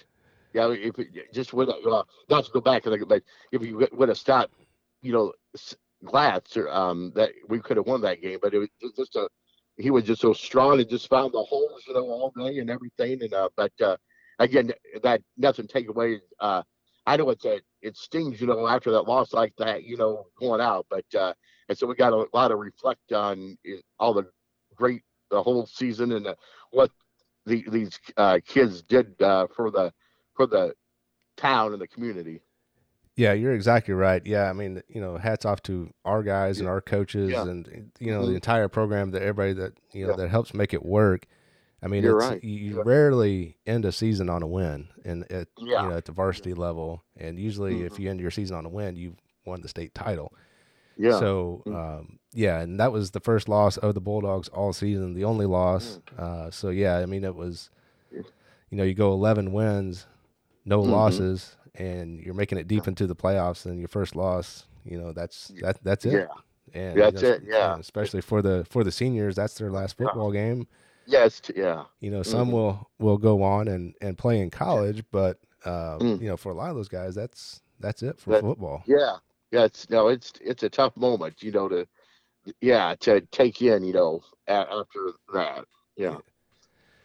Yeah, 0.53 0.69
if 0.71 0.97
it 0.99 1.33
just 1.33 1.53
would 1.53 1.69
uh, 1.69 2.03
not 2.29 2.45
to 2.45 2.51
go 2.51 2.61
back, 2.61 2.83
but 2.85 3.23
if 3.51 3.61
you 3.63 3.87
would 3.91 4.09
have 4.09 4.17
stopped, 4.17 4.53
you 5.01 5.11
know, 5.13 5.33
Glatz, 6.05 6.57
or, 6.57 6.69
um, 6.69 7.11
that 7.15 7.31
we 7.49 7.59
could 7.59 7.77
have 7.77 7.85
won 7.87 8.01
that 8.01 8.21
game. 8.21 8.39
But 8.41 8.53
it 8.53 8.59
was 8.59 8.69
just 8.97 9.15
a, 9.15 9.29
he 9.77 9.91
was 9.91 10.03
just 10.05 10.21
so 10.21 10.33
strong 10.33 10.79
and 10.79 10.89
just 10.89 11.09
found 11.09 11.33
the 11.33 11.43
holes, 11.43 11.83
you 11.87 11.93
know, 11.93 12.05
all 12.09 12.31
day 12.37 12.59
and 12.59 12.69
everything. 12.69 13.21
And 13.23 13.33
uh, 13.33 13.49
but 13.55 13.71
uh, 13.81 13.97
again, 14.39 14.71
that 15.03 15.21
nothing 15.37 15.67
take 15.67 15.89
away. 15.89 16.21
Uh, 16.39 16.63
I 17.05 17.17
know 17.17 17.29
it's 17.29 17.45
a, 17.45 17.59
it 17.81 17.97
stings, 17.97 18.41
you 18.41 18.47
know, 18.47 18.67
after 18.67 18.91
that 18.91 19.03
loss 19.03 19.33
like 19.33 19.53
that, 19.57 19.83
you 19.83 19.97
know, 19.97 20.27
going 20.39 20.61
out. 20.61 20.87
But 20.89 21.05
uh, 21.17 21.33
and 21.69 21.77
so 21.77 21.87
we 21.87 21.95
got 21.95 22.11
a 22.13 22.25
lot 22.33 22.49
to 22.49 22.55
reflect 22.55 23.13
on 23.13 23.57
uh, 23.67 23.75
all 23.99 24.13
the 24.13 24.25
great 24.75 25.03
the 25.31 25.41
whole 25.41 25.65
season 25.67 26.11
and 26.13 26.27
uh, 26.27 26.35
what 26.71 26.91
the, 27.45 27.63
these 27.69 27.97
uh, 28.17 28.39
kids 28.45 28.81
did 28.81 29.19
uh, 29.21 29.47
for 29.55 29.69
the 29.71 29.93
for 30.35 30.47
the 30.47 30.73
town 31.37 31.71
and 31.73 31.81
the 31.81 31.87
community. 31.87 32.41
yeah, 33.15 33.33
you're 33.33 33.53
exactly 33.53 33.93
right. 33.93 34.25
Yeah, 34.25 34.49
I 34.49 34.53
mean, 34.53 34.81
you 34.87 34.99
know, 35.01 35.17
hats 35.17 35.45
off 35.45 35.61
to 35.63 35.91
our 36.05 36.23
guys 36.23 36.59
and 36.59 36.67
our 36.67 36.81
coaches, 36.81 37.31
Yeah. 37.31 37.43
and 37.43 37.91
you 37.99 38.11
know, 38.11 38.21
Mhm. 38.23 38.27
the 38.29 38.35
entire 38.35 38.67
program 38.67 39.11
that 39.11 39.21
everybody 39.21 39.53
that 39.53 39.73
you 39.93 40.05
know 40.05 40.11
Yeah. 40.11 40.17
that 40.17 40.29
helps 40.29 40.53
make 40.53 40.73
it 40.73 40.85
work. 40.85 41.25
I 41.81 41.87
mean, 41.87 42.03
You're 42.03 42.17
it's, 42.17 42.29
right. 42.29 42.43
you, 42.43 42.59
you 42.59 42.75
Yeah. 42.77 42.83
rarely 42.85 43.57
end 43.65 43.85
a 43.85 43.91
season 43.91 44.29
on 44.29 44.41
a 44.43 44.47
win, 44.47 44.89
and 45.05 45.29
at 45.31 45.47
Yeah. 45.57 45.83
you 45.83 45.89
know 45.89 45.95
at 45.97 46.05
the 46.05 46.11
varsity 46.11 46.53
level, 46.53 47.03
and 47.15 47.39
usually 47.39 47.83
if 47.83 47.93
Mhm. 47.93 47.99
you 47.99 48.09
end 48.09 48.19
your 48.19 48.31
season 48.31 48.57
on 48.57 48.65
a 48.65 48.69
win, 48.69 48.95
you've 48.95 49.15
won 49.45 49.61
the 49.61 49.67
state 49.69 49.93
title. 49.93 50.33
Yeah. 50.99 51.17
So, 51.19 51.63
Mm. 51.65 51.75
um, 51.75 52.19
yeah, 52.33 52.59
and 52.59 52.79
that 52.79 52.91
was 52.91 53.11
the 53.11 53.19
first 53.21 53.47
loss 53.49 53.77
of 53.77 53.95
the 53.95 54.01
Bulldogs 54.01 54.49
all 54.49 54.73
season, 54.73 55.13
the 55.15 55.23
only 55.23 55.45
loss. 55.47 55.99
Uh, 56.17 56.51
so 56.51 56.69
yeah, 56.69 56.97
I 56.97 57.05
mean, 57.07 57.23
it 57.23 57.35
was, 57.35 57.69
you 58.11 58.23
know, 58.77 58.83
you 58.83 58.93
go 58.93 59.11
11 59.13 59.51
wins, 59.53 60.05
no 60.65 60.83
Mhm. 60.83 60.89
losses, 60.91 61.55
and 61.75 62.19
you're 62.19 62.33
making 62.35 62.57
it 62.57 62.67
deep 62.67 62.87
into 62.87 63.07
the 63.07 63.15
playoffs, 63.15 63.65
and 63.65 63.79
your 63.79 63.87
first 63.87 64.15
loss, 64.15 64.67
you 64.85 64.99
know, 64.99 65.13
that's 65.13 65.47
that 65.61 65.79
that's 65.83 66.05
it. 66.05 66.13
yeah. 66.13 66.27
And 66.79 66.95
you 66.97 67.01
That's 67.01 67.21
know, 67.23 67.29
it, 67.29 67.43
yeah. 67.47 67.77
especially 67.79 68.21
for 68.21 68.41
the 68.43 68.63
for 68.69 68.83
the 68.83 68.91
seniors, 68.91 69.35
that's 69.35 69.55
their 69.55 69.71
last 69.71 69.95
Yeah. 69.97 70.05
football 70.07 70.31
game. 70.31 70.67
Yes. 71.07 71.41
Yeah. 71.55 71.85
You 71.99 72.11
know, 72.11 72.21
some 72.21 72.49
Mhm. 72.49 72.53
will 72.53 72.89
will 72.99 73.17
go 73.17 73.41
on 73.41 73.67
and 73.67 73.95
and 74.01 74.17
play 74.17 74.39
in 74.39 74.49
college, 74.51 75.03
but 75.11 75.39
uh, 75.65 75.97
Mm. 75.97 76.21
you 76.21 76.27
know, 76.27 76.37
for 76.37 76.51
a 76.51 76.55
lot 76.55 76.69
of 76.69 76.75
those 76.75 76.87
guys, 76.89 77.15
that's 77.15 77.61
that's 77.79 78.03
it 78.03 78.19
for 78.19 78.31
That- 78.31 78.41
football. 78.41 78.83
Yeah. 78.85 79.17
Yeah. 79.51 79.65
It's 79.65 79.89
no. 79.89 80.07
It's 80.09 80.33
it's 80.41 80.63
a 80.63 80.69
tough 80.69 80.95
moment, 80.97 81.41
you 81.43 81.51
know, 81.51 81.67
to 81.69 81.87
yeah 82.61 82.95
to 83.01 83.21
take 83.31 83.61
in, 83.61 83.83
you 83.83 83.93
know, 83.93 84.21
after 84.47 85.13
that. 85.33 85.65
Yeah. 85.97 86.19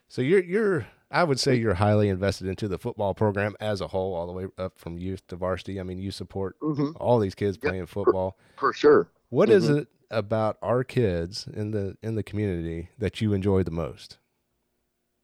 So 0.08 0.22
you're 0.22 0.42
you're 0.42 0.86
I 1.10 1.24
would 1.24 1.38
say 1.38 1.54
you're 1.54 1.74
highly 1.74 2.08
invested 2.08 2.48
into 2.48 2.68
the 2.68 2.78
football 2.78 3.14
program 3.14 3.54
as 3.60 3.80
a 3.80 3.88
whole, 3.88 4.14
all 4.14 4.26
the 4.26 4.32
way 4.32 4.46
up 4.58 4.78
from 4.78 4.98
youth 4.98 5.26
to 5.28 5.36
varsity. 5.36 5.78
I 5.78 5.82
mean, 5.82 5.98
you 5.98 6.10
support 6.10 6.56
hmm 6.60 6.92
all 6.94 7.18
these 7.18 7.34
kids 7.34 7.56
Yeah, 7.62 7.70
playing 7.70 7.86
football. 7.86 8.38
For 8.58 8.72
sure. 8.72 9.10
What 9.30 9.50
is 9.50 9.68
Mhm. 9.68 9.76
it 9.78 9.88
about 10.10 10.58
our 10.62 10.84
kids 10.84 11.48
in 11.52 11.72
the 11.72 11.96
in 12.02 12.14
the 12.16 12.22
community 12.24 12.90
that 12.98 13.20
you 13.20 13.32
enjoy 13.34 13.62
the 13.64 13.70
most? 13.70 14.18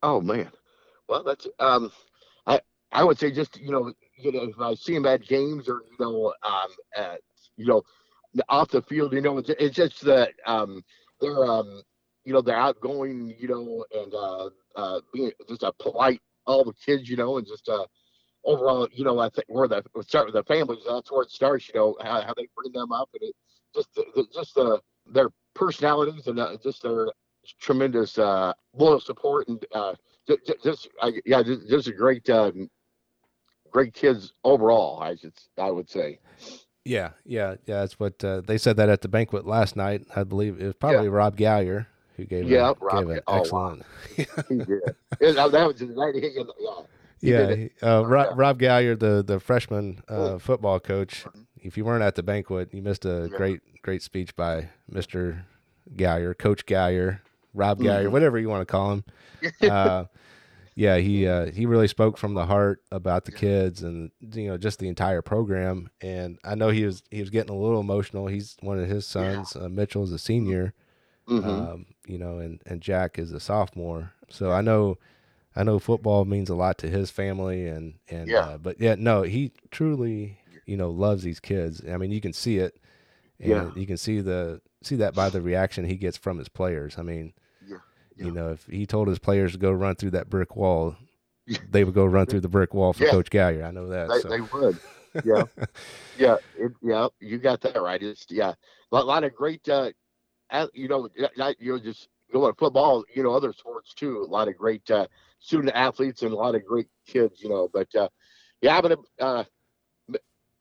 Oh 0.02 0.20
man. 0.20 0.50
Well, 1.08 1.24
that's 1.24 1.46
um, 1.58 1.92
I 2.46 2.60
I 2.92 3.04
would 3.04 3.18
say 3.18 3.30
just 3.30 3.58
you 3.60 3.70
know 3.72 3.92
you 4.22 4.32
know 4.32 4.42
if 4.44 4.60
I 4.60 4.74
see 4.74 4.94
them 4.94 5.06
at 5.06 5.22
games 5.26 5.68
or 5.68 5.82
you 5.90 5.96
know 6.04 6.34
um 6.42 6.70
at 6.96 7.20
you 7.56 7.66
know 7.66 7.82
off 8.48 8.68
the 8.70 8.82
field, 8.82 9.12
you 9.12 9.20
know 9.20 9.38
it's, 9.38 9.50
it's 9.50 9.76
just 9.76 10.02
that 10.04 10.32
um 10.46 10.82
they're 11.20 11.44
um 11.44 11.82
you 12.24 12.32
know 12.32 12.40
they're 12.40 12.56
outgoing, 12.56 13.34
you 13.38 13.48
know, 13.48 13.84
and 13.92 14.14
uh 14.14 14.48
uh 14.76 15.00
being 15.12 15.32
just 15.48 15.62
a 15.62 15.72
polite 15.80 16.20
all 16.46 16.64
the 16.64 16.72
kids, 16.84 17.08
you 17.08 17.16
know, 17.16 17.38
and 17.38 17.46
just 17.46 17.68
uh 17.68 17.86
overall, 18.44 18.88
you 18.92 19.04
know, 19.04 19.18
I 19.18 19.28
think 19.30 19.46
where 19.48 19.68
the 19.68 19.82
we 19.94 20.02
start 20.02 20.26
with 20.26 20.34
the 20.34 20.44
families. 20.44 20.84
That's 20.88 21.10
where 21.10 21.22
it 21.22 21.30
starts, 21.30 21.68
you 21.68 21.74
know, 21.74 21.96
how, 22.02 22.22
how 22.22 22.34
they 22.36 22.48
bring 22.56 22.72
them 22.72 22.92
up 22.92 23.08
and 23.14 23.22
it 23.30 23.36
just 23.74 23.88
just 24.34 24.54
the 24.54 24.80
their 25.06 25.28
personalities 25.54 26.26
and 26.26 26.38
uh, 26.38 26.56
just 26.62 26.82
their 26.82 27.08
tremendous 27.60 28.18
uh 28.18 28.52
loyal 28.74 29.00
support 29.00 29.48
and 29.48 29.64
uh 29.72 29.94
ju- 30.28 30.38
ju- 30.46 30.54
just 30.62 30.88
I, 31.02 31.12
yeah 31.24 31.42
just, 31.42 31.68
just 31.68 31.88
a 31.88 31.92
great 31.92 32.28
um, 32.30 32.68
great 33.70 33.94
kids 33.94 34.32
overall 34.44 35.00
i 35.00 35.14
should 35.16 35.32
i 35.58 35.70
would 35.70 35.88
say 35.88 36.18
Yeah, 36.84 37.10
yeah, 37.26 37.56
yeah. 37.66 37.80
That's 37.80 38.00
what 38.00 38.24
uh, 38.24 38.40
they 38.40 38.56
said 38.56 38.76
that 38.78 38.88
at 38.88 39.02
the 39.02 39.08
banquet 39.08 39.46
last 39.46 39.76
night. 39.76 40.00
I 40.16 40.24
believe 40.24 40.58
it 40.58 40.64
was 40.64 40.74
probably 40.74 41.10
Rob 41.10 41.36
Gallier 41.36 41.86
who 42.16 42.24
gave 42.24 42.48
Yeah, 42.48 42.70
a, 42.70 42.74
Rob 42.80 43.06
gave 43.06 43.10
an 43.16 43.20
oh, 43.26 43.32
wow. 43.34 43.38
excellent. 43.40 43.82
he 44.48 44.54
did 44.54 44.80
Yeah, 45.20 45.46
that 45.48 45.66
was 45.66 45.76
the 45.78 45.86
night 45.86 46.14
he, 46.14 46.22
yeah 46.22 46.82
He 47.20 47.30
yeah, 47.30 47.54
he- 47.54 47.70
uh, 47.82 48.02
Rob, 48.06 48.28
Yeah. 48.30 48.32
Rob 48.34 48.58
Gallier, 48.58 48.98
the 48.98 49.22
the 49.22 49.38
freshman 49.38 50.00
uh, 50.08 50.38
football 50.38 50.80
coach. 50.80 51.26
If 51.62 51.76
you 51.76 51.84
weren't 51.84 52.02
at 52.02 52.14
the 52.14 52.22
banquet, 52.22 52.72
you 52.72 52.80
missed 52.82 53.04
a 53.04 53.28
Yeah. 53.30 53.36
great 53.36 53.60
great 53.82 54.02
speech 54.02 54.34
by 54.34 54.70
Mister 54.88 55.44
Gallier, 55.96 56.32
Coach 56.36 56.64
Gallier, 56.64 57.20
Rob 57.52 57.78
Gallier, 57.78 58.06
Mhm. 58.08 58.12
whatever 58.12 58.38
you 58.38 58.48
want 58.48 58.62
to 58.66 58.72
call 58.72 58.92
him. 58.94 59.04
uh, 59.70 60.04
yeah, 60.80 60.96
he 60.96 61.26
uh, 61.28 61.50
he 61.52 61.66
really 61.66 61.88
spoke 61.88 62.16
from 62.16 62.32
the 62.32 62.46
heart 62.46 62.82
about 62.90 63.26
the 63.26 63.32
kids 63.32 63.82
and 63.82 64.10
you 64.32 64.48
know 64.48 64.56
just 64.56 64.78
the 64.78 64.88
entire 64.88 65.20
program. 65.20 65.90
And 66.00 66.38
I 66.42 66.54
know 66.54 66.70
he 66.70 66.86
was 66.86 67.02
he 67.10 67.20
was 67.20 67.28
getting 67.28 67.54
a 67.54 67.58
little 67.58 67.80
emotional. 67.80 68.28
He's 68.28 68.56
one 68.62 68.78
of 68.78 68.88
his 68.88 69.06
sons, 69.06 69.54
uh, 69.54 69.68
Mitchell, 69.68 70.04
is 70.04 70.12
a 70.12 70.18
senior, 70.18 70.72
Mhm. 71.28 71.44
um, 71.44 71.86
you 72.06 72.16
know, 72.16 72.38
and 72.38 72.62
and 72.64 72.80
Jack 72.80 73.18
is 73.18 73.30
a 73.30 73.40
sophomore. 73.40 74.12
So 74.30 74.52
I 74.52 74.62
know 74.62 74.96
I 75.54 75.64
know 75.64 75.78
football 75.78 76.24
means 76.24 76.48
a 76.48 76.54
lot 76.54 76.78
to 76.78 76.88
his 76.88 77.10
family, 77.10 77.66
and 77.66 77.98
and 78.08 78.30
Yeah. 78.30 78.40
uh, 78.46 78.56
but 78.58 78.80
yeah, 78.80 78.94
no, 78.98 79.20
he 79.20 79.52
truly 79.70 80.38
you 80.64 80.78
know 80.78 80.90
loves 80.90 81.22
these 81.24 81.40
kids. 81.40 81.82
I 81.86 81.98
mean, 81.98 82.10
you 82.10 82.22
can 82.22 82.32
see 82.32 82.56
it, 82.56 82.78
and 83.38 83.50
Yeah. 83.50 83.70
you 83.74 83.86
can 83.86 83.98
see 83.98 84.22
the 84.22 84.62
see 84.82 84.96
that 84.96 85.14
by 85.14 85.28
the 85.28 85.42
reaction 85.42 85.84
he 85.84 85.96
gets 85.96 86.16
from 86.16 86.38
his 86.38 86.48
players. 86.48 86.96
I 86.96 87.02
mean, 87.02 87.34
Yeah, 88.20 88.26
you 88.26 88.32
know, 88.32 88.50
if 88.50 88.66
he 88.66 88.86
told 88.86 89.08
his 89.08 89.18
players 89.18 89.52
to 89.52 89.58
go 89.58 89.72
run 89.72 89.96
through 89.96 90.10
that 90.10 90.30
brick 90.30 90.54
wall, 90.56 90.96
they 91.70 91.84
would 91.84 91.94
go 91.94 92.04
run 92.04 92.26
through 92.26 92.40
the 92.40 92.48
brick 92.48 92.74
wall 92.74 92.92
for 92.92 93.04
Yeah. 93.04 93.10
Coach 93.10 93.30
Gallier. 93.30 93.66
I 93.66 93.70
know 93.70 93.88
that. 93.88 94.08
they, 94.08 94.20
so. 94.20 94.28
they 94.28 94.40
would 94.40 94.78
yeah 95.24 95.42
yeah 96.18 96.36
it, 96.56 96.70
yeah 96.82 97.08
you 97.18 97.36
got 97.38 97.60
that 97.60 97.82
right 97.82 98.00
it's 98.00 98.26
yeah 98.30 98.54
a 98.92 99.02
lot, 99.02 99.24
of 99.24 99.34
great 99.34 99.68
uh 99.68 99.90
you 100.72 100.86
know 100.86 101.08
not 101.36 101.60
you 101.60 101.72
know 101.72 101.78
just 101.80 102.06
going 102.32 102.54
football 102.54 103.04
you 103.12 103.24
know 103.24 103.34
other 103.34 103.52
sports 103.52 103.92
too 103.92 104.22
a 104.22 104.30
lot 104.30 104.46
of 104.46 104.56
great 104.56 104.88
uh 104.88 105.04
student 105.40 105.74
athletes 105.74 106.22
and 106.22 106.32
a 106.32 106.36
lot 106.36 106.54
of 106.54 106.64
great 106.64 106.86
kids, 107.06 107.42
you 107.42 107.48
know. 107.48 107.68
But 107.72 107.92
uh, 107.94 108.08
yeah, 108.60 108.76
I'm 108.76 108.82
gonna 108.82 108.96
uh, 109.18 109.44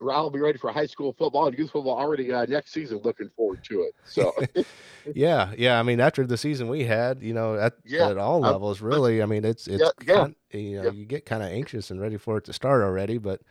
I'll 0.01 0.29
be 0.29 0.39
ready 0.39 0.57
for 0.57 0.71
high 0.71 0.85
school 0.85 1.13
football 1.17 1.47
and 1.47 1.57
youth 1.57 1.71
football 1.71 1.97
already 1.97 2.31
uh, 2.31 2.45
next 2.45 2.71
season. 2.71 3.01
Looking 3.03 3.29
forward 3.35 3.63
to 3.65 3.81
it. 3.81 3.95
So 4.05 4.33
yeah, 5.13 5.53
yeah. 5.57 5.79
I 5.79 5.83
mean, 5.83 5.99
after 5.99 6.25
the 6.25 6.38
season 6.38 6.69
we 6.69 6.85
had, 6.85 7.21
you 7.21 7.33
know, 7.33 7.55
at, 7.55 7.73
Yeah, 7.83 8.09
at 8.09 8.17
all 8.17 8.43
um, 8.43 8.51
levels, 8.51 8.81
really. 8.81 9.21
I 9.21 9.25
mean, 9.25 9.43
it's 9.45 9.67
it's 9.67 9.81
Yeah, 9.81 9.89
yeah. 10.05 10.25
kin- 10.25 10.35
you 10.51 10.77
know 10.77 10.83
Yeah. 10.85 10.91
you 10.91 11.05
get 11.05 11.25
kind 11.25 11.43
of 11.43 11.49
anxious 11.49 11.91
and 11.91 11.99
ready 11.99 12.17
for 12.17 12.38
it 12.38 12.45
to 12.45 12.53
start 12.53 12.81
already, 12.81 13.17
but 13.17 13.41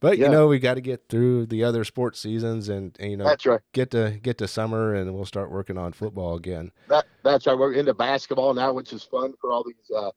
but 0.00 0.16
you 0.16 0.28
know 0.28 0.46
we 0.46 0.58
got 0.58 0.74
to 0.74 0.80
get 0.80 1.08
through 1.08 1.46
the 1.46 1.62
other 1.62 1.84
sports 1.84 2.18
seasons 2.18 2.68
and, 2.70 2.96
and 2.98 3.10
you 3.10 3.16
know 3.18 3.24
that's 3.24 3.44
right. 3.44 3.60
get 3.72 3.90
to 3.90 4.18
get 4.22 4.38
to 4.38 4.48
summer 4.48 4.94
and 4.94 5.14
we'll 5.14 5.26
start 5.26 5.50
working 5.50 5.76
on 5.76 5.92
football 5.92 6.34
again. 6.36 6.72
That 6.88 7.04
that's 7.22 7.46
right. 7.46 7.58
We're 7.58 7.74
into 7.74 7.92
basketball 7.94 8.54
now, 8.54 8.72
which 8.72 8.92
is 8.94 9.02
fun 9.02 9.34
for 9.40 9.52
all 9.52 9.62
these, 9.64 9.90
uh, 9.94 10.10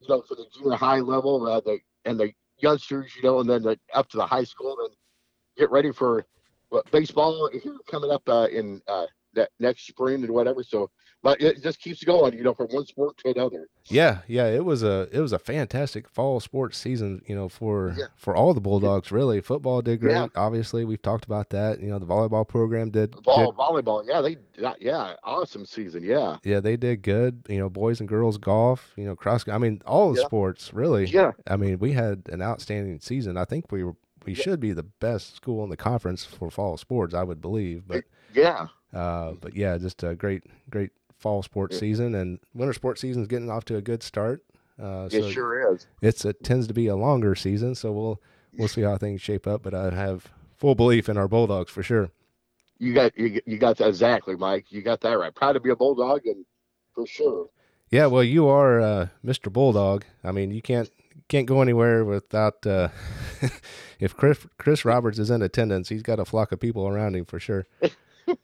you 0.00 0.08
know, 0.08 0.22
for 0.22 0.34
the 0.34 0.46
junior 0.56 0.76
high 0.76 1.00
level, 1.00 1.46
uh, 1.46 1.60
the 1.60 1.78
and 2.06 2.18
the 2.18 2.32
youngsters, 2.58 3.12
you 3.16 3.22
know, 3.22 3.40
and 3.40 3.50
then 3.50 3.62
the, 3.62 3.78
up 3.92 4.08
to 4.10 4.16
the 4.16 4.26
high 4.26 4.44
school, 4.44 4.76
and 4.84 4.94
get 5.56 5.70
ready 5.70 5.92
for 5.92 6.24
what, 6.68 6.90
baseball 6.90 7.48
here 7.52 7.76
coming 7.90 8.10
up 8.10 8.28
uh, 8.28 8.48
in 8.50 8.82
uh, 8.88 9.06
that 9.34 9.50
next 9.58 9.86
spring 9.86 10.22
and 10.24 10.30
whatever. 10.32 10.62
So, 10.62 10.90
but 11.22 11.40
it 11.40 11.62
just 11.62 11.80
keeps 11.80 12.02
going, 12.04 12.34
you 12.34 12.42
know, 12.44 12.54
from 12.54 12.68
one 12.68 12.86
sport 12.86 13.16
to 13.18 13.30
another. 13.30 13.68
Yeah, 13.86 14.18
yeah, 14.26 14.46
it 14.46 14.64
was 14.64 14.82
a 14.82 15.08
it 15.12 15.20
was 15.20 15.32
a 15.32 15.38
fantastic 15.38 16.08
fall 16.08 16.40
sports 16.40 16.76
season, 16.78 17.22
you 17.26 17.34
know, 17.34 17.48
for 17.48 17.94
Yeah. 17.96 18.06
for 18.16 18.34
all 18.36 18.54
the 18.54 18.60
Bulldogs 18.60 19.12
really. 19.12 19.40
Football 19.40 19.82
did 19.82 20.00
great. 20.00 20.12
Yeah. 20.12 20.26
Obviously, 20.34 20.84
we've 20.84 21.02
talked 21.02 21.24
about 21.24 21.50
that. 21.50 21.80
You 21.80 21.88
know, 21.88 21.98
the 21.98 22.06
volleyball 22.06 22.46
program 22.46 22.90
did, 22.90 23.10
Ball, 23.22 23.46
did 23.50 23.54
volleyball, 23.56 24.04
yeah, 24.06 24.20
they, 24.20 24.36
yeah, 24.80 25.14
awesome 25.24 25.66
season, 25.66 26.02
yeah, 26.02 26.36
yeah, 26.44 26.60
they 26.60 26.76
did 26.76 27.02
good. 27.02 27.42
You 27.48 27.58
know, 27.58 27.68
boys 27.68 28.00
and 28.00 28.08
girls 28.08 28.38
golf, 28.38 28.92
you 28.96 29.04
know, 29.04 29.14
cross 29.16 29.48
I 29.48 29.58
mean, 29.58 29.82
all 29.86 30.12
the 30.12 30.20
Yeah. 30.20 30.26
sports 30.26 30.72
really. 30.74 31.06
yeah, 31.06 31.32
I 31.46 31.56
mean, 31.56 31.78
we 31.78 31.92
had 31.92 32.22
an 32.30 32.42
outstanding 32.42 33.00
season. 33.00 33.36
I 33.36 33.44
think 33.44 33.70
we 33.70 33.84
were 33.84 33.94
we 34.26 34.34
Yeah. 34.34 34.42
should 34.42 34.60
be 34.60 34.72
the 34.72 34.82
best 34.82 35.36
school 35.36 35.62
in 35.64 35.70
the 35.70 35.76
conference 35.76 36.24
for 36.24 36.50
fall 36.50 36.76
sports, 36.76 37.14
I 37.14 37.22
would 37.22 37.40
believe. 37.40 37.84
But 37.86 38.04
yeah. 38.34 38.68
uh 38.92 39.32
but 39.40 39.54
yeah, 39.54 39.78
just 39.78 40.02
a 40.02 40.14
great 40.14 40.44
great 40.70 40.90
fall 41.18 41.42
sports 41.42 41.74
Yeah. 41.76 41.80
season 41.80 42.14
and 42.14 42.38
winter 42.54 42.72
sports 42.72 43.00
season 43.00 43.22
is 43.22 43.28
getting 43.28 43.50
off 43.50 43.64
to 43.66 43.76
a 43.76 43.82
good 43.82 44.02
start. 44.02 44.42
Uh 44.78 45.08
It 45.10 45.22
so 45.22 45.30
sure 45.30 45.74
is. 45.74 45.86
it's 46.02 46.24
it 46.24 46.42
tends 46.44 46.66
to 46.66 46.74
be 46.74 46.86
a 46.88 46.96
longer 46.96 47.34
season, 47.34 47.74
so 47.74 47.92
we'll 47.92 48.20
we'll 48.58 48.68
see 48.68 48.82
how 48.82 48.96
things 48.96 49.20
shape 49.20 49.46
up. 49.46 49.62
But 49.62 49.74
I 49.74 49.90
have 49.94 50.28
full 50.56 50.74
belief 50.74 51.08
in 51.08 51.16
our 51.16 51.28
Bulldogs 51.28 51.70
for 51.70 51.82
sure. 51.82 52.10
You 52.78 52.92
got 52.92 53.16
you, 53.16 53.40
you 53.46 53.56
got 53.58 53.78
that 53.78 53.88
exactly, 53.88 54.36
Mike. 54.36 54.66
You 54.70 54.82
got 54.82 55.00
that 55.00 55.14
right. 55.18 55.34
Proud 55.34 55.54
to 55.54 55.60
be 55.60 55.70
a 55.70 55.76
bulldog, 55.76 56.26
and 56.26 56.44
for 56.94 57.06
sure. 57.06 57.48
Yeah, 57.90 58.06
well, 58.06 58.24
you 58.24 58.48
are 58.48 58.80
uh, 58.80 59.08
Mr. 59.24 59.50
Bulldog. 59.50 60.04
I 60.24 60.32
mean, 60.32 60.50
you 60.50 60.60
can't 60.60 60.90
can't 61.28 61.46
go 61.46 61.60
anywhere 61.62 62.04
without. 62.04 62.66
Uh, 62.66 62.88
if 64.00 64.16
Chris 64.16 64.46
Chris 64.58 64.84
Roberts 64.84 65.18
is 65.18 65.30
in 65.30 65.42
attendance, 65.42 65.88
he's 65.88 66.02
got 66.02 66.18
a 66.20 66.24
flock 66.24 66.52
of 66.52 66.60
people 66.60 66.86
around 66.86 67.16
him 67.16 67.24
for 67.24 67.38
sure. 67.40 67.66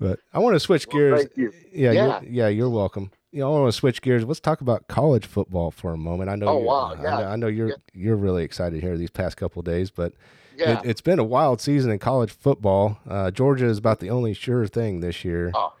but 0.00 0.20
I 0.32 0.38
want 0.38 0.54
to 0.54 0.60
switch 0.60 0.86
Well, 0.86 0.96
gears. 0.98 1.20
thank 1.20 1.36
you. 1.36 1.52
Yeah, 1.72 1.90
Yeah. 1.92 2.20
You're, 2.20 2.30
yeah, 2.30 2.48
you're 2.48 2.70
welcome. 2.70 3.10
You 3.32 3.40
know, 3.40 3.54
I 3.56 3.60
want 3.60 3.72
to 3.72 3.76
switch 3.78 4.00
gears. 4.00 4.24
Let's 4.24 4.40
talk 4.40 4.60
about 4.60 4.88
college 4.88 5.26
football 5.26 5.70
for 5.70 5.92
a 5.92 5.98
moment. 5.98 6.30
I 6.30 6.36
know. 6.36 6.48
Oh, 6.48 6.54
you're- 6.54 6.66
wow, 6.66 6.94
I 6.96 7.02
yeah. 7.02 7.02
know, 7.02 7.28
I 7.28 7.36
know 7.36 7.46
you're 7.46 7.68
Yeah. 7.68 7.74
you're 7.92 8.16
really 8.16 8.44
excited 8.44 8.82
here 8.82 8.96
these 8.96 9.10
past 9.10 9.36
couple 9.36 9.60
of 9.60 9.66
days, 9.66 9.90
but 9.90 10.12
Yeah. 10.56 10.80
it, 10.80 10.86
it's 10.86 11.00
been 11.00 11.18
a 11.18 11.24
wild 11.24 11.60
season 11.60 11.90
in 11.90 11.98
college 11.98 12.30
football. 12.32 12.98
Uh, 13.08 13.30
Georgia 13.30 13.66
is 13.66 13.78
about 13.78 14.00
the 14.00 14.08
only 14.10 14.34
sure 14.34 14.66
thing 14.66 15.00
this 15.00 15.24
year. 15.24 15.50
oh, 15.54 15.74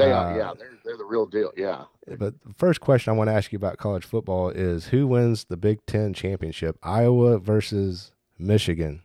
they 0.00 0.12
uh, 0.12 0.22
are. 0.22 0.36
Yeah, 0.36 0.52
they're 0.58 0.78
they're 0.84 0.96
the 0.96 1.04
real 1.04 1.26
deal. 1.26 1.52
Yeah. 1.56 1.84
But 2.06 2.42
the 2.42 2.54
first 2.54 2.80
question 2.80 3.12
I 3.12 3.16
want 3.16 3.28
to 3.28 3.34
ask 3.34 3.52
you 3.52 3.56
about 3.56 3.78
college 3.78 4.04
football 4.04 4.50
is 4.50 4.86
who 4.86 5.06
wins 5.06 5.44
the 5.44 5.56
Big 5.56 5.84
Ten 5.86 6.12
championship? 6.12 6.78
Iowa 6.82 7.38
versus 7.38 8.12
Michigan. 8.38 9.02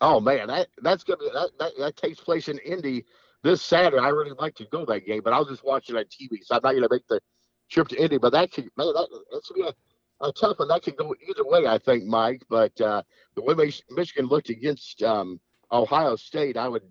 Oh 0.00 0.20
man, 0.20 0.48
that 0.48 0.68
that's 0.82 1.04
gonna 1.04 1.24
that, 1.32 1.50
that 1.58 1.72
that 1.78 1.96
takes 1.96 2.20
place 2.20 2.48
in 2.48 2.58
Indy 2.58 3.04
this 3.42 3.62
Saturday. 3.62 4.02
I 4.02 4.08
really 4.08 4.32
like 4.38 4.54
to 4.56 4.66
go 4.66 4.80
to 4.80 4.86
that 4.86 5.06
game, 5.06 5.22
but 5.22 5.32
I'll 5.32 5.44
just 5.44 5.64
watch 5.64 5.88
it 5.88 5.96
on 5.96 6.04
TV. 6.04 6.38
So 6.42 6.56
I'm 6.56 6.60
not 6.62 6.74
gonna 6.74 6.88
make 6.90 7.06
the 7.08 7.20
trip 7.70 7.88
to 7.88 8.02
Indy. 8.02 8.18
But 8.18 8.32
that 8.32 8.52
could 8.52 8.68
man, 8.76 8.92
that, 8.94 9.08
that's 9.32 9.50
gonna 9.50 9.70
be 9.70 9.76
a, 10.20 10.26
a 10.26 10.32
tough 10.32 10.58
one. 10.58 10.68
That 10.68 10.82
could 10.82 10.96
go 10.96 11.14
either 11.28 11.44
way, 11.44 11.66
I 11.66 11.78
think, 11.78 12.04
Mike. 12.04 12.42
But 12.50 12.78
uh, 12.80 13.02
the 13.36 13.42
way 13.42 13.54
Michigan 13.90 14.26
looked 14.26 14.50
against 14.50 15.02
um, 15.02 15.40
Ohio 15.72 16.16
State, 16.16 16.56
I 16.56 16.68
would 16.68 16.82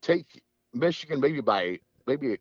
take 0.00 0.42
Michigan 0.72 1.20
maybe 1.20 1.40
by 1.40 1.80
maybe 2.06 2.38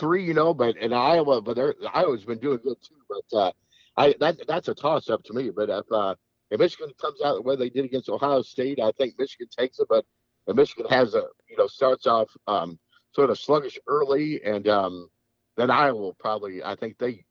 three, 0.00 0.24
you 0.24 0.34
know. 0.34 0.52
But 0.52 0.76
in 0.78 0.92
Iowa, 0.92 1.40
but 1.40 1.54
they're, 1.54 1.74
Iowa's 1.94 2.24
been 2.24 2.38
doing 2.38 2.58
good 2.64 2.76
too. 2.82 2.96
But 3.08 3.36
uh, 3.38 3.52
I 3.96 4.14
that 4.20 4.38
that's 4.48 4.68
a 4.68 4.74
toss 4.74 5.08
up 5.10 5.22
to 5.24 5.32
me. 5.32 5.50
But 5.50 5.68
if 5.70 5.84
uh, 5.92 6.14
if 6.50 6.58
Michigan 6.58 6.92
comes 7.00 7.20
out 7.22 7.36
the 7.36 7.42
way 7.42 7.54
they 7.56 7.70
did 7.70 7.84
against 7.84 8.08
Ohio 8.08 8.42
State, 8.42 8.80
I 8.82 8.90
think 8.98 9.14
Michigan 9.18 9.46
takes 9.56 9.78
it. 9.78 9.86
But 9.88 10.04
if 10.48 10.56
Michigan 10.56 10.86
has 10.90 11.14
a 11.14 11.24
you 11.48 11.56
know 11.56 11.66
starts 11.66 12.06
off 12.06 12.28
um, 12.48 12.78
sort 13.14 13.30
of 13.30 13.38
sluggish 13.38 13.78
early, 13.86 14.42
and 14.42 14.66
um, 14.66 15.08
then 15.56 15.70
Iowa 15.70 16.00
will 16.00 16.14
probably 16.14 16.64
I 16.64 16.74
think 16.74 16.98
they 16.98 17.24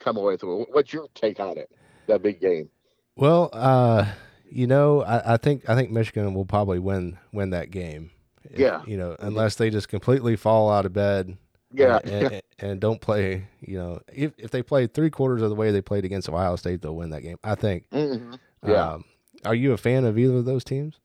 come 0.00 0.16
away 0.16 0.32
with 0.34 0.42
it. 0.42 0.68
What's 0.72 0.92
your 0.92 1.08
take 1.14 1.40
on 1.40 1.56
it? 1.56 1.70
That 2.08 2.22
big 2.22 2.40
game. 2.40 2.68
Well, 3.16 3.48
uh, 3.52 4.06
you 4.50 4.66
know, 4.66 5.02
I, 5.02 5.34
I 5.34 5.36
think 5.38 5.68
I 5.68 5.74
think 5.74 5.90
Michigan 5.90 6.34
will 6.34 6.44
probably 6.44 6.78
win 6.78 7.18
win 7.32 7.50
that 7.50 7.70
game. 7.70 8.10
If- 8.44 8.58
Yeah. 8.60 8.82
You 8.86 8.96
know, 8.96 9.16
unless 9.18 9.56
they 9.56 9.70
just 9.70 9.88
completely 9.88 10.36
fall 10.36 10.70
out 10.70 10.86
of 10.86 10.92
bed. 10.92 11.36
Yeah, 11.76 11.98
And, 12.04 12.32
and, 12.32 12.42
and 12.58 12.80
don't 12.80 13.00
play. 13.00 13.46
You 13.60 13.78
know, 13.78 14.00
if 14.12 14.32
if 14.38 14.50
they 14.50 14.62
play 14.62 14.86
three 14.86 15.10
quarters 15.10 15.42
of 15.42 15.50
the 15.50 15.54
way 15.56 15.70
they 15.70 15.82
played 15.82 16.04
against 16.04 16.28
Ohio 16.28 16.56
State, 16.56 16.82
they'll 16.82 16.96
win 16.96 17.10
that 17.10 17.22
game. 17.22 17.38
I 17.44 17.54
think. 17.54 17.84
hmm 17.92 18.34
Yeah. 18.66 18.94
Um, 18.94 19.04
are 19.44 19.54
you 19.54 19.72
a 19.72 19.76
fan 19.76 20.04
of 20.04 20.18
either 20.18 20.36
of 20.36 20.44
those 20.44 20.64
teams? 20.64 20.98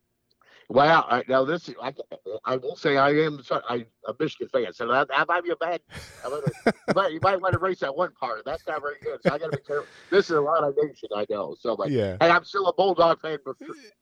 Well, 0.71 1.05
I, 1.09 1.21
now 1.27 1.43
this 1.43 1.69
I, 1.81 1.93
I 2.45 2.55
will 2.55 2.77
say 2.77 2.95
I 2.95 3.09
am 3.09 3.43
sorry, 3.43 3.61
I, 3.67 3.85
a 4.07 4.13
Michigan 4.17 4.47
fan, 4.47 4.71
so 4.71 4.87
that, 4.87 5.09
that 5.09 5.27
might 5.27 5.43
be 5.43 5.49
a 5.49 5.55
bad. 5.57 5.81
Might, 6.23 6.31
you, 6.65 6.73
might, 6.95 7.11
you 7.11 7.19
might 7.21 7.41
want 7.41 7.53
to 7.53 7.59
erase 7.59 7.81
that 7.81 7.93
one 7.93 8.13
part. 8.13 8.43
That's 8.45 8.65
not 8.65 8.79
very 8.79 8.95
good. 9.03 9.19
So 9.21 9.33
I 9.33 9.37
got 9.37 9.51
to 9.51 9.57
be 9.57 9.63
careful. 9.67 9.89
This 10.09 10.29
is 10.29 10.37
a 10.37 10.39
lot 10.39 10.63
of 10.63 10.73
nation, 10.81 11.09
I 11.13 11.25
know. 11.29 11.57
So, 11.59 11.75
but 11.75 11.91
Yeah. 11.91 12.15
and 12.21 12.31
I'm 12.31 12.45
still 12.45 12.67
a 12.67 12.73
Bulldog 12.73 13.19
fan 13.19 13.39
for, 13.43 13.57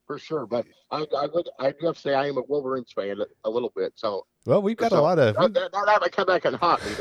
for 0.05 0.19
sure. 0.19 0.45
But 0.45 0.67
I, 0.91 1.07
I 1.17 1.25
would 1.33 1.49
I 1.59 1.71
do 1.71 1.87
have 1.87 1.95
to 1.95 2.01
say 2.01 2.13
I 2.13 2.27
am 2.27 2.37
a 2.37 2.43
Wolverines 2.47 2.91
fan 2.91 3.17
a, 3.45 3.49
little 3.49 3.73
bit. 3.75 3.93
So 3.95 4.27
Well, 4.45 4.61
we've 4.61 4.77
got 4.77 4.91
a 4.91 5.01
lot 5.01 5.17
of 5.17 5.35
that, 5.37 5.53
that, 5.55 5.71
that 5.71 5.97
might 6.01 6.11
come 6.11 6.27
back 6.27 6.45
and 6.45 6.55
haunt 6.55 6.85
me 6.85 6.93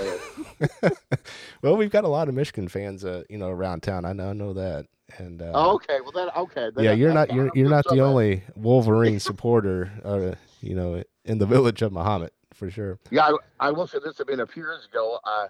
there. 0.80 0.92
well, 1.62 1.76
we've 1.76 1.90
got 1.90 2.04
a 2.04 2.08
lot 2.08 2.30
of 2.30 2.34
Michigan 2.34 2.68
fans, 2.68 3.04
uh, 3.04 3.24
you 3.28 3.36
know, 3.36 3.48
around 3.48 3.82
town. 3.82 4.06
I 4.06 4.14
know, 4.14 4.30
I 4.30 4.32
know 4.32 4.54
that. 4.54 4.86
And 5.16 5.40
uh, 5.40 5.52
Oh, 5.54 5.74
okay. 5.76 6.00
Well, 6.02 6.12
then 6.12 6.28
okay. 6.36 6.70
Then 6.74 6.84
yeah, 6.84 6.90
I- 6.90 6.94
you're 6.94 7.10
I- 7.10 7.14
not 7.14 7.30
I 7.30 7.34
you're 7.34 7.50
you're 7.54 7.70
not 7.70 7.84
the 7.88 8.00
only 8.00 8.42
Wolverine 8.54 9.18
supporter, 9.20 9.90
uh, 10.04 10.34
you 10.60 10.74
know, 10.74 11.02
in 11.24 11.38
the 11.38 11.46
village 11.46 11.80
of 11.82 11.92
Mahomet 11.92 12.30
for 12.52 12.70
sure. 12.70 12.98
Yeah, 13.10 13.30
I, 13.60 13.68
I 13.68 13.70
will 13.70 13.86
say 13.86 13.98
this. 14.04 14.20
I 14.20 14.24
mean, 14.30 14.40
a 14.40 14.46
few 14.46 14.62
years 14.62 14.86
ago, 14.90 15.18
uh, 15.24 15.46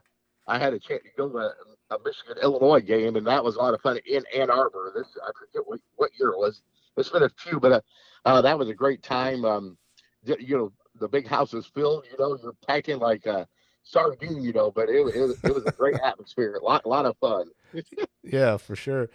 I 0.47 0.59
had 0.59 0.75
a 0.75 0.79
chance 0.79 1.03
to 1.03 1.09
go 1.17 1.29
to 1.29 1.39
a, 1.39 1.53
a 1.91 1.99
Michigan 2.05 2.37
Illinois 2.43 2.81
game, 2.81 3.17
and 3.17 3.27
that 3.27 3.43
was 3.43 3.57
a 3.57 3.59
lot 3.59 3.75
of 3.75 3.81
fun 3.81 3.99
in 4.07 4.23
Ann 4.37 4.51
Arbor. 4.51 4.93
This 4.95 5.07
I 5.23 5.31
forget 5.39 5.67
what, 5.67 5.81
what 5.97 6.11
year 6.19 6.29
it 6.31 6.39
was. 6.39 6.63
It's 6.97 7.09
been 7.11 7.23
a 7.25 7.29
few, 7.31 7.59
but 7.61 7.73
uh, 7.73 7.81
uh, 8.25 8.41
that 8.43 8.59
was 8.59 8.69
a 8.69 8.75
great 8.75 9.03
time. 9.03 9.45
Um, 9.45 9.77
you 10.25 10.57
know, 10.57 10.73
the 11.01 11.09
big 11.09 11.27
house 11.27 11.53
was 11.53 11.67
filled. 11.67 12.05
You 12.11 12.17
know, 12.19 12.39
you're 12.43 12.55
packing 12.67 12.99
like 12.99 13.27
a 13.27 13.47
sardine. 13.83 14.43
You 14.43 14.53
know, 14.53 14.71
but 14.71 14.89
it, 14.89 15.05
was- 15.05 15.15
it, 15.15 15.21
was- 15.21 15.45
it 15.45 15.55
was 15.55 15.65
a 15.67 15.73
great 15.73 15.97
atmosphere. 16.05 16.55
A 16.61 16.65
lot, 16.65 16.87
lot 16.87 17.07
of 17.07 17.17
fun. 17.19 17.47
Yeah, 18.25 18.59
for 18.59 18.77
sure. 18.77 19.09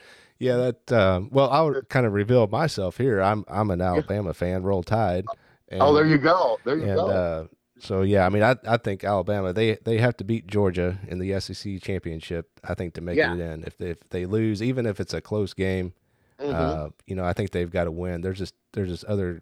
Yeah, 0.43 0.57
that. 0.87 0.91
Um, 0.91 1.29
well, 1.31 1.49
I'll 1.49 1.81
kind 1.83 2.05
of 2.05 2.13
reveal 2.13 2.47
myself 2.47 2.97
here. 2.97 3.21
I'm 3.21 3.45
I'm 3.47 3.71
an 3.71 3.81
Alabama 3.81 4.33
fan. 4.33 4.63
Roll 4.63 4.83
Tide. 4.83 5.25
And, 5.69 5.81
oh, 5.81 5.93
there 5.93 6.05
you 6.05 6.17
go. 6.17 6.59
There 6.65 6.75
you 6.77 6.83
and 6.83 6.95
go. 6.95 7.07
uh, 7.07 7.47
so 7.79 8.01
yeah, 8.01 8.25
I 8.25 8.29
mean, 8.29 8.43
I 8.43 8.55
I 8.67 8.77
think 8.77 9.03
Alabama 9.03 9.53
they 9.53 9.75
they 9.83 9.97
have 9.99 10.17
to 10.17 10.23
beat 10.23 10.47
Georgia 10.47 10.99
in 11.07 11.19
the 11.19 11.39
SEC 11.39 11.81
championship. 11.81 12.49
I 12.63 12.73
think 12.73 12.93
to 12.95 13.01
make 13.01 13.17
Yeah. 13.17 13.33
it 13.33 13.39
in. 13.39 13.63
If 13.63 13.77
they, 13.77 13.89
if 13.91 14.09
they 14.09 14.25
lose, 14.25 14.61
even 14.61 14.85
if 14.85 14.99
it's 14.99 15.13
a 15.13 15.21
close 15.21 15.53
game, 15.53 15.93
Mhm. 16.39 16.53
uh, 16.53 16.89
you 17.07 17.15
know, 17.15 17.23
I 17.23 17.33
think 17.33 17.51
they've 17.51 17.71
got 17.71 17.85
to 17.85 17.91
win. 17.91 18.21
There's 18.21 18.37
just 18.39 18.55
there's 18.73 18.89
just 18.89 19.05
other 19.05 19.41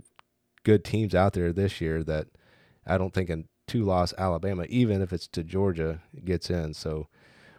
good 0.64 0.84
teams 0.86 1.16
out 1.16 1.34
there 1.34 1.52
this 1.52 1.82
year 1.82 2.04
that 2.04 2.28
I 2.86 2.98
don't 2.98 3.14
think 3.14 3.30
a 3.32 3.44
two 3.68 3.84
loss 3.84 4.14
Alabama, 4.18 4.66
even 4.70 5.02
if 5.02 5.12
it's 5.12 5.28
to 5.30 5.44
Georgia, 5.44 6.02
gets 6.24 6.50
in. 6.50 6.74
So 6.76 7.08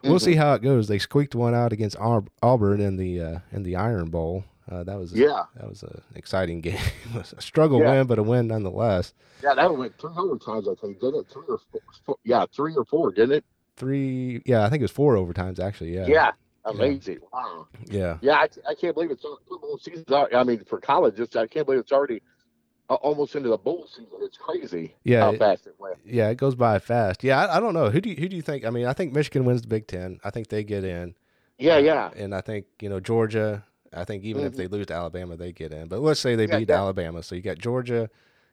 we'll 0.05 0.19
see 0.19 0.35
how 0.35 0.55
it 0.55 0.62
goes. 0.62 0.88
They 0.88 0.99
squeaked 0.99 1.35
one 1.35 1.55
out 1.55 1.73
against 1.73 1.97
Auburn 1.99 2.81
in 2.81 2.97
the 2.97 3.21
uh, 3.21 3.38
in 3.53 3.62
the 3.62 3.77
Iron 3.77 4.11
Bowl. 4.11 4.45
Uh, 4.71 4.85
that 4.85 4.97
was 4.99 5.12
a, 5.12 5.19
Yeah, 5.19 5.43
that 5.57 5.69
was 5.69 5.83
an 5.83 6.01
exciting 6.15 6.61
game. 6.61 6.79
a 7.15 7.41
struggle 7.43 7.81
Yeah. 7.81 7.91
win, 7.99 8.07
but 8.07 8.19
a 8.19 8.23
win 8.23 8.47
nonetheless. 8.47 9.12
yeah. 9.43 9.55
That 9.55 9.77
went 9.77 9.99
three 9.99 10.11
overtimes, 10.11 10.71
I 10.71 10.81
think. 10.81 11.01
Did 11.01 11.15
it 11.15 11.27
three 11.31 11.43
or 11.49 11.59
four, 11.71 11.81
four? 12.07 12.17
Yeah, 12.25 12.47
three 12.55 12.75
or 12.77 12.85
four, 12.85 13.11
didn't 13.12 13.33
it? 13.33 13.45
Three, 13.77 14.41
yeah, 14.47 14.65
I 14.65 14.71
think 14.71 14.81
it 14.81 14.85
was 14.85 14.91
four 14.93 15.15
overtimes 15.17 15.59
actually. 15.59 15.95
Yeah, 15.95 16.07
Yeah. 16.07 16.31
Amazing. 16.65 17.19
Wow. 17.33 17.67
yeah. 17.87 18.19
Yeah, 18.21 18.35
I, 18.35 18.49
I 18.71 18.75
can't 18.77 18.95
believe 18.95 19.11
it's 19.11 19.25
al- 19.25 19.41
football 19.49 19.79
season. 19.79 20.05
I 20.33 20.45
mean, 20.45 20.62
for 20.65 20.81
college, 20.81 21.19
it's, 21.19 21.35
I 21.35 21.49
can't 21.49 21.67
believe 21.67 21.81
it's 21.81 21.91
already 21.91 22.23
almost 22.96 23.35
into 23.37 23.48
the 23.48 23.57
bowl 23.59 23.87
season. 23.88 24.07
It's 24.20 24.37
crazy 24.37 24.94
Yeah, 25.05 25.20
how 25.20 25.33
it- 25.33 25.38
fast 25.38 25.66
it 25.66 25.74
went. 25.78 25.98
Yeah, 26.05 26.28
it 26.31 26.37
goes 26.37 26.55
by 26.55 26.78
fast. 26.78 27.22
Yeah, 27.24 27.44
I, 27.44 27.57
I 27.57 27.61
don't 27.61 27.74
know. 27.74 27.90
Who 27.90 28.00
do 28.00 28.11
you, 28.11 28.16
who 28.16 28.28
do 28.28 28.37
you 28.37 28.42
think? 28.42 28.64
I 28.64 28.70
mean, 28.70 28.87
I 28.87 28.92
think 28.92 29.12
Michigan 29.12 29.44
wins 29.44 29.62
the 29.62 29.68
Big 29.68 29.87
Ten. 29.87 30.20
I 30.24 30.31
think 30.31 30.48
they 30.48 30.64
get 30.64 30.85
in. 30.85 31.14
Yeah, 31.59 31.78
yeah. 31.78 32.11
And 32.16 32.35
I 32.35 32.40
think 32.40 32.66
you 32.81 32.88
know 32.88 33.00
Georgia. 33.00 33.64
I 33.94 34.05
think 34.05 34.24
even 34.24 34.44
if 34.44 34.55
Mhm. 34.55 34.57
they 34.57 34.66
lose 34.68 34.87
to 34.87 34.94
Alabama, 34.94 35.37
they 35.37 35.52
get 35.52 35.70
in. 35.72 35.88
But 35.88 36.00
let's 36.00 36.18
say 36.18 36.35
they 36.35 36.46
Yeah, 36.46 36.59
beat 36.61 36.68
yeah. 36.70 36.76
Alabama, 36.78 37.22
so 37.22 37.35
you 37.35 37.42
got 37.42 37.59
Georgia, 37.59 38.09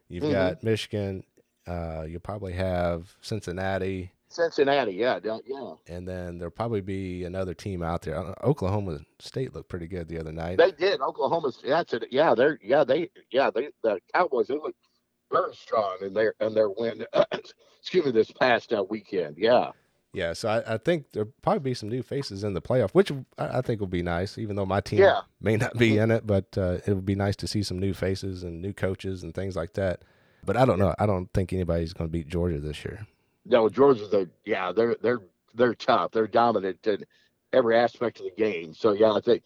you've 0.10 0.26
Mhm. 0.26 0.32
got 0.34 0.64
Michigan, 0.64 1.24
uh, 1.66 2.04
you'll 2.06 2.20
probably 2.20 2.52
have 2.54 3.16
Cincinnati, 3.22 4.12
Cincinnati, 4.30 4.94
yeah, 4.94 5.20
yeah, 5.24 5.40
yeah. 5.46 5.74
and 5.88 6.08
then 6.08 6.38
there'll 6.38 6.52
probably 6.52 6.82
be 6.82 7.24
another 7.24 7.54
team 7.56 7.82
out 7.82 8.04
there. 8.04 8.16
Oklahoma 8.44 9.00
State 9.20 9.56
looked 9.56 9.70
pretty 9.70 9.88
good 9.88 10.08
the 10.08 10.20
other 10.20 10.32
night. 10.32 10.58
They 10.60 10.72
did. 10.72 11.02
Oklahoma. 11.02 11.52
That's 11.66 11.94
it. 11.94 12.06
Yeah, 12.12 12.36
they're 12.36 12.60
yeah 12.62 12.84
they 12.84 13.10
yeah 13.32 13.50
they 13.50 13.70
the 13.84 14.00
Cowboys 14.14 14.48
they 14.48 14.54
look 14.56 14.76
very 15.32 15.56
strong 15.56 15.98
in 16.02 16.14
their 16.14 16.36
in 16.40 16.54
their 16.54 16.70
win. 16.70 17.06
excuse 17.82 18.06
me, 18.06 18.12
this 18.12 18.32
past 18.32 18.72
uh, 18.72 18.84
weekend. 18.88 19.36
Yeah. 19.38 19.72
Yeah, 20.12 20.34
so 20.34 20.50
I, 20.50 20.74
I 20.74 20.78
think 20.80 21.12
there'll 21.12 21.32
probably 21.44 21.60
be 21.60 21.74
some 21.76 21.88
new 21.88 22.02
faces 22.02 22.44
in 22.44 22.56
the 22.56 22.62
playoff, 22.62 22.92
which 22.92 23.12
I, 23.38 23.60
I 23.60 23.62
think 23.62 23.80
will 23.80 23.86
be 23.88 24.02
nice, 24.02 24.40
even 24.40 24.56
though 24.56 24.66
my 24.66 24.82
team 24.82 25.00
Yeah. 25.00 25.22
may 25.40 25.56
not 25.56 25.78
be 25.78 26.00
in 26.00 26.10
it, 26.10 26.26
but 26.26 26.58
uh, 26.58 26.80
it 26.88 26.94
would 26.94 27.06
be 27.06 27.14
nice 27.14 27.36
to 27.38 27.48
see 27.48 27.62
some 27.62 27.78
new 27.78 27.94
faces 27.94 28.44
and 28.44 28.60
new 28.60 28.74
coaches 28.74 29.22
and 29.22 29.36
things 29.36 29.56
like 29.56 29.74
that. 29.74 30.02
But 30.44 30.58
I 30.58 30.66
don't 30.66 30.80
know. 30.80 30.96
I 30.98 31.06
don't 31.06 31.32
think 31.34 31.54
anybody's 31.54 31.94
going 31.94 32.10
to 32.10 32.12
beat 32.12 32.28
Georgia 32.28 32.60
this 32.60 32.84
year. 32.84 33.06
No, 33.50 33.68
Georgia's 33.68 34.14
a 34.14 34.28
yeah 34.46 34.72
they're 34.72 34.96
they're 35.02 35.20
they're 35.56 35.76
tough. 35.76 36.12
They're 36.12 36.28
dominant 36.28 36.86
in 36.88 37.04
every 37.52 37.76
aspect 37.78 38.20
of 38.20 38.26
the 38.26 38.32
game. 38.42 38.74
So 38.74 38.94
yeah, 38.94 39.12
I 39.12 39.20
think. 39.20 39.44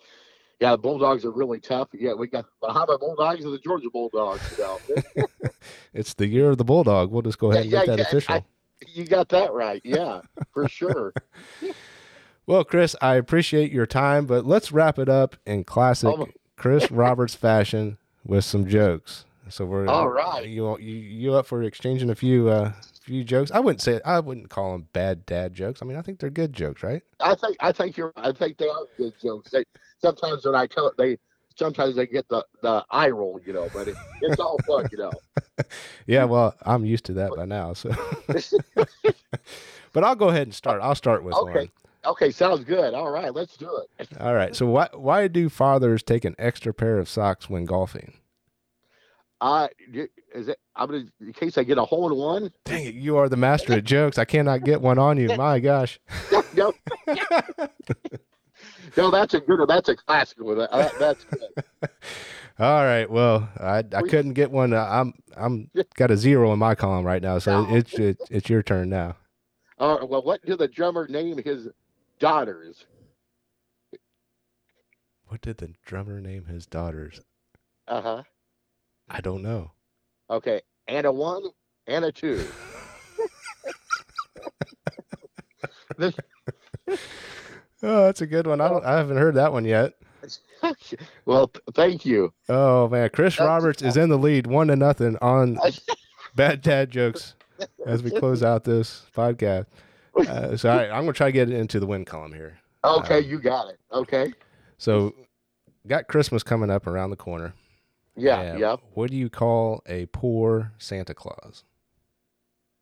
Yeah, 0.59 0.71
the 0.71 0.77
Bulldogs 0.77 1.25
are 1.25 1.31
really 1.31 1.59
tough. 1.59 1.89
Yeah, 1.93 2.13
we 2.13 2.27
got 2.27 2.45
the 2.61 2.67
Mahomet 2.69 2.99
Bulldogs 3.01 3.43
and 3.43 3.53
the 3.53 3.57
Georgia 3.57 3.89
Bulldogs. 3.91 4.41
You, 4.57 4.63
know. 4.63 5.25
It's 5.93 6.13
the 6.13 6.25
year 6.27 6.51
of 6.51 6.57
the 6.57 6.63
Bulldog. 6.63 7.11
We'll 7.11 7.21
just 7.23 7.37
go 7.37 7.51
ahead 7.51 7.63
and 7.63 7.71
Yeah, 7.71 7.79
make 7.79 7.87
yeah, 7.87 7.95
that 7.97 8.01
yeah, 8.03 8.07
official. 8.07 8.35
I- 8.35 8.45
you 8.87 9.05
got 9.05 9.27
that 9.29 9.51
right. 9.51 9.81
Yeah, 9.83 10.21
for 10.53 10.69
sure. 10.69 11.13
well, 12.45 12.63
Chris, 12.63 12.95
I 13.01 13.15
appreciate 13.15 13.71
your 13.71 13.85
time, 13.85 14.25
but 14.25 14.45
let's 14.45 14.71
wrap 14.71 14.99
it 14.99 15.09
up 15.09 15.35
in 15.45 15.63
classic 15.63 16.09
Oh. 16.17 16.27
Chris 16.55 16.89
Roberts 16.91 17.35
fashion 17.35 17.97
with 18.25 18.45
some 18.45 18.65
jokes. 18.67 19.25
So 19.49 19.65
we're 19.65 19.87
All 19.87 20.07
right. 20.09 20.47
You 20.47 20.77
you 20.79 20.95
you 20.95 21.33
up 21.33 21.45
for 21.45 21.61
exchanging 21.63 22.09
a 22.09 22.15
few 22.15 22.47
uh 22.49 22.71
few 23.03 23.23
jokes? 23.23 23.51
I 23.51 23.59
wouldn't 23.59 23.81
say 23.81 23.99
I 24.05 24.19
wouldn't 24.19 24.49
call 24.49 24.71
them 24.71 24.87
bad 24.93 25.25
dad 25.25 25.53
jokes. 25.53 25.81
I 25.81 25.85
mean, 25.85 25.97
I 25.97 26.01
think 26.01 26.19
they're 26.19 26.29
good 26.29 26.53
jokes, 26.53 26.83
right? 26.83 27.03
I 27.19 27.35
think 27.35 27.57
I 27.59 27.71
think 27.71 27.97
you're 27.97 28.13
I 28.15 28.31
think 28.31 28.57
they 28.57 28.69
are 28.69 28.85
good 28.97 29.13
jokes. 29.21 29.51
They 29.51 29.65
sometimes 30.01 30.45
when 30.45 30.55
I 30.55 30.67
tell 30.67 30.87
it 30.87 30.95
they 30.97 31.17
sometimes 31.55 31.95
they 31.95 32.07
get 32.07 32.27
the 32.29 32.45
the 32.61 32.83
eye 32.89 33.09
roll, 33.09 33.39
you 33.45 33.53
know, 33.53 33.69
but 33.73 33.87
it, 33.89 33.95
it's 34.21 34.39
all 34.39 34.59
fun, 34.65 34.87
you 34.91 34.97
know. 34.97 35.11
Yeah, 36.07 36.25
well, 36.25 36.55
I'm 36.65 36.83
used 36.83 37.05
to 37.05 37.13
that 37.13 37.35
by 37.35 37.45
now. 37.45 37.73
So, 37.73 37.91
but 39.93 40.03
I'll 40.03 40.15
go 40.15 40.29
ahead 40.29 40.47
and 40.47 40.53
start. 40.53 40.81
I'll 40.81 40.95
start 40.95 41.23
with 41.23 41.35
Okay. 41.35 41.69
Okay, 42.05 42.31
sounds 42.31 42.65
good. 42.65 42.93
All 42.93 43.11
right, 43.11 43.33
let's 43.33 43.55
do 43.55 43.69
it. 43.99 44.09
All 44.19 44.33
right. 44.33 44.55
So 44.55 44.65
why 44.65 44.89
why 44.93 45.27
do 45.27 45.47
fathers 45.49 46.03
take 46.03 46.25
an 46.25 46.35
extra 46.37 46.73
pair 46.73 46.97
of 46.97 47.07
socks 47.07 47.49
when 47.49 47.65
golfing? 47.65 48.15
Uh 49.43 49.67
is 50.33 50.47
it 50.47 50.57
I'm 50.73 50.87
gonna 50.89 51.03
in 51.19 51.33
case 51.33 51.57
I 51.57 51.63
get 51.63 51.77
a 51.77 51.83
hole 51.83 52.09
in 52.09 52.17
one? 52.17 52.49
Dang 52.63 52.85
it, 52.85 52.95
you 52.95 53.17
are 53.17 53.27
the 53.27 53.35
master 53.35 53.73
of 53.73 53.83
jokes. 53.83 54.17
I 54.17 54.23
cannot 54.23 54.63
get 54.63 54.81
one 54.81 54.97
on 54.97 55.17
you. 55.17 55.35
My 55.35 55.59
gosh. 55.59 55.99
no, 56.55 56.73
no, 58.97 59.11
that's 59.11 59.33
a 59.33 59.41
good 59.41 59.59
one. 59.59 59.67
That's 59.67 59.89
a 59.89 59.97
classic 59.97 60.39
one. 60.41 60.61
Uh, 60.61 60.67
that- 60.71 60.97
that's 60.97 61.25
good. 61.25 61.63
All 62.59 62.85
right. 62.85 63.09
Well, 63.09 63.49
I 63.59 63.79
I 63.79 64.01
couldn't 64.03 64.33
get 64.33 64.49
one. 64.49 64.71
Uh, 64.71 64.87
I'm 64.89 65.13
I'm 65.35 65.69
got 65.95 66.09
a 66.09 66.15
zero 66.15 66.53
in 66.53 66.59
my 66.59 66.73
column 66.73 67.05
right 67.05 67.21
now, 67.21 67.39
so 67.39 67.63
No. 67.65 67.75
it's 67.75 67.93
it's 67.95 68.23
it's 68.31 68.49
your 68.49 68.63
turn 68.63 68.89
now. 68.89 69.17
All 69.77 69.97
right, 69.99 70.07
well, 70.07 70.21
what 70.21 70.45
did 70.45 70.59
the 70.59 70.67
drummer 70.69 71.05
name 71.09 71.37
his 71.43 71.67
daughters? 72.19 72.85
What 75.27 75.41
did 75.41 75.57
the 75.57 75.73
drummer 75.85 76.21
name 76.21 76.45
his 76.45 76.65
daughters? 76.65 77.19
Uh 77.89 78.01
huh. 78.01 78.23
I 79.09 79.21
don't 79.21 79.41
know. 79.43 79.71
Okay, 80.29 80.61
and 80.87 81.05
a 81.05 81.11
one 81.11 81.43
and 81.87 82.05
a 82.05 82.11
two. 82.11 82.45
This- 85.97 86.15
Oh, 87.85 88.05
that's 88.05 88.21
a 88.21 88.25
good 88.27 88.47
one. 88.47 88.61
I 88.61 88.69
don't. 88.69 88.85
I 88.85 88.95
haven't 88.95 89.17
heard 89.17 89.35
that 89.35 89.51
one 89.51 89.65
yet. 89.65 89.91
well, 91.25 91.51
thank 91.73 92.05
you. 92.05 92.33
Oh 92.47 92.87
man, 92.87 93.09
Chris 93.11 93.35
That's- 93.35 93.45
Roberts 93.45 93.81
is 93.81 93.97
in 93.97 94.07
the 94.07 94.17
lead, 94.17 94.47
one 94.47 94.67
to 94.67 94.77
nothing 94.77 95.17
on 95.21 95.59
bad 96.33 96.61
dad 96.61 96.91
jokes 96.91 97.35
as 97.85 98.01
we 98.01 98.09
close 98.09 98.41
out 98.41 98.63
this 98.63 99.05
podcast. 99.13 99.65
Uh, 100.15 100.55
so 100.55 100.69
right, 100.69 100.89
I'm 100.89 101.01
gonna 101.01 101.11
try 101.11 101.27
to 101.27 101.33
get 101.33 101.49
it 101.49 101.55
into 101.55 101.81
the 101.81 101.85
win 101.85 102.05
column 102.05 102.31
here. 102.31 102.57
Okay, 102.85 103.17
Um, 103.17 103.25
you 103.25 103.37
got 103.39 103.67
it. 103.67 103.79
Okay. 103.91 104.33
So, 104.77 105.13
got 105.85 106.07
Christmas 106.07 106.41
coming 106.41 106.69
up 106.69 106.87
around 106.87 107.09
the 107.09 107.17
corner. 107.17 107.53
Yeah, 108.15 108.57
yeah. 108.57 108.75
What 108.93 109.09
do 109.09 109.17
you 109.17 109.29
call 109.29 109.81
a 109.87 110.05
poor 110.07 110.71
Santa 110.77 111.13
Claus? 111.13 111.63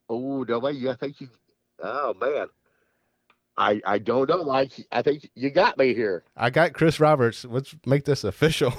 Oh, 0.10 0.44
no 0.44 0.60
way. 0.60 0.72
I 0.90 0.96
think 0.96 1.22
you. 1.22 1.30
Oh 1.82 2.14
man. 2.20 2.48
I 3.58 3.82
I 3.86 3.98
don't 3.98 4.30
know. 4.30 4.38
Like 4.42 4.72
I 4.92 5.02
think 5.02 5.30
you 5.36 5.50
got 5.50 5.78
me 5.78 5.94
here. 5.94 6.24
I 6.36 6.50
got 6.50 6.74
Chris 6.74 7.00
Roberts. 7.00 7.46
Let's 7.46 7.76
make 7.86 8.06
this 8.06 8.24
official. 8.24 8.74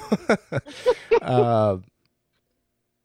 uh, 1.21 1.77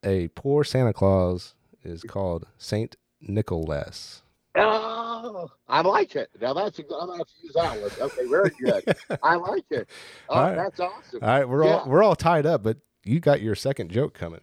a 0.04 0.28
poor 0.28 0.64
Santa 0.64 0.92
Claus 0.92 1.54
is 1.82 2.02
called 2.02 2.46
Saint 2.58 2.96
Nicholas. 3.20 4.22
Oh, 4.56 5.50
I 5.68 5.82
like 5.82 6.16
it. 6.16 6.30
Now 6.40 6.52
that's 6.54 6.78
a 6.78 6.82
good. 6.82 6.96
I'm 7.00 7.06
gonna 7.08 7.18
have 7.18 7.26
to 7.28 7.34
use 7.42 7.52
that 7.54 7.80
one. 7.80 7.90
Okay, 8.10 8.26
very 8.28 8.50
good. 8.60 9.18
I 9.22 9.34
like 9.36 9.64
it. 9.70 9.88
Oh, 10.28 10.34
All 10.34 10.42
right. 10.44 10.56
that's 10.56 10.80
awesome. 10.80 11.20
All 11.22 11.28
right, 11.28 11.48
we're 11.48 11.64
Yeah. 11.64 11.76
all 11.78 11.88
we're 11.88 12.02
all 12.02 12.16
tied 12.16 12.46
up, 12.46 12.62
but 12.62 12.78
you 13.08 13.20
got 13.20 13.40
your 13.40 13.54
second 13.54 13.90
joke 13.90 14.12
coming. 14.12 14.40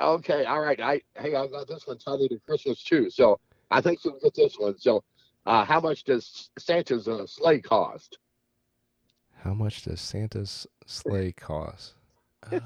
Okay, 0.00 0.44
all 0.44 0.60
right. 0.60 0.80
I 0.80 1.00
hey, 1.18 1.34
I 1.34 1.48
got 1.48 1.66
this 1.66 1.86
one 1.86 1.98
tied 1.98 2.20
into 2.20 2.38
Christmas 2.46 2.82
too, 2.82 3.10
so 3.10 3.40
I 3.70 3.80
think 3.80 4.04
you'll 4.04 4.20
get 4.22 4.34
this 4.34 4.56
one. 4.56 4.78
So, 4.78 5.02
uh, 5.44 5.64
how 5.64 5.80
much 5.80 6.04
does 6.04 6.50
Santa's 6.58 7.08
uh, 7.08 7.26
sleigh 7.26 7.60
cost? 7.60 8.18
How 9.34 9.52
much 9.54 9.82
does 9.82 10.00
Santa's 10.00 10.66
sleigh 10.86 11.32
cost? 11.32 11.94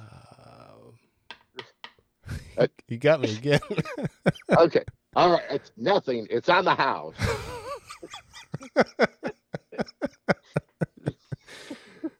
Uh, 2.56 2.66
you 2.88 2.98
got 2.98 3.20
me 3.20 3.34
again. 3.34 3.60
Okay, 4.58 4.84
all 5.16 5.32
right. 5.32 5.42
It's 5.50 5.72
nothing. 5.76 6.26
It's 6.30 6.48
on 6.48 6.64
the 6.64 6.74
house. 6.74 7.14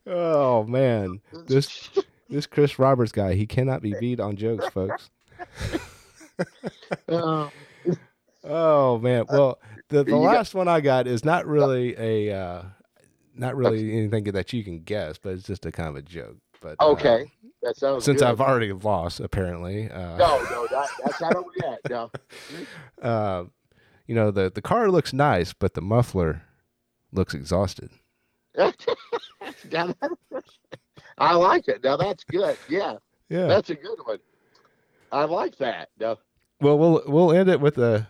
oh 0.06 0.64
man, 0.64 1.20
this 1.46 1.90
this 2.32 2.46
Chris 2.46 2.78
Roberts 2.78 3.12
guy, 3.12 3.34
he 3.34 3.46
cannot 3.46 3.82
be 3.82 3.94
beat 4.00 4.18
on 4.20 4.36
jokes, 4.36 4.66
folks. 4.68 5.10
Uh, 7.08 7.48
Oh 8.44 8.98
man, 8.98 9.24
well 9.30 9.60
the, 9.88 10.02
the 10.02 10.10
You 10.10 10.16
got- 10.16 10.34
last 10.34 10.54
one 10.54 10.66
I 10.66 10.80
got 10.80 11.06
is 11.06 11.24
not 11.24 11.46
really 11.46 11.94
a 11.96 12.36
uh, 12.36 12.62
not 13.36 13.54
really 13.54 13.96
anything 13.96 14.24
that 14.24 14.52
you 14.52 14.64
can 14.64 14.80
guess, 14.80 15.16
but 15.16 15.34
it's 15.34 15.46
just 15.46 15.64
a 15.64 15.70
kind 15.70 15.88
of 15.88 15.94
a 15.94 16.02
joke. 16.02 16.38
But 16.60 16.74
uh, 16.80 16.88
okay, 16.90 17.30
that 17.62 17.76
sounds. 17.76 18.04
since 18.04 18.20
good. 18.20 18.28
I've 18.28 18.40
already 18.40 18.72
lost, 18.72 19.20
apparently, 19.20 19.88
uh, 19.90 20.16
no, 20.16 20.42
no, 20.50 20.66
that, 20.72 20.88
that's 21.04 21.20
not 21.20 21.36
over 21.36 21.50
yet. 21.62 21.78
No. 21.88 22.10
uh, 23.08 23.44
you 24.08 24.16
know 24.16 24.32
the 24.32 24.50
the 24.50 24.62
car 24.62 24.90
looks 24.90 25.12
nice, 25.12 25.52
but 25.52 25.74
the 25.74 25.80
muffler 25.80 26.42
looks 27.12 27.34
exhausted. 27.34 27.90
Now 31.18 31.26
I 31.26 31.32
like 31.34 31.68
it. 31.68 31.82
Now 31.84 31.96
that's 31.96 32.24
good. 32.24 32.56
Yeah, 32.68 32.96
Yeah. 33.28 33.46
that's 33.46 33.70
a 33.70 33.74
good 33.74 33.98
one. 34.04 34.18
I 35.10 35.24
like 35.24 35.56
that. 35.58 35.90
No. 36.00 36.18
well, 36.60 36.78
we'll 36.78 37.02
we'll 37.06 37.32
end 37.32 37.48
it 37.50 37.60
with 37.60 37.78
a 37.78 38.08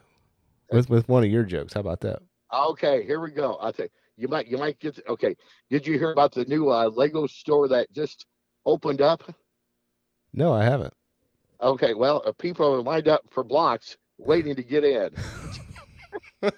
with 0.71 0.89
with 0.89 1.09
one 1.09 1.25
of 1.25 1.31
your 1.31 1.45
jokes. 1.45 1.73
How 1.75 1.81
about 1.81 2.01
that? 2.01 2.21
Okay, 2.53 3.05
here 3.05 3.21
we 3.21 3.31
go. 3.31 3.59
I 3.61 3.73
think 3.73 3.91
you 4.17 4.29
might 4.29 4.47
you 4.47 4.57
might 4.59 4.79
get 4.79 4.99
okay. 5.09 5.35
Did 5.71 5.87
you 5.87 5.99
hear 5.99 6.13
about 6.13 6.33
the 6.33 6.45
new 6.45 6.71
uh, 6.71 6.89
Lego 6.95 7.27
store 7.27 7.69
that 7.69 7.93
just 7.93 8.27
opened 8.67 9.01
up? 9.01 9.23
No, 10.33 10.53
I 10.53 10.65
haven't. 10.65 10.95
Okay, 11.61 11.95
well, 11.95 12.23
uh, 12.27 12.33
people 12.33 12.73
are 12.75 12.83
lined 12.83 13.09
up 13.09 13.23
for 13.31 13.45
blocks 13.45 13.97
waiting 14.19 14.55
to 14.57 14.63
get 14.63 14.85
in. 14.85 15.11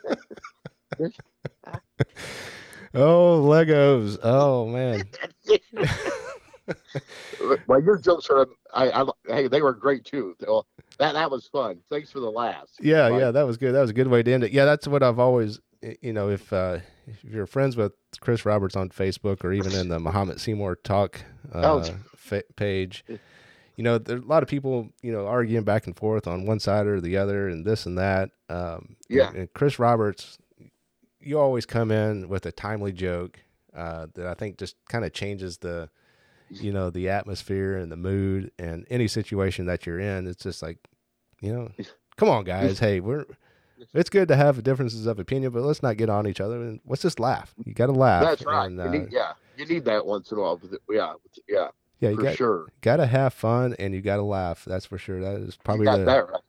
Oh, 2.96 3.42
Legos. 3.42 4.18
Oh 4.22 4.66
man. 4.66 5.02
well, 7.66 7.80
your 7.82 7.98
jokes 7.98 8.28
are 8.30 8.46
I, 8.72 8.90
I 8.90 9.04
hey 9.26 9.48
they 9.48 9.62
were 9.62 9.72
great 9.72 10.04
too. 10.04 10.34
So 10.40 10.64
that 10.98 11.12
that 11.12 11.30
was 11.30 11.46
fun. 11.46 11.80
Thanks 11.90 12.10
for 12.10 12.20
the 12.20 12.30
laughs. 12.30 12.72
Yeah, 12.80 13.08
yeah, 13.16 13.30
that 13.30 13.42
was 13.46 13.56
good. 13.56 13.72
That 13.74 13.80
was 13.80 13.90
a 13.90 13.94
good 13.94 14.08
way 14.08 14.22
to 14.22 14.32
end 14.32 14.44
it. 14.44 14.52
Yeah, 14.52 14.64
that's 14.64 14.86
what 14.88 15.02
I've 15.02 15.18
always, 15.18 15.60
you 16.00 16.12
know, 16.12 16.30
if 16.30 16.52
uh, 16.52 16.78
if 17.06 17.22
you're 17.24 17.46
friends 17.46 17.76
with 17.76 17.92
Chris 18.20 18.44
Roberts 18.46 18.76
on 18.76 18.88
Facebook 18.90 19.44
or 19.44 19.52
even 19.52 19.72
in 19.72 19.88
the 19.88 19.98
Mahomet 19.98 20.40
Seymour 20.40 20.76
Talk 20.76 21.20
uh, 21.54 21.60
Oh. 21.82 21.94
fa- 22.16 22.44
page, 22.56 23.04
you 23.76 23.84
know, 23.84 23.98
there's 23.98 24.22
a 24.22 24.26
lot 24.26 24.42
of 24.42 24.48
people, 24.48 24.88
you 25.02 25.12
know, 25.12 25.26
arguing 25.26 25.64
back 25.64 25.86
and 25.86 25.96
forth 25.96 26.26
on 26.26 26.46
one 26.46 26.60
side 26.60 26.86
or 26.86 27.00
the 27.00 27.16
other 27.16 27.48
and 27.48 27.64
this 27.66 27.86
and 27.86 27.98
that. 27.98 28.30
Um, 28.48 28.96
Yeah. 29.08 29.28
And, 29.28 29.36
and 29.36 29.52
Chris 29.52 29.78
Roberts, 29.78 30.38
you 31.20 31.38
always 31.38 31.66
come 31.66 31.90
in 31.90 32.28
with 32.28 32.46
a 32.46 32.52
timely 32.52 32.92
joke. 32.92 33.40
uh, 33.74 34.06
that 34.14 34.26
I 34.28 34.34
think 34.34 34.56
just 34.56 34.76
kind 34.88 35.04
of 35.04 35.12
changes 35.12 35.58
the, 35.58 35.90
you 36.50 36.72
know, 36.72 36.90
the 36.90 37.08
atmosphere 37.08 37.76
and 37.76 37.90
the 37.90 37.96
mood 37.96 38.50
and 38.58 38.86
any 38.90 39.08
situation 39.08 39.66
that 39.66 39.86
you're 39.86 40.00
in. 40.00 40.26
It's 40.26 40.42
just 40.42 40.62
like, 40.62 40.78
you 41.40 41.52
know, 41.52 41.70
come 42.16 42.28
on, 42.28 42.44
guys. 42.44 42.78
Hey, 42.78 43.00
we're. 43.00 43.24
It's 43.92 44.08
good 44.08 44.28
to 44.28 44.36
have 44.36 44.62
differences 44.62 45.04
of 45.06 45.18
opinion, 45.18 45.52
but 45.52 45.62
let's 45.62 45.82
not 45.82 45.96
get 45.96 46.08
on 46.08 46.26
each 46.26 46.40
other 46.40 46.56
and 46.62 46.80
let's 46.86 47.02
just 47.02 47.20
laugh. 47.20 47.54
You 47.64 47.74
got 47.74 47.86
to 47.86 47.92
laugh. 47.92 48.22
That's 48.22 48.44
right. 48.44 48.66
And, 48.66 48.76
You 48.76 48.82
uh, 48.82 48.90
need, 48.90 49.08
yeah, 49.12 49.32
you 49.58 49.66
need 49.66 49.84
that 49.84 50.06
once 50.06 50.32
in 50.32 50.38
a 50.38 50.40
while. 50.40 50.60
Yeah, 50.88 51.14
yeah, 51.48 51.68
yeah, 52.00 52.10
you 52.10 52.16
for 52.16 52.22
got 52.22 52.36
sure. 52.36 52.66
got 52.80 52.96
to 52.96 53.06
have 53.06 53.34
fun 53.34 53.74
and 53.78 53.92
you 53.92 54.00
got 54.00 54.16
to 54.16 54.22
laugh. 54.22 54.64
That's 54.64 54.86
for 54.86 54.96
sure. 54.96 55.20
That 55.20 55.36
is 55.36 55.54
You 55.54 55.60
probably 55.64 55.86
the 55.86 56.04
that 56.04 56.28
right. 56.30 56.40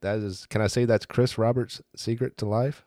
that 0.00 0.18
is. 0.18 0.46
Can 0.46 0.60
I 0.60 0.66
say 0.66 0.84
that's 0.84 1.06
Chris 1.06 1.38
Roberts' 1.38 1.82
secret 1.94 2.36
to 2.38 2.46
life? 2.46 2.84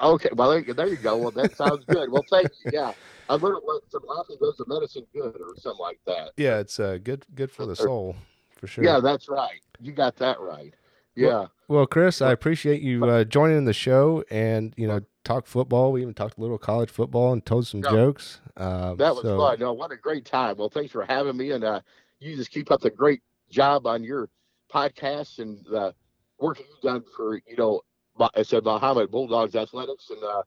Okay, 0.00 0.30
well 0.34 0.50
there, 0.50 0.88
you- 0.88 0.96
go. 0.96 1.16
Well, 1.18 1.30
that 1.32 1.54
sounds 1.56 1.84
good. 1.84 2.10
Well, 2.10 2.24
thank 2.30 2.48
you. 2.64 2.70
Yeah, 2.72 2.92
I 3.28 3.34
learned 3.34 3.60
what 3.64 3.82
some 3.90 4.02
laughing 4.06 4.36
goes 4.40 4.56
to 4.56 4.64
medicine 4.66 5.06
good 5.12 5.36
or 5.40 5.54
something 5.56 5.80
like 5.80 6.00
that. 6.06 6.30
Yeah, 6.36 6.58
it's 6.58 6.80
uh, 6.80 6.98
good 7.02 7.26
good 7.34 7.50
for 7.50 7.66
the 7.66 7.76
soul, 7.76 8.16
for 8.56 8.66
sure. 8.66 8.84
Yeah, 8.84 9.00
that's 9.00 9.28
right. 9.28 9.60
You 9.80 9.92
got 9.92 10.16
that 10.16 10.40
right. 10.40 10.72
Yeah. 11.14 11.46
Well, 11.68 11.86
Chris, 11.86 12.22
I 12.22 12.32
appreciate 12.32 12.80
you 12.80 13.04
uh, 13.04 13.24
joining 13.24 13.64
the 13.66 13.72
show 13.74 14.24
and 14.30 14.72
you 14.78 14.86
know 14.86 15.00
talk 15.24 15.46
football. 15.46 15.92
We 15.92 16.00
even 16.02 16.14
talked 16.14 16.38
a 16.38 16.40
little 16.40 16.58
college 16.58 16.90
football 16.90 17.32
and 17.32 17.44
told 17.44 17.66
some 17.66 17.82
jokes. 17.82 18.40
Um, 18.56 18.96
That 18.96 19.14
was 19.14 19.22
so- 19.24 19.38
fun. 19.38 19.58
No, 19.60 19.72
what 19.74 19.92
a 19.92 19.96
great 19.96 20.24
time. 20.24 20.56
Well, 20.56 20.70
thanks 20.70 20.90
for 20.90 21.04
having 21.04 21.36
me, 21.36 21.50
and 21.50 21.64
uh, 21.64 21.80
you 22.18 22.34
just 22.36 22.50
keep 22.50 22.70
up 22.70 22.80
the 22.80 22.90
great 22.90 23.20
job 23.50 23.86
on 23.86 24.02
your 24.02 24.30
podcast 24.72 25.38
and 25.38 25.62
the 25.66 25.94
work 26.38 26.58
you've 26.60 26.80
done 26.82 27.04
for 27.14 27.36
you 27.46 27.56
know, 27.58 27.82
Mo- 28.18 28.30
I 28.34 28.42
said 28.42 28.64
Mahomet 28.64 29.10
Bulldogs 29.10 29.54
athletics, 29.56 30.10
and 30.10 30.22
uh, 30.22 30.42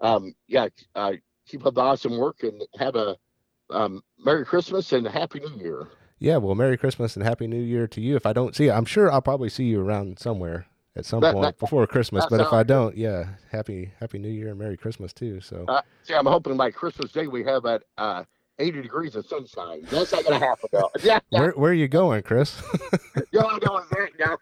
um, 0.00 0.34
yeah, 0.48 0.68
uh, 0.94 1.12
keep 1.46 1.64
up 1.66 1.74
the 1.74 1.80
awesome 1.80 2.18
work 2.18 2.42
and 2.42 2.62
have 2.78 2.96
a 2.96 3.16
um, 3.70 4.02
Merry 4.18 4.44
Christmas 4.44 4.92
and 4.92 5.06
Happy 5.06 5.40
New 5.40 5.56
Year. 5.58 5.88
Yeah, 6.18 6.36
well, 6.38 6.54
Merry 6.54 6.76
Christmas 6.78 7.16
and 7.16 7.24
Happy 7.24 7.46
New 7.46 7.60
Year 7.62 7.86
to 7.88 8.00
you. 8.00 8.16
If 8.16 8.24
I 8.26 8.32
don't 8.32 8.54
see 8.56 8.64
you, 8.64 8.72
I'm 8.72 8.84
sure 8.86 9.10
I'll 9.12 9.20
probably 9.22 9.48
see 9.50 9.64
you 9.64 9.80
around 9.84 10.18
somewhere 10.18 10.66
at 10.94 11.04
some 11.04 11.20
That- 11.20 11.34
point 11.34 11.44
that- 11.44 11.58
before 11.58 11.86
Christmas. 11.86 12.24
But 12.30 12.40
if 12.40 12.52
I 12.52 12.62
don't, 12.62 12.96
yeah, 12.96 13.30
Happy 13.50 13.92
Happy 14.00 14.18
New 14.18 14.30
Year 14.30 14.48
and 14.48 14.58
Merry 14.58 14.76
Christmas 14.76 15.12
too. 15.12 15.40
So 15.40 15.64
Uh, 15.68 15.82
see, 16.04 16.14
I'm 16.14 16.26
hoping 16.26 16.56
by 16.56 16.70
Christmas 16.70 17.12
Day 17.12 17.26
we 17.26 17.44
have 17.44 17.64
uh, 17.66 18.24
80 18.58 18.82
degrees 18.82 19.16
of 19.16 19.26
sunshine. 19.26 19.82
That's 19.90 20.12
not 20.12 20.24
going 20.24 20.40
to 20.40 20.46
happen 20.46 20.68
though. 20.72 20.90
Yeah, 21.02 21.20
where 21.30 21.50
where 21.52 21.70
are 21.70 21.74
you 21.74 21.88
going, 21.88 22.22
Chris? 22.22 22.60
No, 23.32 23.40
I 23.40 23.58
don't 23.58 23.72
want 23.72 23.90
that. 23.90 24.08
No, 24.18 24.36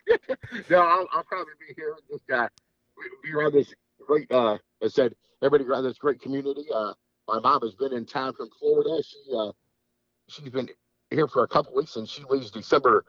no 0.70 0.78
I'll, 0.82 1.06
I'll 1.12 1.24
probably 1.24 1.52
be 1.58 1.74
here. 1.76 1.96
Just 2.10 2.30
uh, 2.30 2.48
we- 2.96 3.28
be 3.30 3.34
around 3.36 3.52
this 3.52 3.74
great. 4.06 4.30
Uh, 4.30 4.58
I 4.82 4.88
said 4.88 5.14
everybody 5.42 5.68
around 5.68 5.84
this 5.84 5.98
great 5.98 6.20
community. 6.20 6.64
Uh, 6.72 6.92
my 7.26 7.40
mom 7.40 7.60
has 7.62 7.74
been 7.74 7.92
in 7.92 8.04
town 8.06 8.34
from 8.34 8.48
Florida. 8.58 9.02
She 9.02 9.18
uh, 9.36 9.52
she's 10.28 10.48
been 10.50 10.68
here 11.10 11.26
for 11.26 11.42
a 11.42 11.48
couple 11.48 11.74
weeks, 11.74 11.96
and 11.96 12.08
she 12.08 12.22
leaves 12.30 12.50
December 12.50 13.04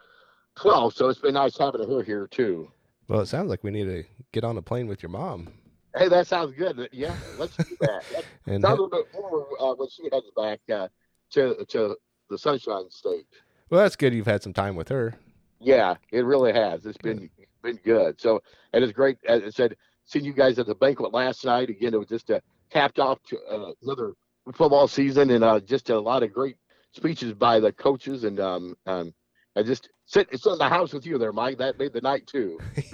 12th. 0.57 0.93
So 0.95 1.09
it's 1.09 1.19
been 1.19 1.33
nice 1.35 1.57
having 1.57 1.87
her 1.87 2.01
here 2.03 2.27
too. 2.27 2.71
well, 3.07 3.19
it 3.21 3.27
sounds 3.27 3.49
like 3.49 3.63
we 3.63 3.71
need 3.71 3.85
to 3.85 4.03
get 4.31 4.43
on 4.43 4.57
a 4.57 4.61
plane 4.61 4.87
with 4.87 5.03
your 5.03 5.09
mom 5.11 5.49
Hey, 5.97 6.09
that 6.09 6.27
sounds 6.27 6.53
good. 6.57 6.89
Yeah, 6.91 7.15
let's 7.37 7.55
do 7.55 7.77
that. 7.79 8.03
Let's 8.13 8.27
and 8.47 8.61
talk 8.61 8.77
a 8.77 8.81
little 8.81 8.89
bit 8.89 9.07
more 9.13 9.47
uh, 9.59 9.75
when 9.75 9.87
she 9.89 10.03
heads 10.11 10.25
back 10.35 10.59
uh, 10.73 10.89
to 11.31 11.65
to 11.69 11.95
the 12.29 12.37
Sunshine 12.37 12.89
State. 12.89 13.27
well, 13.69 13.81
that's 13.81 13.95
good. 13.95 14.13
You've 14.13 14.25
had 14.25 14.43
some 14.43 14.53
time 14.53 14.75
with 14.75 14.89
her. 14.89 15.15
Yeah, 15.59 15.95
it 16.11 16.25
really 16.25 16.51
has. 16.53 16.85
It's 16.85 16.97
been 16.97 17.29
been 17.63 17.79
good. 17.83 18.19
So 18.19 18.41
and 18.73 18.83
it's 18.83 18.93
great. 18.93 19.17
As 19.25 19.43
I 19.43 19.49
said, 19.49 19.77
seeing 20.03 20.25
you 20.25 20.33
guys 20.33 20.59
at 20.59 20.65
the 20.65 20.75
banquet 20.75 21.13
last 21.13 21.45
night 21.45 21.69
again, 21.69 21.93
it 21.93 21.97
was 21.97 22.09
just 22.09 22.29
a 22.29 22.41
capped 22.69 22.99
off 22.99 23.19
to, 23.29 23.37
uh, 23.49 23.71
another 23.81 24.13
football 24.53 24.87
season 24.87 25.29
and 25.29 25.43
uh, 25.43 25.59
just 25.59 25.89
a 25.89 25.99
lot 25.99 26.23
of 26.23 26.33
great 26.33 26.57
speeches 26.91 27.33
by 27.33 27.59
the 27.59 27.71
coaches 27.71 28.23
and 28.23 28.39
um 28.39 28.75
um 28.85 29.13
I 29.55 29.63
just 29.63 29.89
sit 30.05 30.27
sit 30.37 30.51
in 30.51 30.57
the 30.57 30.69
house 30.69 30.93
with 30.93 31.05
you 31.05 31.17
there, 31.17 31.31
Mike. 31.31 31.57
That 31.57 31.79
made 31.79 31.93
the 31.93 32.01
night 32.01 32.27
too. 32.27 32.59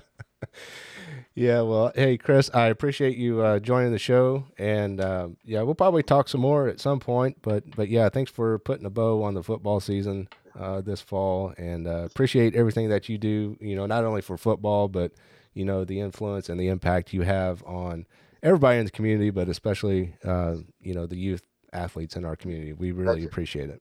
yeah, 1.34 1.60
well, 1.60 1.92
hey, 1.94 2.18
Chris, 2.18 2.50
I 2.52 2.66
appreciate 2.66 3.16
you 3.16 3.40
uh, 3.40 3.58
joining 3.60 3.92
the 3.92 3.98
show, 3.98 4.46
and 4.58 5.00
um, 5.00 5.36
yeah, 5.44 5.62
we'll 5.62 5.74
probably 5.74 6.02
talk 6.02 6.28
some 6.28 6.40
more 6.40 6.68
at 6.68 6.80
some 6.80 7.00
point. 7.00 7.38
But 7.42 7.64
but 7.76 7.88
yeah, 7.88 8.08
thanks 8.08 8.30
for 8.30 8.58
putting 8.58 8.84
a 8.86 8.90
bow 8.90 9.22
on 9.22 9.34
the 9.34 9.42
football 9.42 9.80
season 9.80 10.28
uh, 10.58 10.80
this 10.80 11.00
fall, 11.00 11.54
and 11.56 11.86
uh, 11.86 12.04
appreciate 12.04 12.56
everything 12.56 12.88
that 12.88 13.08
you 13.08 13.16
do. 13.16 13.56
You 13.60 13.76
know, 13.76 13.86
not 13.86 14.04
only 14.04 14.22
for 14.22 14.36
football, 14.36 14.88
but 14.88 15.12
you 15.54 15.64
know 15.64 15.84
the 15.84 16.00
influence 16.00 16.48
and 16.48 16.58
the 16.58 16.68
impact 16.68 17.12
you 17.12 17.22
have 17.22 17.62
on 17.64 18.06
everybody 18.42 18.78
in 18.78 18.84
the 18.84 18.90
community, 18.90 19.30
but 19.30 19.48
especially 19.48 20.14
uh, 20.24 20.56
you 20.80 20.94
know 20.94 21.06
the 21.06 21.16
youth 21.16 21.42
athletes 21.72 22.16
in 22.16 22.24
our 22.24 22.34
community. 22.34 22.72
We 22.72 22.90
really 22.90 23.24
appreciate 23.24 23.70
it. 23.70 23.80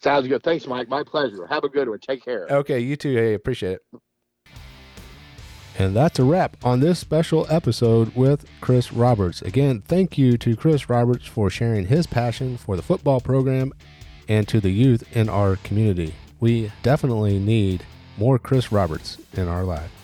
Sounds 0.00 0.28
good. 0.28 0.42
Thanks, 0.42 0.66
Mike. 0.66 0.88
My 0.88 1.02
pleasure. 1.02 1.46
Have 1.46 1.64
a 1.64 1.68
good 1.68 1.88
one. 1.88 1.98
Take 1.98 2.24
care. 2.24 2.46
Okay, 2.48 2.78
you 2.78 2.94
too. 2.94 3.14
Hey, 3.16 3.34
appreciate 3.34 3.80
it. 3.92 4.00
And 5.78 5.96
that's 5.96 6.18
a 6.18 6.24
wrap 6.24 6.56
on 6.64 6.80
this 6.80 7.00
special 7.00 7.46
episode 7.50 8.14
with 8.14 8.46
Chris 8.60 8.92
Roberts. 8.92 9.42
Again, 9.42 9.80
thank 9.80 10.16
you 10.16 10.38
to 10.38 10.54
Chris 10.54 10.88
Roberts 10.88 11.26
for 11.26 11.50
sharing 11.50 11.86
his 11.86 12.06
passion 12.06 12.56
for 12.56 12.76
the 12.76 12.82
football 12.82 13.20
program 13.20 13.72
and 14.28 14.46
to 14.48 14.60
the 14.60 14.70
youth 14.70 15.04
in 15.16 15.28
our 15.28 15.56
community. 15.56 16.14
We 16.38 16.70
definitely 16.82 17.38
need 17.38 17.84
more 18.16 18.38
Chris 18.38 18.70
Roberts 18.70 19.18
in 19.32 19.48
our 19.48 19.64
life. 19.64 20.03